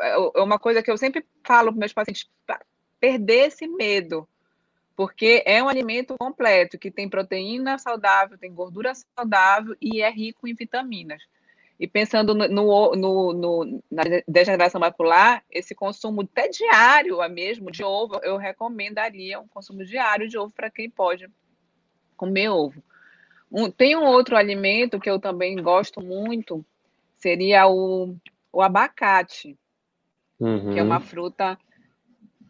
É, 0.00 0.14
é 0.14 0.42
uma 0.42 0.58
coisa 0.58 0.82
que 0.82 0.90
eu 0.90 0.96
sempre 0.96 1.26
falo 1.44 1.70
para 1.70 1.80
meus 1.80 1.92
pacientes, 1.92 2.26
perder 2.98 3.48
esse 3.48 3.68
medo, 3.68 4.26
porque 4.96 5.42
é 5.44 5.62
um 5.62 5.68
alimento 5.68 6.16
completo, 6.16 6.78
que 6.78 6.90
tem 6.90 7.06
proteína 7.06 7.76
saudável, 7.76 8.38
tem 8.38 8.50
gordura 8.50 8.94
saudável 9.14 9.76
e 9.78 10.00
é 10.00 10.10
rico 10.10 10.48
em 10.48 10.54
vitaminas. 10.54 11.22
E 11.80 11.88
pensando 11.88 12.34
no, 12.34 12.94
no, 12.94 13.32
no, 13.32 13.82
na 13.90 14.02
degeneração 14.28 14.80
macular, 14.80 15.42
esse 15.50 15.74
consumo 15.74 16.22
até 16.22 16.48
diário 16.48 17.18
mesmo 17.28 17.70
de 17.70 17.82
ovo, 17.82 18.20
eu 18.22 18.36
recomendaria 18.36 19.40
um 19.40 19.48
consumo 19.48 19.84
diário 19.84 20.28
de 20.28 20.38
ovo 20.38 20.52
para 20.52 20.70
quem 20.70 20.88
pode 20.88 21.28
comer 22.16 22.50
ovo. 22.50 22.82
Um, 23.50 23.70
tem 23.70 23.96
um 23.96 24.04
outro 24.04 24.36
alimento 24.36 25.00
que 25.00 25.10
eu 25.10 25.18
também 25.18 25.56
gosto 25.60 26.00
muito, 26.00 26.64
seria 27.16 27.66
o, 27.66 28.16
o 28.52 28.62
abacate, 28.62 29.58
uhum. 30.38 30.72
que 30.72 30.78
é 30.78 30.82
uma 30.82 30.98
uhum. 30.98 31.02
fruta, 31.02 31.58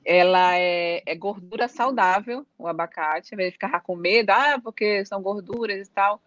ela 0.04 0.56
é, 0.56 1.02
é, 1.06 1.14
gordura 1.14 1.68
saudável, 1.68 2.46
o 2.58 2.66
abacate, 2.66 3.32
ao 3.32 3.36
invés 3.36 3.50
de 3.50 3.54
ficar 3.54 3.80
com 3.80 3.96
medo, 3.96 4.30
ah, 4.30 4.60
porque 4.62 5.04
são 5.04 5.22
gorduras 5.22 5.88
e 5.88 5.90
tal. 5.90 6.20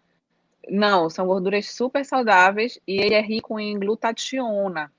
Não, 0.68 1.08
são 1.08 1.26
gorduras 1.26 1.70
super 1.70 2.04
saudáveis 2.04 2.78
e 2.86 3.00
ele 3.00 3.14
é 3.14 3.20
rico 3.20 3.58
em 3.58 3.78
glutationa. 3.78 4.92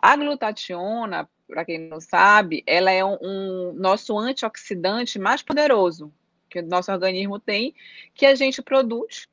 A 0.00 0.16
glutationa, 0.16 1.28
para 1.46 1.64
quem 1.64 1.78
não 1.78 2.00
sabe, 2.00 2.62
ela 2.66 2.90
é 2.90 3.04
um, 3.04 3.18
um 3.20 3.72
nosso 3.74 4.18
antioxidante 4.18 5.18
mais 5.18 5.42
poderoso 5.42 6.12
que 6.48 6.60
o 6.60 6.66
nosso 6.66 6.90
organismo 6.90 7.38
tem, 7.38 7.74
que 8.14 8.26
a 8.26 8.34
gente 8.34 8.62
produz, 8.62 9.28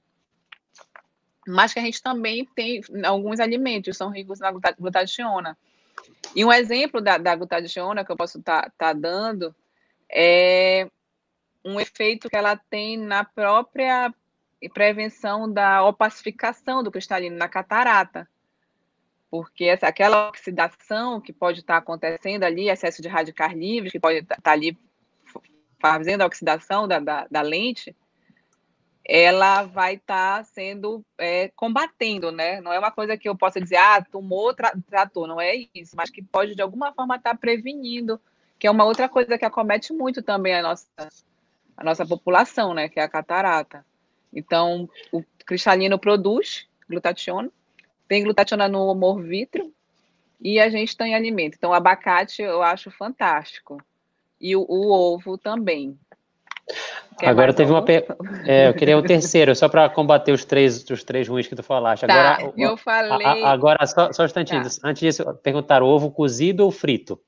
mas 1.47 1.73
que 1.73 1.79
a 1.79 1.81
gente 1.81 2.01
também 2.01 2.45
tem 2.55 2.81
alguns 3.05 3.39
alimentos, 3.39 3.95
são 3.95 4.09
ricos 4.09 4.39
na 4.39 4.51
glutationa. 4.51 5.57
E 6.35 6.43
um 6.43 6.51
exemplo 6.51 6.99
da, 6.99 7.17
da 7.17 7.35
glutationa 7.35 8.03
que 8.03 8.11
eu 8.11 8.17
posso 8.17 8.39
estar 8.39 8.63
tá, 8.63 8.71
tá 8.77 8.93
dando 8.93 9.55
é 10.11 10.89
um 11.63 11.79
efeito 11.79 12.29
que 12.29 12.35
ela 12.35 12.55
tem 12.55 12.97
na 12.97 13.23
própria 13.23 14.13
prevenção 14.73 15.51
da 15.51 15.83
opacificação 15.83 16.83
do 16.83 16.91
cristalino, 16.91 17.37
na 17.37 17.47
catarata. 17.47 18.27
Porque 19.29 19.65
essa, 19.65 19.87
aquela 19.87 20.29
oxidação 20.29 21.19
que 21.19 21.33
pode 21.33 21.59
estar 21.59 21.77
acontecendo 21.77 22.43
ali, 22.43 22.69
excesso 22.69 23.01
de 23.01 23.07
radicais 23.07 23.53
livres, 23.53 23.91
que 23.91 23.99
pode 23.99 24.19
estar 24.19 24.51
ali 24.51 24.77
fazendo 25.79 26.21
a 26.21 26.25
oxidação 26.25 26.87
da, 26.87 26.99
da, 26.99 27.27
da 27.29 27.41
lente, 27.41 27.95
ela 29.07 29.63
vai 29.63 29.95
estar 29.95 30.43
sendo 30.45 31.05
é, 31.17 31.49
combatendo, 31.49 32.31
né? 32.31 32.59
Não 32.59 32.73
é 32.73 32.79
uma 32.79 32.91
coisa 32.91 33.15
que 33.15 33.29
eu 33.29 33.37
possa 33.37 33.61
dizer, 33.61 33.75
ah, 33.75 34.03
tomou, 34.03 34.53
tra 34.53 34.73
tratou, 34.87 35.27
não 35.27 35.39
é 35.39 35.67
isso, 35.75 35.95
mas 35.95 36.09
que 36.09 36.23
pode 36.23 36.55
de 36.55 36.61
alguma 36.61 36.91
forma 36.91 37.15
estar 37.15 37.37
prevenindo, 37.37 38.19
que 38.57 38.65
é 38.65 38.71
uma 38.71 38.83
outra 38.83 39.07
coisa 39.07 39.37
que 39.37 39.45
acomete 39.45 39.93
muito 39.93 40.23
também 40.23 40.55
a 40.55 40.63
nossa, 40.63 40.87
a 41.77 41.83
nossa 41.83 42.05
população, 42.05 42.73
né? 42.73 42.89
Que 42.89 42.99
é 42.99 43.03
a 43.03 43.09
catarata. 43.09 43.85
Então, 44.35 44.89
o 45.11 45.23
cristalino 45.45 45.97
produz 45.97 46.67
glutationa, 46.89 47.49
tem 48.07 48.23
glutationa 48.23 48.67
no 48.67 48.91
humor 48.91 49.21
vítreo 49.21 49.73
e 50.41 50.59
a 50.59 50.69
gente 50.69 50.95
tem 50.95 51.15
alimento. 51.15 51.55
Então, 51.57 51.71
o 51.71 51.73
abacate 51.73 52.41
eu 52.41 52.61
acho 52.61 52.91
fantástico 52.91 53.81
e 54.39 54.55
o, 54.55 54.65
o 54.67 54.91
ovo 54.91 55.37
também. 55.37 55.97
Quer 57.17 57.29
Agora 57.29 57.53
teve 57.53 57.71
uma. 57.71 57.83
Pe... 57.83 58.05
É, 58.45 58.67
eu 58.67 58.73
queria 58.73 58.97
o 58.97 59.01
terceiro, 59.01 59.55
só 59.55 59.69
para 59.69 59.87
combater 59.87 60.31
os 60.31 60.43
três, 60.43 60.83
os 60.89 61.03
três 61.03 61.27
ruins 61.27 61.47
que 61.47 61.55
tu 61.55 61.63
falaste. 61.63 62.05
Tá, 62.05 62.33
agora, 62.33 62.53
eu 62.57 62.75
falei. 62.75 63.43
A, 63.43 63.51
agora, 63.51 63.85
só, 63.85 64.11
só 64.11 64.23
um 64.23 64.25
instantinho. 64.25 64.63
Tá. 64.63 64.69
Antes 64.83 64.99
disso, 64.99 65.33
perguntar: 65.35 65.81
ovo 65.81 66.11
cozido 66.11 66.65
ou 66.65 66.71
frito? 66.71 67.21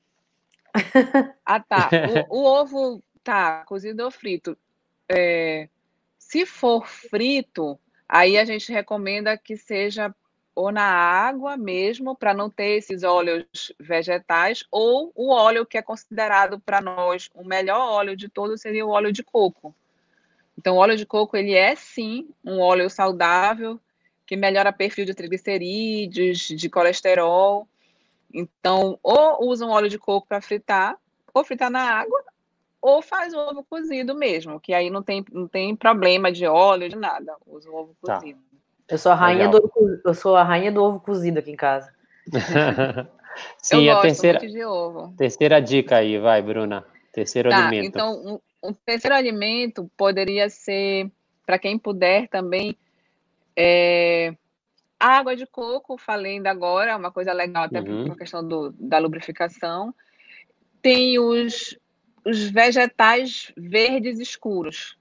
Ah, 1.46 1.60
tá. 1.60 1.88
O, 2.28 2.40
o 2.40 2.44
ovo, 2.44 3.02
tá, 3.24 3.64
cozido 3.64 4.04
ou 4.04 4.10
frito. 4.10 4.56
É, 5.08 5.68
se 6.28 6.44
for 6.44 6.86
frito, 6.86 7.78
aí 8.06 8.36
a 8.36 8.44
gente 8.44 8.70
recomenda 8.70 9.34
que 9.38 9.56
seja 9.56 10.14
ou 10.54 10.70
na 10.70 10.82
água 10.82 11.56
mesmo, 11.56 12.14
para 12.14 12.34
não 12.34 12.50
ter 12.50 12.76
esses 12.76 13.02
óleos 13.02 13.72
vegetais, 13.80 14.62
ou 14.70 15.10
o 15.14 15.30
óleo 15.32 15.64
que 15.64 15.78
é 15.78 15.82
considerado 15.82 16.60
para 16.60 16.82
nós 16.82 17.30
o 17.32 17.44
melhor 17.44 17.80
óleo 17.80 18.14
de 18.14 18.28
todos 18.28 18.60
seria 18.60 18.84
o 18.84 18.90
óleo 18.90 19.10
de 19.10 19.22
coco. 19.22 19.74
Então, 20.58 20.76
o 20.76 20.78
óleo 20.78 20.96
de 20.96 21.06
coco, 21.06 21.34
ele 21.34 21.54
é 21.54 21.74
sim 21.74 22.28
um 22.44 22.60
óleo 22.60 22.90
saudável, 22.90 23.80
que 24.26 24.36
melhora 24.36 24.70
perfil 24.70 25.06
de 25.06 25.14
triglicerídeos, 25.14 26.40
de 26.40 26.68
colesterol. 26.68 27.66
Então, 28.34 28.98
ou 29.02 29.48
usa 29.48 29.64
um 29.64 29.70
óleo 29.70 29.88
de 29.88 29.98
coco 29.98 30.26
para 30.28 30.42
fritar, 30.42 30.98
ou 31.32 31.42
fritar 31.42 31.70
na 31.70 31.80
água, 31.80 32.22
ou 32.80 33.02
faz 33.02 33.34
o 33.34 33.38
ovo 33.38 33.64
cozido 33.64 34.14
mesmo, 34.14 34.60
que 34.60 34.72
aí 34.72 34.90
não 34.90 35.02
tem, 35.02 35.24
não 35.32 35.48
tem 35.48 35.74
problema 35.74 36.30
de 36.30 36.46
óleo, 36.46 36.88
de 36.88 36.96
nada. 36.96 37.36
Usa 37.46 37.70
o 37.70 37.74
ovo 37.74 37.96
tá. 38.04 38.16
cozido. 38.16 38.40
Eu 38.88 38.98
sou 38.98 39.12
a 39.12 39.14
rainha 39.14 39.48
do 39.48 40.00
eu 40.04 40.14
sou 40.14 40.36
a 40.36 40.42
rainha 40.42 40.72
do 40.72 40.82
ovo 40.82 41.00
cozido 41.00 41.38
aqui 41.38 41.50
em 41.50 41.56
casa. 41.56 41.92
Sim, 43.58 43.84
eu 43.84 43.98
a 43.98 44.00
terceira 44.00 44.38
de 44.38 44.64
ovo. 44.64 45.14
Terceira 45.16 45.60
dica 45.60 45.96
aí, 45.96 46.18
vai, 46.18 46.40
Bruna. 46.40 46.84
Terceiro 47.12 47.50
tá, 47.50 47.66
alimento. 47.66 47.86
Então, 47.86 48.40
um, 48.62 48.68
um 48.68 48.72
terceiro 48.72 49.14
alimento 49.14 49.90
poderia 49.96 50.48
ser 50.48 51.10
para 51.44 51.58
quem 51.58 51.78
puder 51.78 52.28
também 52.28 52.76
é, 53.56 54.34
água 54.98 55.34
de 55.34 55.46
coco, 55.46 55.98
falei 55.98 56.34
ainda 56.34 56.50
agora, 56.50 56.96
uma 56.96 57.10
coisa 57.10 57.32
legal 57.32 57.64
até 57.64 57.80
uhum. 57.80 58.06
por 58.06 58.16
questão 58.16 58.46
do, 58.46 58.72
da 58.78 58.98
lubrificação. 58.98 59.94
Tem 60.82 61.18
os, 61.18 61.76
os 62.28 62.50
vegetais 62.50 63.52
verdes 63.56 64.18
escuros, 64.18 64.98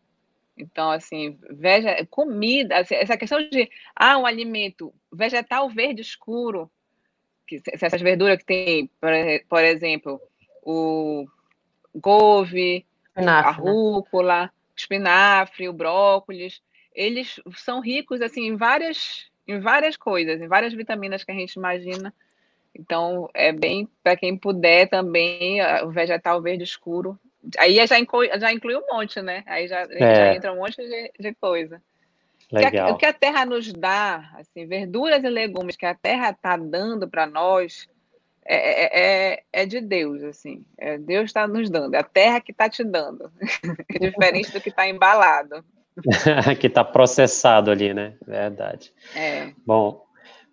então, 0.58 0.90
assim, 0.90 1.38
veja, 1.52 2.06
comida, 2.10 2.80
assim, 2.80 2.96
essa 2.96 3.16
questão 3.16 3.48
de, 3.50 3.70
ah, 3.96 4.18
um 4.18 4.26
alimento 4.26 4.92
vegetal 5.12 5.70
verde 5.70 6.02
escuro, 6.02 6.70
que, 7.46 7.62
essas 7.72 8.02
verduras 8.02 8.40
que 8.40 8.46
tem, 8.46 8.88
por, 9.00 9.12
por 9.48 9.64
exemplo, 9.64 10.20
o 10.64 11.28
couve, 12.02 12.86
espinafre, 13.10 13.50
a 13.50 13.52
rúcula, 13.52 14.42
né? 14.44 14.50
espinafre, 14.76 15.70
o 15.70 15.74
brócolis, 15.74 16.62
eles 16.94 17.40
são 17.56 17.80
ricos, 17.80 18.22
assim, 18.22 18.48
em 18.48 18.56
várias, 18.56 19.30
em 19.48 19.60
várias 19.60 19.96
coisas, 19.96 20.42
em 20.42 20.48
várias 20.48 20.74
vitaminas 20.74 21.24
que 21.24 21.32
a 21.32 21.36
gente 21.36 21.54
imagina. 21.54 22.14
Então, 22.78 23.30
é 23.34 23.52
bem, 23.52 23.88
para 24.04 24.16
quem 24.16 24.38
puder 24.38 24.88
também, 24.88 25.60
o 25.84 25.90
vegetal 25.90 26.42
verde 26.42 26.64
escuro 26.64 27.20
Aí 27.58 27.86
já 27.86 28.00
inclui, 28.00 28.30
já 28.40 28.52
inclui 28.52 28.76
um 28.76 28.86
monte, 28.92 29.22
né? 29.22 29.44
Aí 29.46 29.68
já, 29.68 29.88
é. 29.92 30.16
já 30.16 30.36
entra 30.36 30.54
um 30.54 30.58
monte 30.58 30.78
de, 30.78 31.12
de 31.20 31.34
coisa. 31.36 31.82
Legal. 32.52 32.94
O 32.94 32.98
que, 32.98 33.06
a, 33.06 33.14
terra 33.14 33.46
nos 33.46 33.72
dá, 33.74 34.32
assim, 34.36 34.66
verduras 34.66 35.24
e 35.24 35.30
legumes 35.30 35.76
que 35.76 35.86
a 35.86 35.94
terra 35.94 36.32
está 36.32 36.56
dando 36.56 37.08
para 37.08 37.26
nós, 37.26 37.90
é, 38.46 38.56
é, 38.56 39.34
é, 39.34 39.44
é, 39.52 39.66
de 39.66 39.82
Deus, 39.82 40.24
assim. 40.24 40.66
É, 40.78 40.98
Deus 40.98 41.26
está 41.26 41.46
nos 41.46 41.70
dando, 41.70 41.96
é 41.96 42.00
a 42.00 42.04
terra 42.04 42.40
que 42.40 42.52
está 42.52 42.70
te 42.70 42.84
dando. 42.84 43.32
É 43.94 44.00
diferente 44.00 44.52
do 44.52 44.62
que 44.62 44.70
está 44.70 44.88
embalado. 44.88 45.64
que 46.60 46.68
está 46.68 46.84
processado 46.84 47.70
ali, 47.70 47.94
né? 47.94 48.16
Verdade. 48.26 48.94
É. 49.16 49.52
Bom, 49.66 50.07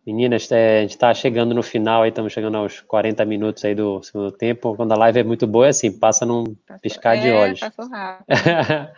Meninas, 0.06 0.50
é, 0.52 0.78
a 0.78 0.80
gente 0.82 0.90
está 0.90 1.14
chegando 1.14 1.54
no 1.54 1.62
final, 1.62 2.02
aí 2.02 2.10
estamos 2.10 2.32
chegando 2.32 2.58
aos 2.58 2.80
40 2.80 3.24
minutos 3.24 3.64
aí 3.64 3.74
do 3.74 4.02
segundo 4.02 4.30
tempo. 4.30 4.76
Quando 4.76 4.92
a 4.92 4.96
live 4.96 5.20
é 5.20 5.24
muito 5.24 5.46
boa, 5.46 5.66
é 5.66 5.70
assim, 5.70 5.90
passa 5.90 6.26
num 6.26 6.44
passou, 6.44 6.80
piscar 6.82 7.16
de 7.16 7.28
é, 7.28 7.34
olhos. 7.34 7.60
Passou 7.60 7.88
rápido. 7.88 8.26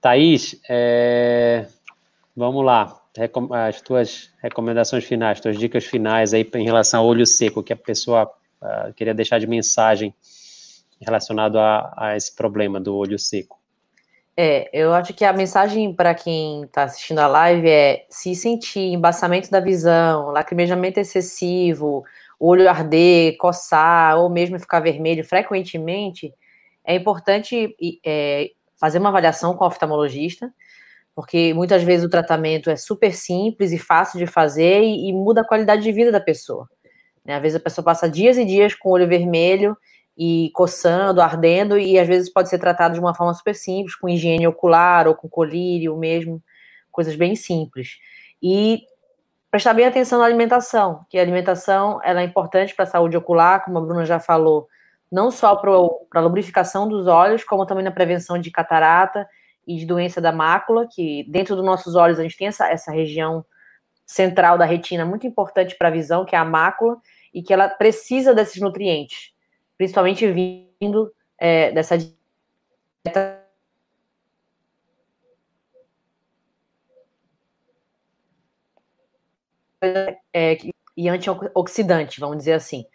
Thaís, 0.00 0.60
é, 0.68 1.66
vamos 2.36 2.64
lá. 2.64 3.02
As 3.66 3.80
tuas 3.80 4.30
recomendações 4.40 5.04
finais, 5.04 5.40
tuas 5.40 5.58
dicas 5.58 5.84
finais 5.84 6.32
aí 6.32 6.48
em 6.54 6.64
relação 6.64 7.00
ao 7.00 7.06
olho 7.06 7.26
seco, 7.26 7.62
que 7.62 7.72
a 7.72 7.76
pessoa 7.76 8.30
uh, 8.60 8.92
queria 8.92 9.14
deixar 9.14 9.40
de 9.40 9.46
mensagem 9.46 10.14
relacionado 11.00 11.58
a, 11.58 11.92
a 11.96 12.16
esse 12.16 12.34
problema 12.36 12.78
do 12.78 12.94
olho 12.94 13.18
seco. 13.18 13.58
É, 14.38 14.68
eu 14.70 14.92
acho 14.92 15.14
que 15.14 15.24
a 15.24 15.32
mensagem 15.32 15.94
para 15.94 16.14
quem 16.14 16.64
está 16.64 16.82
assistindo 16.82 17.20
a 17.20 17.26
live 17.26 17.68
é 17.70 18.04
se 18.10 18.34
sentir 18.34 18.92
embaçamento 18.92 19.50
da 19.50 19.60
visão, 19.60 20.28
lacrimejamento 20.30 21.00
excessivo, 21.00 22.04
olho 22.38 22.68
arder, 22.68 23.36
coçar, 23.38 24.18
ou 24.18 24.28
mesmo 24.28 24.58
ficar 24.60 24.80
vermelho 24.80 25.24
frequentemente, 25.24 26.34
é 26.84 26.94
importante 26.94 27.74
é, 28.04 28.50
fazer 28.78 28.98
uma 28.98 29.08
avaliação 29.08 29.56
com 29.56 29.64
o 29.64 29.66
oftalmologista, 29.68 30.52
porque 31.14 31.54
muitas 31.54 31.82
vezes 31.82 32.04
o 32.04 32.10
tratamento 32.10 32.68
é 32.68 32.76
super 32.76 33.14
simples 33.14 33.72
e 33.72 33.78
fácil 33.78 34.18
de 34.18 34.26
fazer 34.26 34.82
e, 34.82 35.08
e 35.08 35.12
muda 35.14 35.40
a 35.40 35.46
qualidade 35.46 35.82
de 35.82 35.92
vida 35.92 36.12
da 36.12 36.20
pessoa. 36.20 36.68
Né? 37.24 37.34
Às 37.34 37.42
vezes 37.42 37.56
a 37.56 37.62
pessoa 37.62 37.84
passa 37.84 38.08
dias 38.08 38.36
e 38.36 38.44
dias 38.44 38.74
com 38.74 38.90
o 38.90 38.92
olho 38.92 39.08
vermelho 39.08 39.74
e 40.16 40.50
coçando, 40.54 41.20
ardendo, 41.20 41.78
e 41.78 41.98
às 41.98 42.08
vezes 42.08 42.32
pode 42.32 42.48
ser 42.48 42.58
tratado 42.58 42.94
de 42.94 43.00
uma 43.00 43.14
forma 43.14 43.34
super 43.34 43.54
simples, 43.54 43.94
com 43.94 44.08
higiene 44.08 44.46
ocular 44.46 45.06
ou 45.06 45.14
com 45.14 45.28
colírio 45.28 45.96
mesmo, 45.96 46.42
coisas 46.90 47.14
bem 47.14 47.36
simples. 47.36 47.98
E 48.42 48.82
prestar 49.50 49.74
bem 49.74 49.86
atenção 49.86 50.18
na 50.18 50.24
alimentação, 50.24 51.04
que 51.10 51.18
a 51.18 51.22
alimentação 51.22 52.00
ela 52.02 52.22
é 52.22 52.24
importante 52.24 52.74
para 52.74 52.84
a 52.84 52.88
saúde 52.88 53.16
ocular, 53.16 53.64
como 53.64 53.78
a 53.78 53.80
Bruna 53.80 54.04
já 54.04 54.18
falou, 54.18 54.66
não 55.10 55.30
só 55.30 55.54
para 55.56 55.70
a 55.70 56.20
lubrificação 56.20 56.88
dos 56.88 57.06
olhos, 57.06 57.44
como 57.44 57.66
também 57.66 57.84
na 57.84 57.90
prevenção 57.90 58.38
de 58.38 58.50
catarata 58.50 59.28
e 59.66 59.76
de 59.76 59.86
doença 59.86 60.20
da 60.20 60.32
mácula, 60.32 60.86
que 60.86 61.24
dentro 61.28 61.54
dos 61.54 61.64
nossos 61.64 61.94
olhos 61.94 62.18
a 62.18 62.22
gente 62.22 62.36
tem 62.36 62.48
essa, 62.48 62.68
essa 62.68 62.90
região 62.90 63.44
central 64.04 64.56
da 64.56 64.64
retina 64.64 65.04
muito 65.04 65.26
importante 65.26 65.76
para 65.76 65.88
a 65.88 65.90
visão, 65.90 66.24
que 66.24 66.34
é 66.34 66.38
a 66.38 66.44
mácula, 66.44 66.96
e 67.34 67.42
que 67.42 67.52
ela 67.52 67.68
precisa 67.68 68.34
desses 68.34 68.60
nutrientes, 68.62 69.32
principalmente 69.76 70.26
vindo 70.30 71.12
é, 71.38 71.70
dessa 71.72 71.96
dieta 71.98 73.46
é, 80.32 80.58
e 80.96 81.08
antioxidante, 81.08 82.20
vamos 82.20 82.38
dizer 82.38 82.54
assim. 82.54 82.86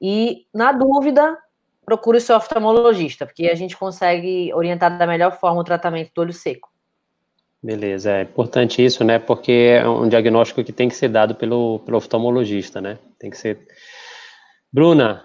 E, 0.00 0.46
na 0.52 0.72
dúvida, 0.72 1.38
procure 1.84 2.18
o 2.18 2.20
seu 2.20 2.36
oftalmologista, 2.36 3.26
porque 3.26 3.48
a 3.48 3.54
gente 3.54 3.76
consegue 3.76 4.52
orientar 4.54 4.96
da 4.96 5.06
melhor 5.06 5.38
forma 5.38 5.60
o 5.60 5.64
tratamento 5.64 6.12
do 6.14 6.20
olho 6.22 6.32
seco. 6.32 6.72
Beleza, 7.62 8.10
é 8.10 8.22
importante 8.22 8.84
isso, 8.84 9.02
né? 9.04 9.18
Porque 9.18 9.78
é 9.80 9.88
um 9.88 10.08
diagnóstico 10.08 10.62
que 10.62 10.72
tem 10.72 10.88
que 10.88 10.94
ser 10.94 11.08
dado 11.08 11.34
pelo, 11.34 11.78
pelo 11.80 11.96
oftalmologista, 11.96 12.80
né? 12.80 12.98
Tem 13.18 13.30
que 13.30 13.38
ser. 13.38 13.66
Bruna, 14.70 15.24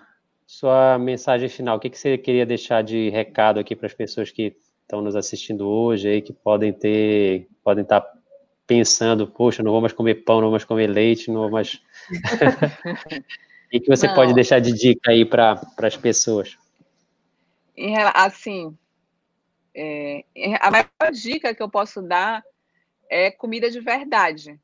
sua 0.49 0.97
mensagem 0.97 1.47
final, 1.47 1.77
o 1.77 1.79
que, 1.79 1.91
que 1.91 1.99
você 1.99 2.17
queria 2.17 2.43
deixar 2.43 2.81
de 2.81 3.11
recado 3.11 3.59
aqui 3.59 3.75
para 3.75 3.85
as 3.85 3.93
pessoas 3.93 4.31
que 4.31 4.57
estão 4.81 4.99
nos 4.99 5.15
assistindo 5.15 5.69
hoje 5.69 6.09
aí, 6.09 6.23
que 6.23 6.33
podem 6.33 6.73
ter, 6.73 7.47
podem 7.63 7.83
estar 7.83 8.01
tá 8.01 8.17
pensando, 8.65 9.27
poxa, 9.27 9.61
não 9.61 9.71
vou 9.71 9.79
mais 9.79 9.93
comer 9.93 10.23
pão, 10.25 10.37
não 10.37 10.45
vou 10.45 10.53
mais 10.53 10.65
comer 10.65 10.87
leite, 10.87 11.29
não 11.29 11.41
vou 11.41 11.51
mais. 11.51 11.79
O 13.71 13.79
que 13.79 13.87
você 13.87 14.07
não. 14.07 14.15
pode 14.15 14.33
deixar 14.33 14.59
de 14.59 14.73
dica 14.73 15.11
aí 15.11 15.23
para 15.23 15.61
as 15.77 15.95
pessoas? 15.95 16.57
Assim, 18.15 18.75
é, 19.75 20.23
a 20.59 20.71
maior 20.71 21.11
dica 21.13 21.53
que 21.53 21.61
eu 21.61 21.69
posso 21.69 22.01
dar 22.01 22.43
é 23.07 23.29
comida 23.29 23.69
de 23.69 23.79
verdade. 23.79 24.59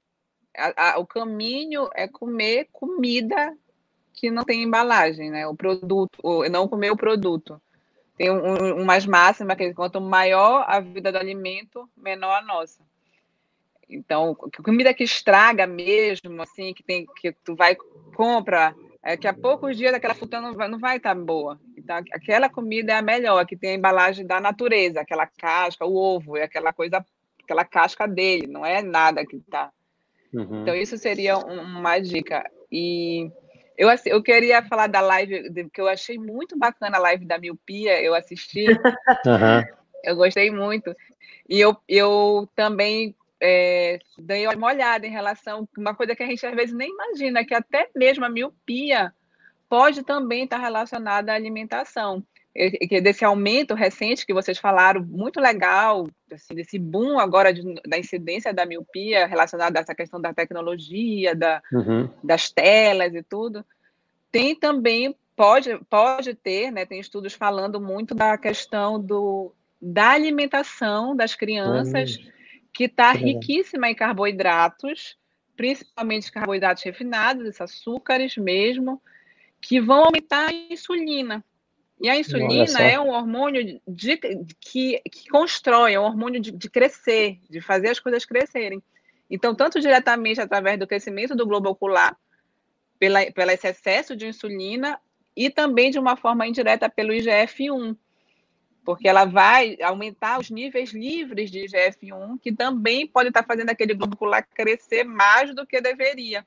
A, 0.58 0.94
a, 0.94 0.98
o 0.98 1.06
caminho 1.06 1.88
é 1.94 2.08
comer 2.08 2.68
comida 2.72 3.56
que 4.16 4.32
não 4.32 4.44
tem 4.44 4.64
embalagem, 4.64 5.30
né? 5.30 5.46
O 5.46 5.56
produto, 5.56 6.18
ou 6.24 6.50
não 6.50 6.68
comer 6.68 6.92
o 6.92 6.98
produto. 6.98 7.62
Tem 8.18 8.32
um, 8.32 8.80
um, 8.80 8.86
mais 8.86 9.06
máxima 9.06 9.56
que 9.56 9.74
quanto 9.74 10.00
maior 10.00 10.64
a 10.68 10.80
vida 10.80 11.12
do 11.12 11.18
alimento, 11.18 11.90
menor 11.98 12.38
a 12.38 12.42
nossa. 12.42 12.82
Então, 13.90 14.34
comida 14.64 14.94
que 14.94 15.04
estraga 15.04 15.68
mesmo, 15.68 16.42
assim, 16.42 16.74
que 16.74 16.82
tem 16.82 17.06
que 17.18 17.34
tu 17.44 17.56
vai 17.56 17.76
compra 18.16 18.74
é 19.04 19.16
que 19.16 19.28
a 19.28 19.34
poucos 19.34 19.78
dias 19.78 19.94
aquela 19.94 20.16
fruta 20.16 20.42
não 20.42 20.56
vai, 20.56 20.68
não 20.68 20.80
vai 20.80 20.98
estar 20.98 21.14
tá 21.14 21.22
boa. 21.22 21.60
Então, 21.78 21.96
aquela 22.12 22.50
comida 22.50 22.94
é 22.94 22.96
a 22.96 23.02
melhor, 23.04 23.46
que 23.46 23.56
tem 23.56 23.72
a 23.72 23.76
embalagem 23.76 24.26
da 24.26 24.40
natureza, 24.40 25.02
aquela 25.02 25.28
casca, 25.28 25.86
o 25.86 25.96
ovo, 25.96 26.36
é 26.36 26.44
aquela 26.44 26.74
coisa, 26.74 27.06
aquela 27.44 27.64
casca 27.64 28.08
dele, 28.08 28.48
não 28.48 28.66
é 28.66 28.82
nada 28.82 29.24
que 29.24 29.36
está. 29.36 29.72
Uhum. 30.34 30.64
Então, 30.64 30.74
isso 30.74 30.98
seria 30.98 31.38
uma 31.38 32.00
dica. 32.00 32.50
E 32.72 33.30
eu, 33.78 33.90
eu 34.06 34.24
queria 34.24 34.64
falar 34.64 34.88
da 34.88 35.02
live, 35.02 35.70
que 35.70 35.82
eu 35.82 35.88
achei 35.88 36.18
muito 36.18 36.58
bacana 36.58 36.98
a 36.98 37.02
live 37.02 37.26
da 37.26 37.38
miopia, 37.38 38.02
eu 38.02 38.14
assisti. 38.14 38.66
Uhum. 39.26 39.64
Eu 40.04 40.16
gostei 40.16 40.52
muito. 40.52 40.96
E 41.50 41.60
eu, 41.60 41.76
eu 41.88 42.48
também 42.56 43.16
é, 43.42 44.00
dei 44.18 44.48
uma 44.48 44.68
olhada 44.68 45.06
em 45.06 45.12
relação 45.12 45.68
uma 45.78 45.96
coisa 45.96 46.16
que 46.16 46.24
a 46.24 46.28
gente 46.28 46.46
às 46.46 46.56
vezes 46.56 46.76
nem 46.76 46.92
imagina, 46.92 47.44
que 47.44 47.54
até 47.56 47.90
mesmo 47.96 48.24
a 48.24 48.30
miopia 48.30 49.14
pode 49.68 50.04
também 50.04 50.44
estar 50.44 50.58
relacionada 50.58 51.32
à 51.32 51.36
alimentação. 51.36 52.24
Desse 53.02 53.26
aumento 53.26 53.74
recente 53.74 54.26
que 54.26 54.34
vocês 54.34 54.58
falaram, 54.58 55.04
muito 55.04 55.42
legal, 55.42 56.08
assim, 56.32 56.56
desse 56.56 56.80
boom 56.80 57.20
agora 57.20 57.54
de, 57.54 57.62
da 57.86 57.98
incidência 57.98 58.54
da 58.54 58.66
miopia 58.66 59.26
relacionada 59.26 59.78
a 59.78 59.82
essa 59.82 59.94
questão 59.94 60.22
da 60.22 60.34
tecnologia, 60.34 61.36
da, 61.36 61.62
uhum. 61.74 62.10
das 62.24 62.50
telas 62.50 63.14
e 63.14 63.22
tudo. 63.22 63.66
Tem 64.32 64.56
também, 64.56 65.14
pode, 65.36 65.78
pode 65.90 66.34
ter, 66.34 66.72
né, 66.72 66.86
tem 66.86 67.00
estudos 67.00 67.34
falando 67.34 67.82
muito 67.82 68.16
da 68.16 68.38
questão 68.38 69.02
do, 69.02 69.54
da 69.82 70.12
alimentação 70.12 71.14
das 71.14 71.36
crianças, 71.36 72.16
uhum 72.16 72.36
que 72.76 72.84
está 72.84 73.14
riquíssima 73.14 73.90
em 73.90 73.96
carboidratos, 73.96 75.18
principalmente 75.56 76.30
carboidratos 76.30 76.84
refinados, 76.84 77.46
esses 77.46 77.62
açúcares 77.62 78.36
mesmo, 78.36 79.02
que 79.62 79.80
vão 79.80 80.04
aumentar 80.04 80.50
a 80.50 80.54
insulina. 80.54 81.44
E 82.00 82.10
a 82.10 82.18
insulina 82.18 82.82
é 82.82 83.00
um 83.00 83.10
hormônio 83.10 83.80
de, 83.88 84.18
que, 84.60 85.02
que 85.10 85.30
constrói, 85.30 85.94
é 85.94 86.00
um 86.00 86.04
hormônio 86.04 86.42
de, 86.42 86.52
de 86.52 86.70
crescer, 86.70 87.40
de 87.50 87.62
fazer 87.62 87.90
as 87.90 88.00
coisas 88.00 88.26
crescerem. 88.26 88.84
Então, 89.30 89.56
tanto 89.56 89.80
diretamente 89.80 90.42
através 90.42 90.78
do 90.78 90.86
crescimento 90.86 91.36
do 91.36 91.48
globo 91.48 91.70
ocular, 91.70 92.18
pela, 93.00 93.32
pelo 93.32 93.52
esse 93.52 93.68
excesso 93.68 94.16
de 94.16 94.28
insulina, 94.28 95.00
e 95.36 95.50
também 95.50 95.90
de 95.90 96.00
uma 96.00 96.16
forma 96.16 96.48
indireta 96.48 96.90
pelo 96.90 97.14
IGF-1, 97.14 97.96
porque 98.86 99.08
ela 99.08 99.26
vai 99.26 99.78
aumentar 99.82 100.40
os 100.40 100.50
níveis 100.50 100.92
livres 100.92 101.50
de 101.50 101.66
IGF-1, 101.66 102.40
que 102.40 102.52
também 102.52 103.08
pode 103.08 103.30
estar 103.30 103.44
fazendo 103.44 103.70
aquele 103.70 103.94
globo 103.94 104.16
ocular 104.16 104.48
crescer 104.54 105.04
mais 105.04 105.54
do 105.56 105.66
que 105.66 105.82
deveria. 105.82 106.46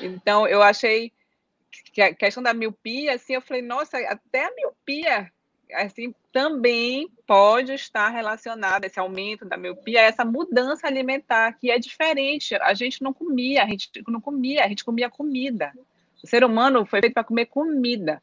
Então, 0.00 0.46
eu 0.46 0.62
achei 0.62 1.12
que 1.92 2.02
a 2.02 2.14
questão 2.14 2.42
da 2.42 2.54
miopia, 2.54 3.14
assim, 3.14 3.34
eu 3.34 3.42
falei, 3.42 3.62
nossa, 3.62 3.98
até 3.98 4.44
a 4.44 4.54
miopia, 4.54 5.32
assim, 5.74 6.14
também 6.32 7.08
pode 7.26 7.72
estar 7.72 8.08
relacionada, 8.08 8.86
esse 8.86 8.98
aumento 8.98 9.44
da 9.44 9.56
miopia, 9.56 10.00
essa 10.00 10.24
mudança 10.24 10.86
alimentar, 10.86 11.52
que 11.52 11.70
é 11.70 11.78
diferente. 11.78 12.54
A 12.56 12.74
gente 12.74 13.02
não 13.02 13.12
comia, 13.12 13.62
a 13.62 13.66
gente 13.66 13.90
não 14.08 14.20
comia, 14.20 14.64
a 14.64 14.68
gente 14.68 14.84
comia 14.84 15.10
comida. 15.10 15.72
O 16.22 16.26
ser 16.26 16.44
humano 16.44 16.84
foi 16.84 17.00
feito 17.00 17.14
para 17.14 17.24
comer 17.24 17.46
comida 17.46 18.22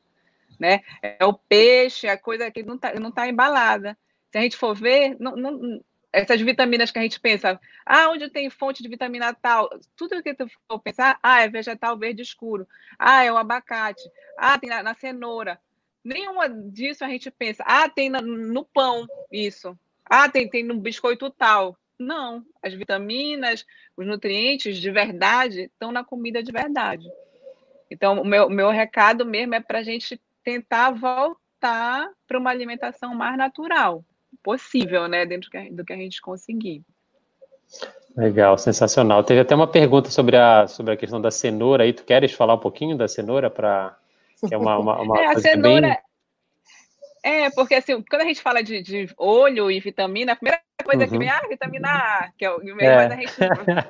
né? 0.60 0.82
É 1.02 1.26
o 1.26 1.34
peixe, 1.34 2.08
a 2.08 2.18
coisa 2.18 2.50
que 2.52 2.64
não 2.64 2.76
está 2.76 2.94
não 3.00 3.12
tá 3.12 3.28
embalada. 3.28 3.98
Se 4.32 4.38
a 4.38 4.42
gente 4.42 4.58
for 4.58 4.76
ver, 4.76 5.16
não, 5.20 5.36
não, 5.36 5.82
essas 6.12 6.42
vitaminas 6.42 6.92
que 6.92 7.00
a 7.00 7.02
gente 7.02 7.20
pensa, 7.20 7.60
ah, 7.86 8.10
onde 8.10 8.30
tem 8.30 8.50
fonte 8.50 8.82
de 8.82 8.90
vitamina 8.90 9.34
tal, 9.34 9.70
tudo 9.96 10.22
que 10.24 10.34
tu 10.34 10.48
for 10.68 10.80
pensar, 10.80 11.20
ah, 11.22 11.42
é 11.42 11.50
vegetal 11.50 11.98
verde 11.98 12.22
escuro, 12.22 12.68
ah, 12.98 13.24
é 13.24 13.32
o 13.32 13.38
abacate, 13.38 14.02
ah, 14.38 14.58
tem 14.58 14.70
na, 14.70 14.82
na 14.84 14.94
cenoura. 14.94 15.60
Nenhuma 16.04 16.50
disso 16.50 17.04
a 17.04 17.10
gente 17.10 17.30
pensa, 17.30 17.64
ah, 17.66 17.90
tem 17.90 18.10
no, 18.10 18.22
no 18.22 18.64
pão 18.66 19.06
isso, 19.32 19.78
ah, 20.06 20.30
tem, 20.30 20.50
tem 20.50 20.64
no 20.64 20.80
biscoito 20.80 21.30
tal. 21.30 21.78
Não, 22.00 22.46
as 22.62 22.74
vitaminas, 22.74 23.66
os 23.96 24.06
nutrientes 24.06 24.78
de 24.78 24.92
verdade 24.92 25.64
estão 25.64 25.92
na 25.92 26.04
comida 26.04 26.44
de 26.44 26.52
verdade. 26.52 27.10
Então, 27.90 28.22
o 28.22 28.26
meu, 28.26 28.50
meu 28.50 28.70
recado 28.70 29.26
mesmo 29.26 29.56
é 29.56 29.60
para 29.60 29.80
a 29.80 29.84
gente 29.84 30.22
tentar 30.44 30.92
voltar 30.92 32.10
para 32.28 32.38
uma 32.38 32.52
alimentação 32.52 33.16
mais 33.16 33.36
natural 33.36 34.06
possível, 34.44 35.08
né, 35.08 35.26
dentro 35.26 35.50
do 35.72 35.86
que 35.86 35.94
a 35.94 35.98
gente 35.98 36.22
conseguir. 36.22 36.84
Legal, 38.16 38.58
sensacional. 38.58 39.24
Teve 39.24 39.42
até 39.42 39.54
uma 39.54 39.68
pergunta 39.68 40.10
sobre 40.10 40.38
a, 40.38 40.68
sobre 40.68 40.94
a 40.94 40.98
questão 40.98 41.22
da 41.22 41.30
cenoura 41.30 41.84
aí. 41.84 41.94
Tu 41.94 42.04
queres 42.04 42.32
falar 42.32 42.56
um 42.56 42.60
pouquinho 42.60 42.98
da 42.98 43.08
cenoura 43.08 43.50
para 43.50 43.96
é 44.52 44.58
uma, 44.58 44.78
uma, 44.78 45.02
uma 45.02 45.18
é, 45.22 45.28
a 45.28 45.40
cenoura 45.40 45.88
bem... 45.88 45.98
É, 47.24 47.50
porque 47.52 47.76
assim, 47.76 48.02
quando 48.10 48.22
a 48.22 48.26
gente 48.26 48.42
fala 48.42 48.64
de, 48.64 48.82
de 48.82 49.10
olho 49.18 49.70
e 49.70 49.80
vitamina, 49.80 50.32
a 50.32 50.36
primeira 50.36 50.62
coisa 50.84 51.04
uhum. 51.04 51.10
que 51.10 51.18
vem, 51.18 51.30
ah, 51.30 51.42
vitamina 51.48 51.90
A, 51.90 52.32
que 52.38 52.46
é 52.46 52.52
o 52.52 52.62
é. 52.80 52.96
mas 52.96 53.12
a 53.12 53.16
gente 53.16 53.34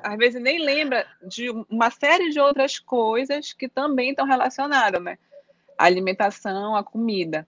às 0.02 0.18
vezes 0.18 0.42
nem 0.42 0.60
lembra 0.60 1.06
de 1.22 1.50
uma 1.70 1.92
série 1.92 2.30
de 2.32 2.40
outras 2.40 2.80
coisas 2.80 3.54
que 3.54 3.70
também 3.70 4.10
estão 4.10 4.26
relacionadas, 4.26 5.02
né? 5.02 5.20
a 5.78 5.86
alimentação, 5.86 6.76
a 6.76 6.84
comida. 6.84 7.48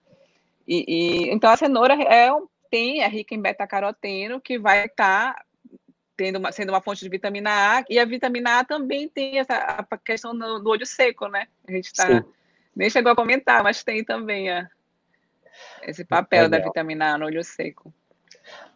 E, 0.66 0.84
e 0.86 1.30
então 1.30 1.50
a 1.50 1.56
cenoura 1.56 1.94
é 1.94 2.32
um, 2.32 2.46
tem 2.70 3.02
é 3.02 3.08
rica 3.08 3.34
em 3.34 3.40
beta-caroteno 3.40 4.40
que 4.40 4.58
vai 4.58 4.86
estar 4.86 5.34
tá 5.34 5.44
tendo 6.16 6.38
uma, 6.38 6.52
sendo 6.52 6.70
uma 6.70 6.80
fonte 6.80 7.00
de 7.00 7.08
vitamina 7.08 7.50
A 7.78 7.84
e 7.88 7.98
a 7.98 8.04
vitamina 8.04 8.58
A 8.58 8.64
também 8.64 9.08
tem 9.08 9.38
essa 9.38 9.54
a 9.54 9.96
questão 9.98 10.36
do, 10.36 10.58
do 10.58 10.70
olho 10.70 10.86
seco, 10.86 11.28
né? 11.28 11.46
A 11.66 11.72
gente 11.72 11.86
está 11.86 12.24
nem 12.76 12.88
chegou 12.88 13.12
a 13.12 13.16
comentar, 13.16 13.62
mas 13.62 13.82
tem 13.82 14.04
também 14.04 14.50
a, 14.50 14.68
esse 15.82 16.04
papel 16.04 16.44
Legal. 16.44 16.60
da 16.60 16.66
vitamina 16.66 17.14
A 17.14 17.18
no 17.18 17.26
olho 17.26 17.42
seco. 17.42 17.92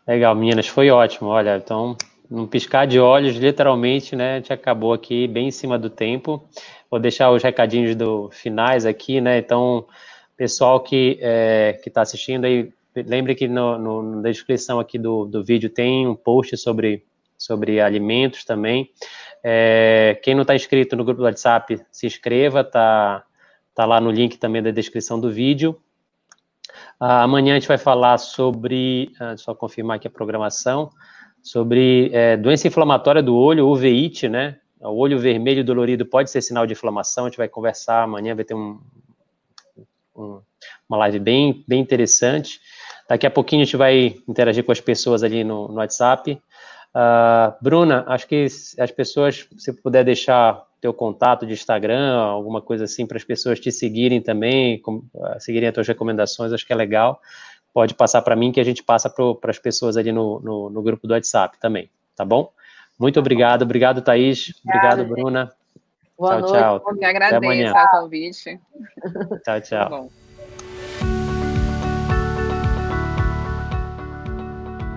Legal, 0.07 0.35
meninas, 0.35 0.67
foi 0.67 0.91
ótimo. 0.91 1.29
Olha, 1.29 1.57
então, 1.57 1.97
num 2.31 2.47
piscar 2.47 2.87
de 2.87 2.99
olhos, 2.99 3.37
literalmente, 3.37 4.15
né? 4.15 4.35
A 4.35 4.37
gente 4.37 4.53
acabou 4.53 4.93
aqui 4.93 5.27
bem 5.27 5.49
em 5.49 5.51
cima 5.51 5.79
do 5.79 5.89
tempo. 5.89 6.47
Vou 6.91 7.01
deixar 7.01 7.31
os 7.31 7.43
recadinhos 7.43 7.95
do 7.95 8.31
finais 8.31 8.85
aqui, 8.85 9.21
né? 9.21 9.39
Então, 9.39 9.87
pessoal 10.37 10.81
que 10.81 11.19
é, 11.21 11.81
está 11.85 12.03
assistindo 12.03 12.45
aí, 12.45 12.73
lembre 12.95 13.35
que 13.35 13.49
no, 13.49 13.79
no, 13.79 14.03
na 14.21 14.31
descrição 14.31 14.79
aqui 14.79 14.99
do, 14.99 15.25
do 15.25 15.43
vídeo 15.45 15.71
tem 15.71 16.07
um 16.07 16.15
post 16.15 16.57
sobre 16.57 17.05
sobre 17.37 17.81
alimentos 17.81 18.45
também. 18.45 18.91
É, 19.43 20.19
quem 20.23 20.35
não 20.35 20.43
está 20.43 20.55
inscrito 20.55 20.97
no 20.97 21.05
grupo 21.05 21.19
do 21.19 21.25
WhatsApp, 21.25 21.81
se 21.91 22.07
inscreva, 22.07 22.65
tá, 22.65 23.25
tá 23.75 23.85
lá 23.85 24.01
no 24.01 24.11
link 24.11 24.39
também 24.39 24.63
da 24.63 24.71
descrição 24.71 25.21
do 25.21 25.31
vídeo. 25.31 25.79
Ah, 26.99 27.23
amanhã 27.23 27.53
a 27.53 27.59
gente 27.59 27.69
vai 27.69 27.79
falar 27.79 28.19
sobre, 28.19 29.13
ah, 29.21 29.37
só 29.37 29.55
confirmar 29.55 29.97
aqui 29.97 30.07
a 30.07 30.11
programação, 30.11 30.91
sobre 31.43 32.11
é, 32.13 32.37
doença 32.37 32.67
inflamatória 32.67 33.23
do 33.23 33.37
olho, 33.37 33.69
uveíte, 33.69 34.29
né? 34.29 34.59
O 34.81 34.97
olho 34.99 35.19
vermelho 35.19 35.65
dolorido 35.65 36.07
pode 36.07 36.31
ser 36.31 36.41
sinal 36.41 36.67
de 36.67 36.73
inflamação, 36.73 37.25
a 37.25 37.29
gente 37.29 37.37
vai 37.37 37.49
conversar 37.49 38.03
amanhã, 38.03 38.35
vai 38.35 38.45
ter 38.45 38.55
um, 38.55 38.81
um, 40.17 40.41
uma 40.89 40.99
live 40.99 41.19
bem, 41.19 41.65
bem 41.67 41.81
interessante. 41.81 42.61
Daqui 43.09 43.27
a 43.27 43.31
pouquinho 43.31 43.63
a 43.63 43.65
gente 43.65 43.77
vai 43.77 44.17
interagir 44.29 44.65
com 44.65 44.73
as 44.73 44.81
pessoas 44.81 45.23
ali 45.23 45.45
no, 45.45 45.69
no 45.69 45.75
WhatsApp. 45.75 46.41
Uh, 46.95 47.53
Bruna, 47.61 48.05
acho 48.07 48.27
que 48.27 48.47
as 48.79 48.91
pessoas, 48.91 49.49
se 49.57 49.73
puder 49.73 50.05
deixar 50.05 50.65
teu 50.81 50.95
contato 50.95 51.47
de 51.47 51.53
Instagram, 51.53 52.15
alguma 52.15 52.63
coisa 52.63 52.85
assim, 52.85 53.07
para 53.07 53.17
as 53.17 53.25
pessoas 53.25 53.59
te 53.59 53.73
seguirem 53.73 54.21
também, 54.21 54.81
com, 54.81 54.97
uh, 55.15 55.41
seguirem 55.41 55.69
as 55.69 55.75
tuas 55.75 55.89
recomendações, 55.89 56.53
acho 56.53 56.67
que 56.67 56.73
é 56.73 56.77
legal. 56.77 57.21
Pode 57.73 57.95
passar 57.95 58.23
para 58.23 58.37
mim 58.37 58.53
que 58.53 58.61
a 58.61 58.65
gente 58.65 58.83
passa 58.83 59.11
para 59.11 59.51
as 59.51 59.59
pessoas 59.59 59.97
ali 59.97 60.13
no, 60.13 60.41
no, 60.41 60.71
no, 60.71 60.83
grupo 60.83 61.09
do 61.09 61.15
WhatsApp 61.15 61.59
também, 61.59 61.91
tá 62.15 62.25
bom? 62.25 62.53
Muito 62.99 63.19
obrigado, 63.19 63.63
obrigado, 63.63 64.01
Thaís. 64.01 64.55
Obrigado, 64.65 65.05
Bruna. 65.05 65.53
Boa 66.17 66.31
tchau, 66.31 66.41
noite. 66.41 66.53
tchau. 66.53 66.85
Eu 66.87 66.99
que 66.99 67.05
agradeço 67.05 67.75
o 67.75 67.91
convite. 67.91 68.61
Tchau, 69.43 69.61
tchau. 69.61 69.89
Tá 69.89 70.24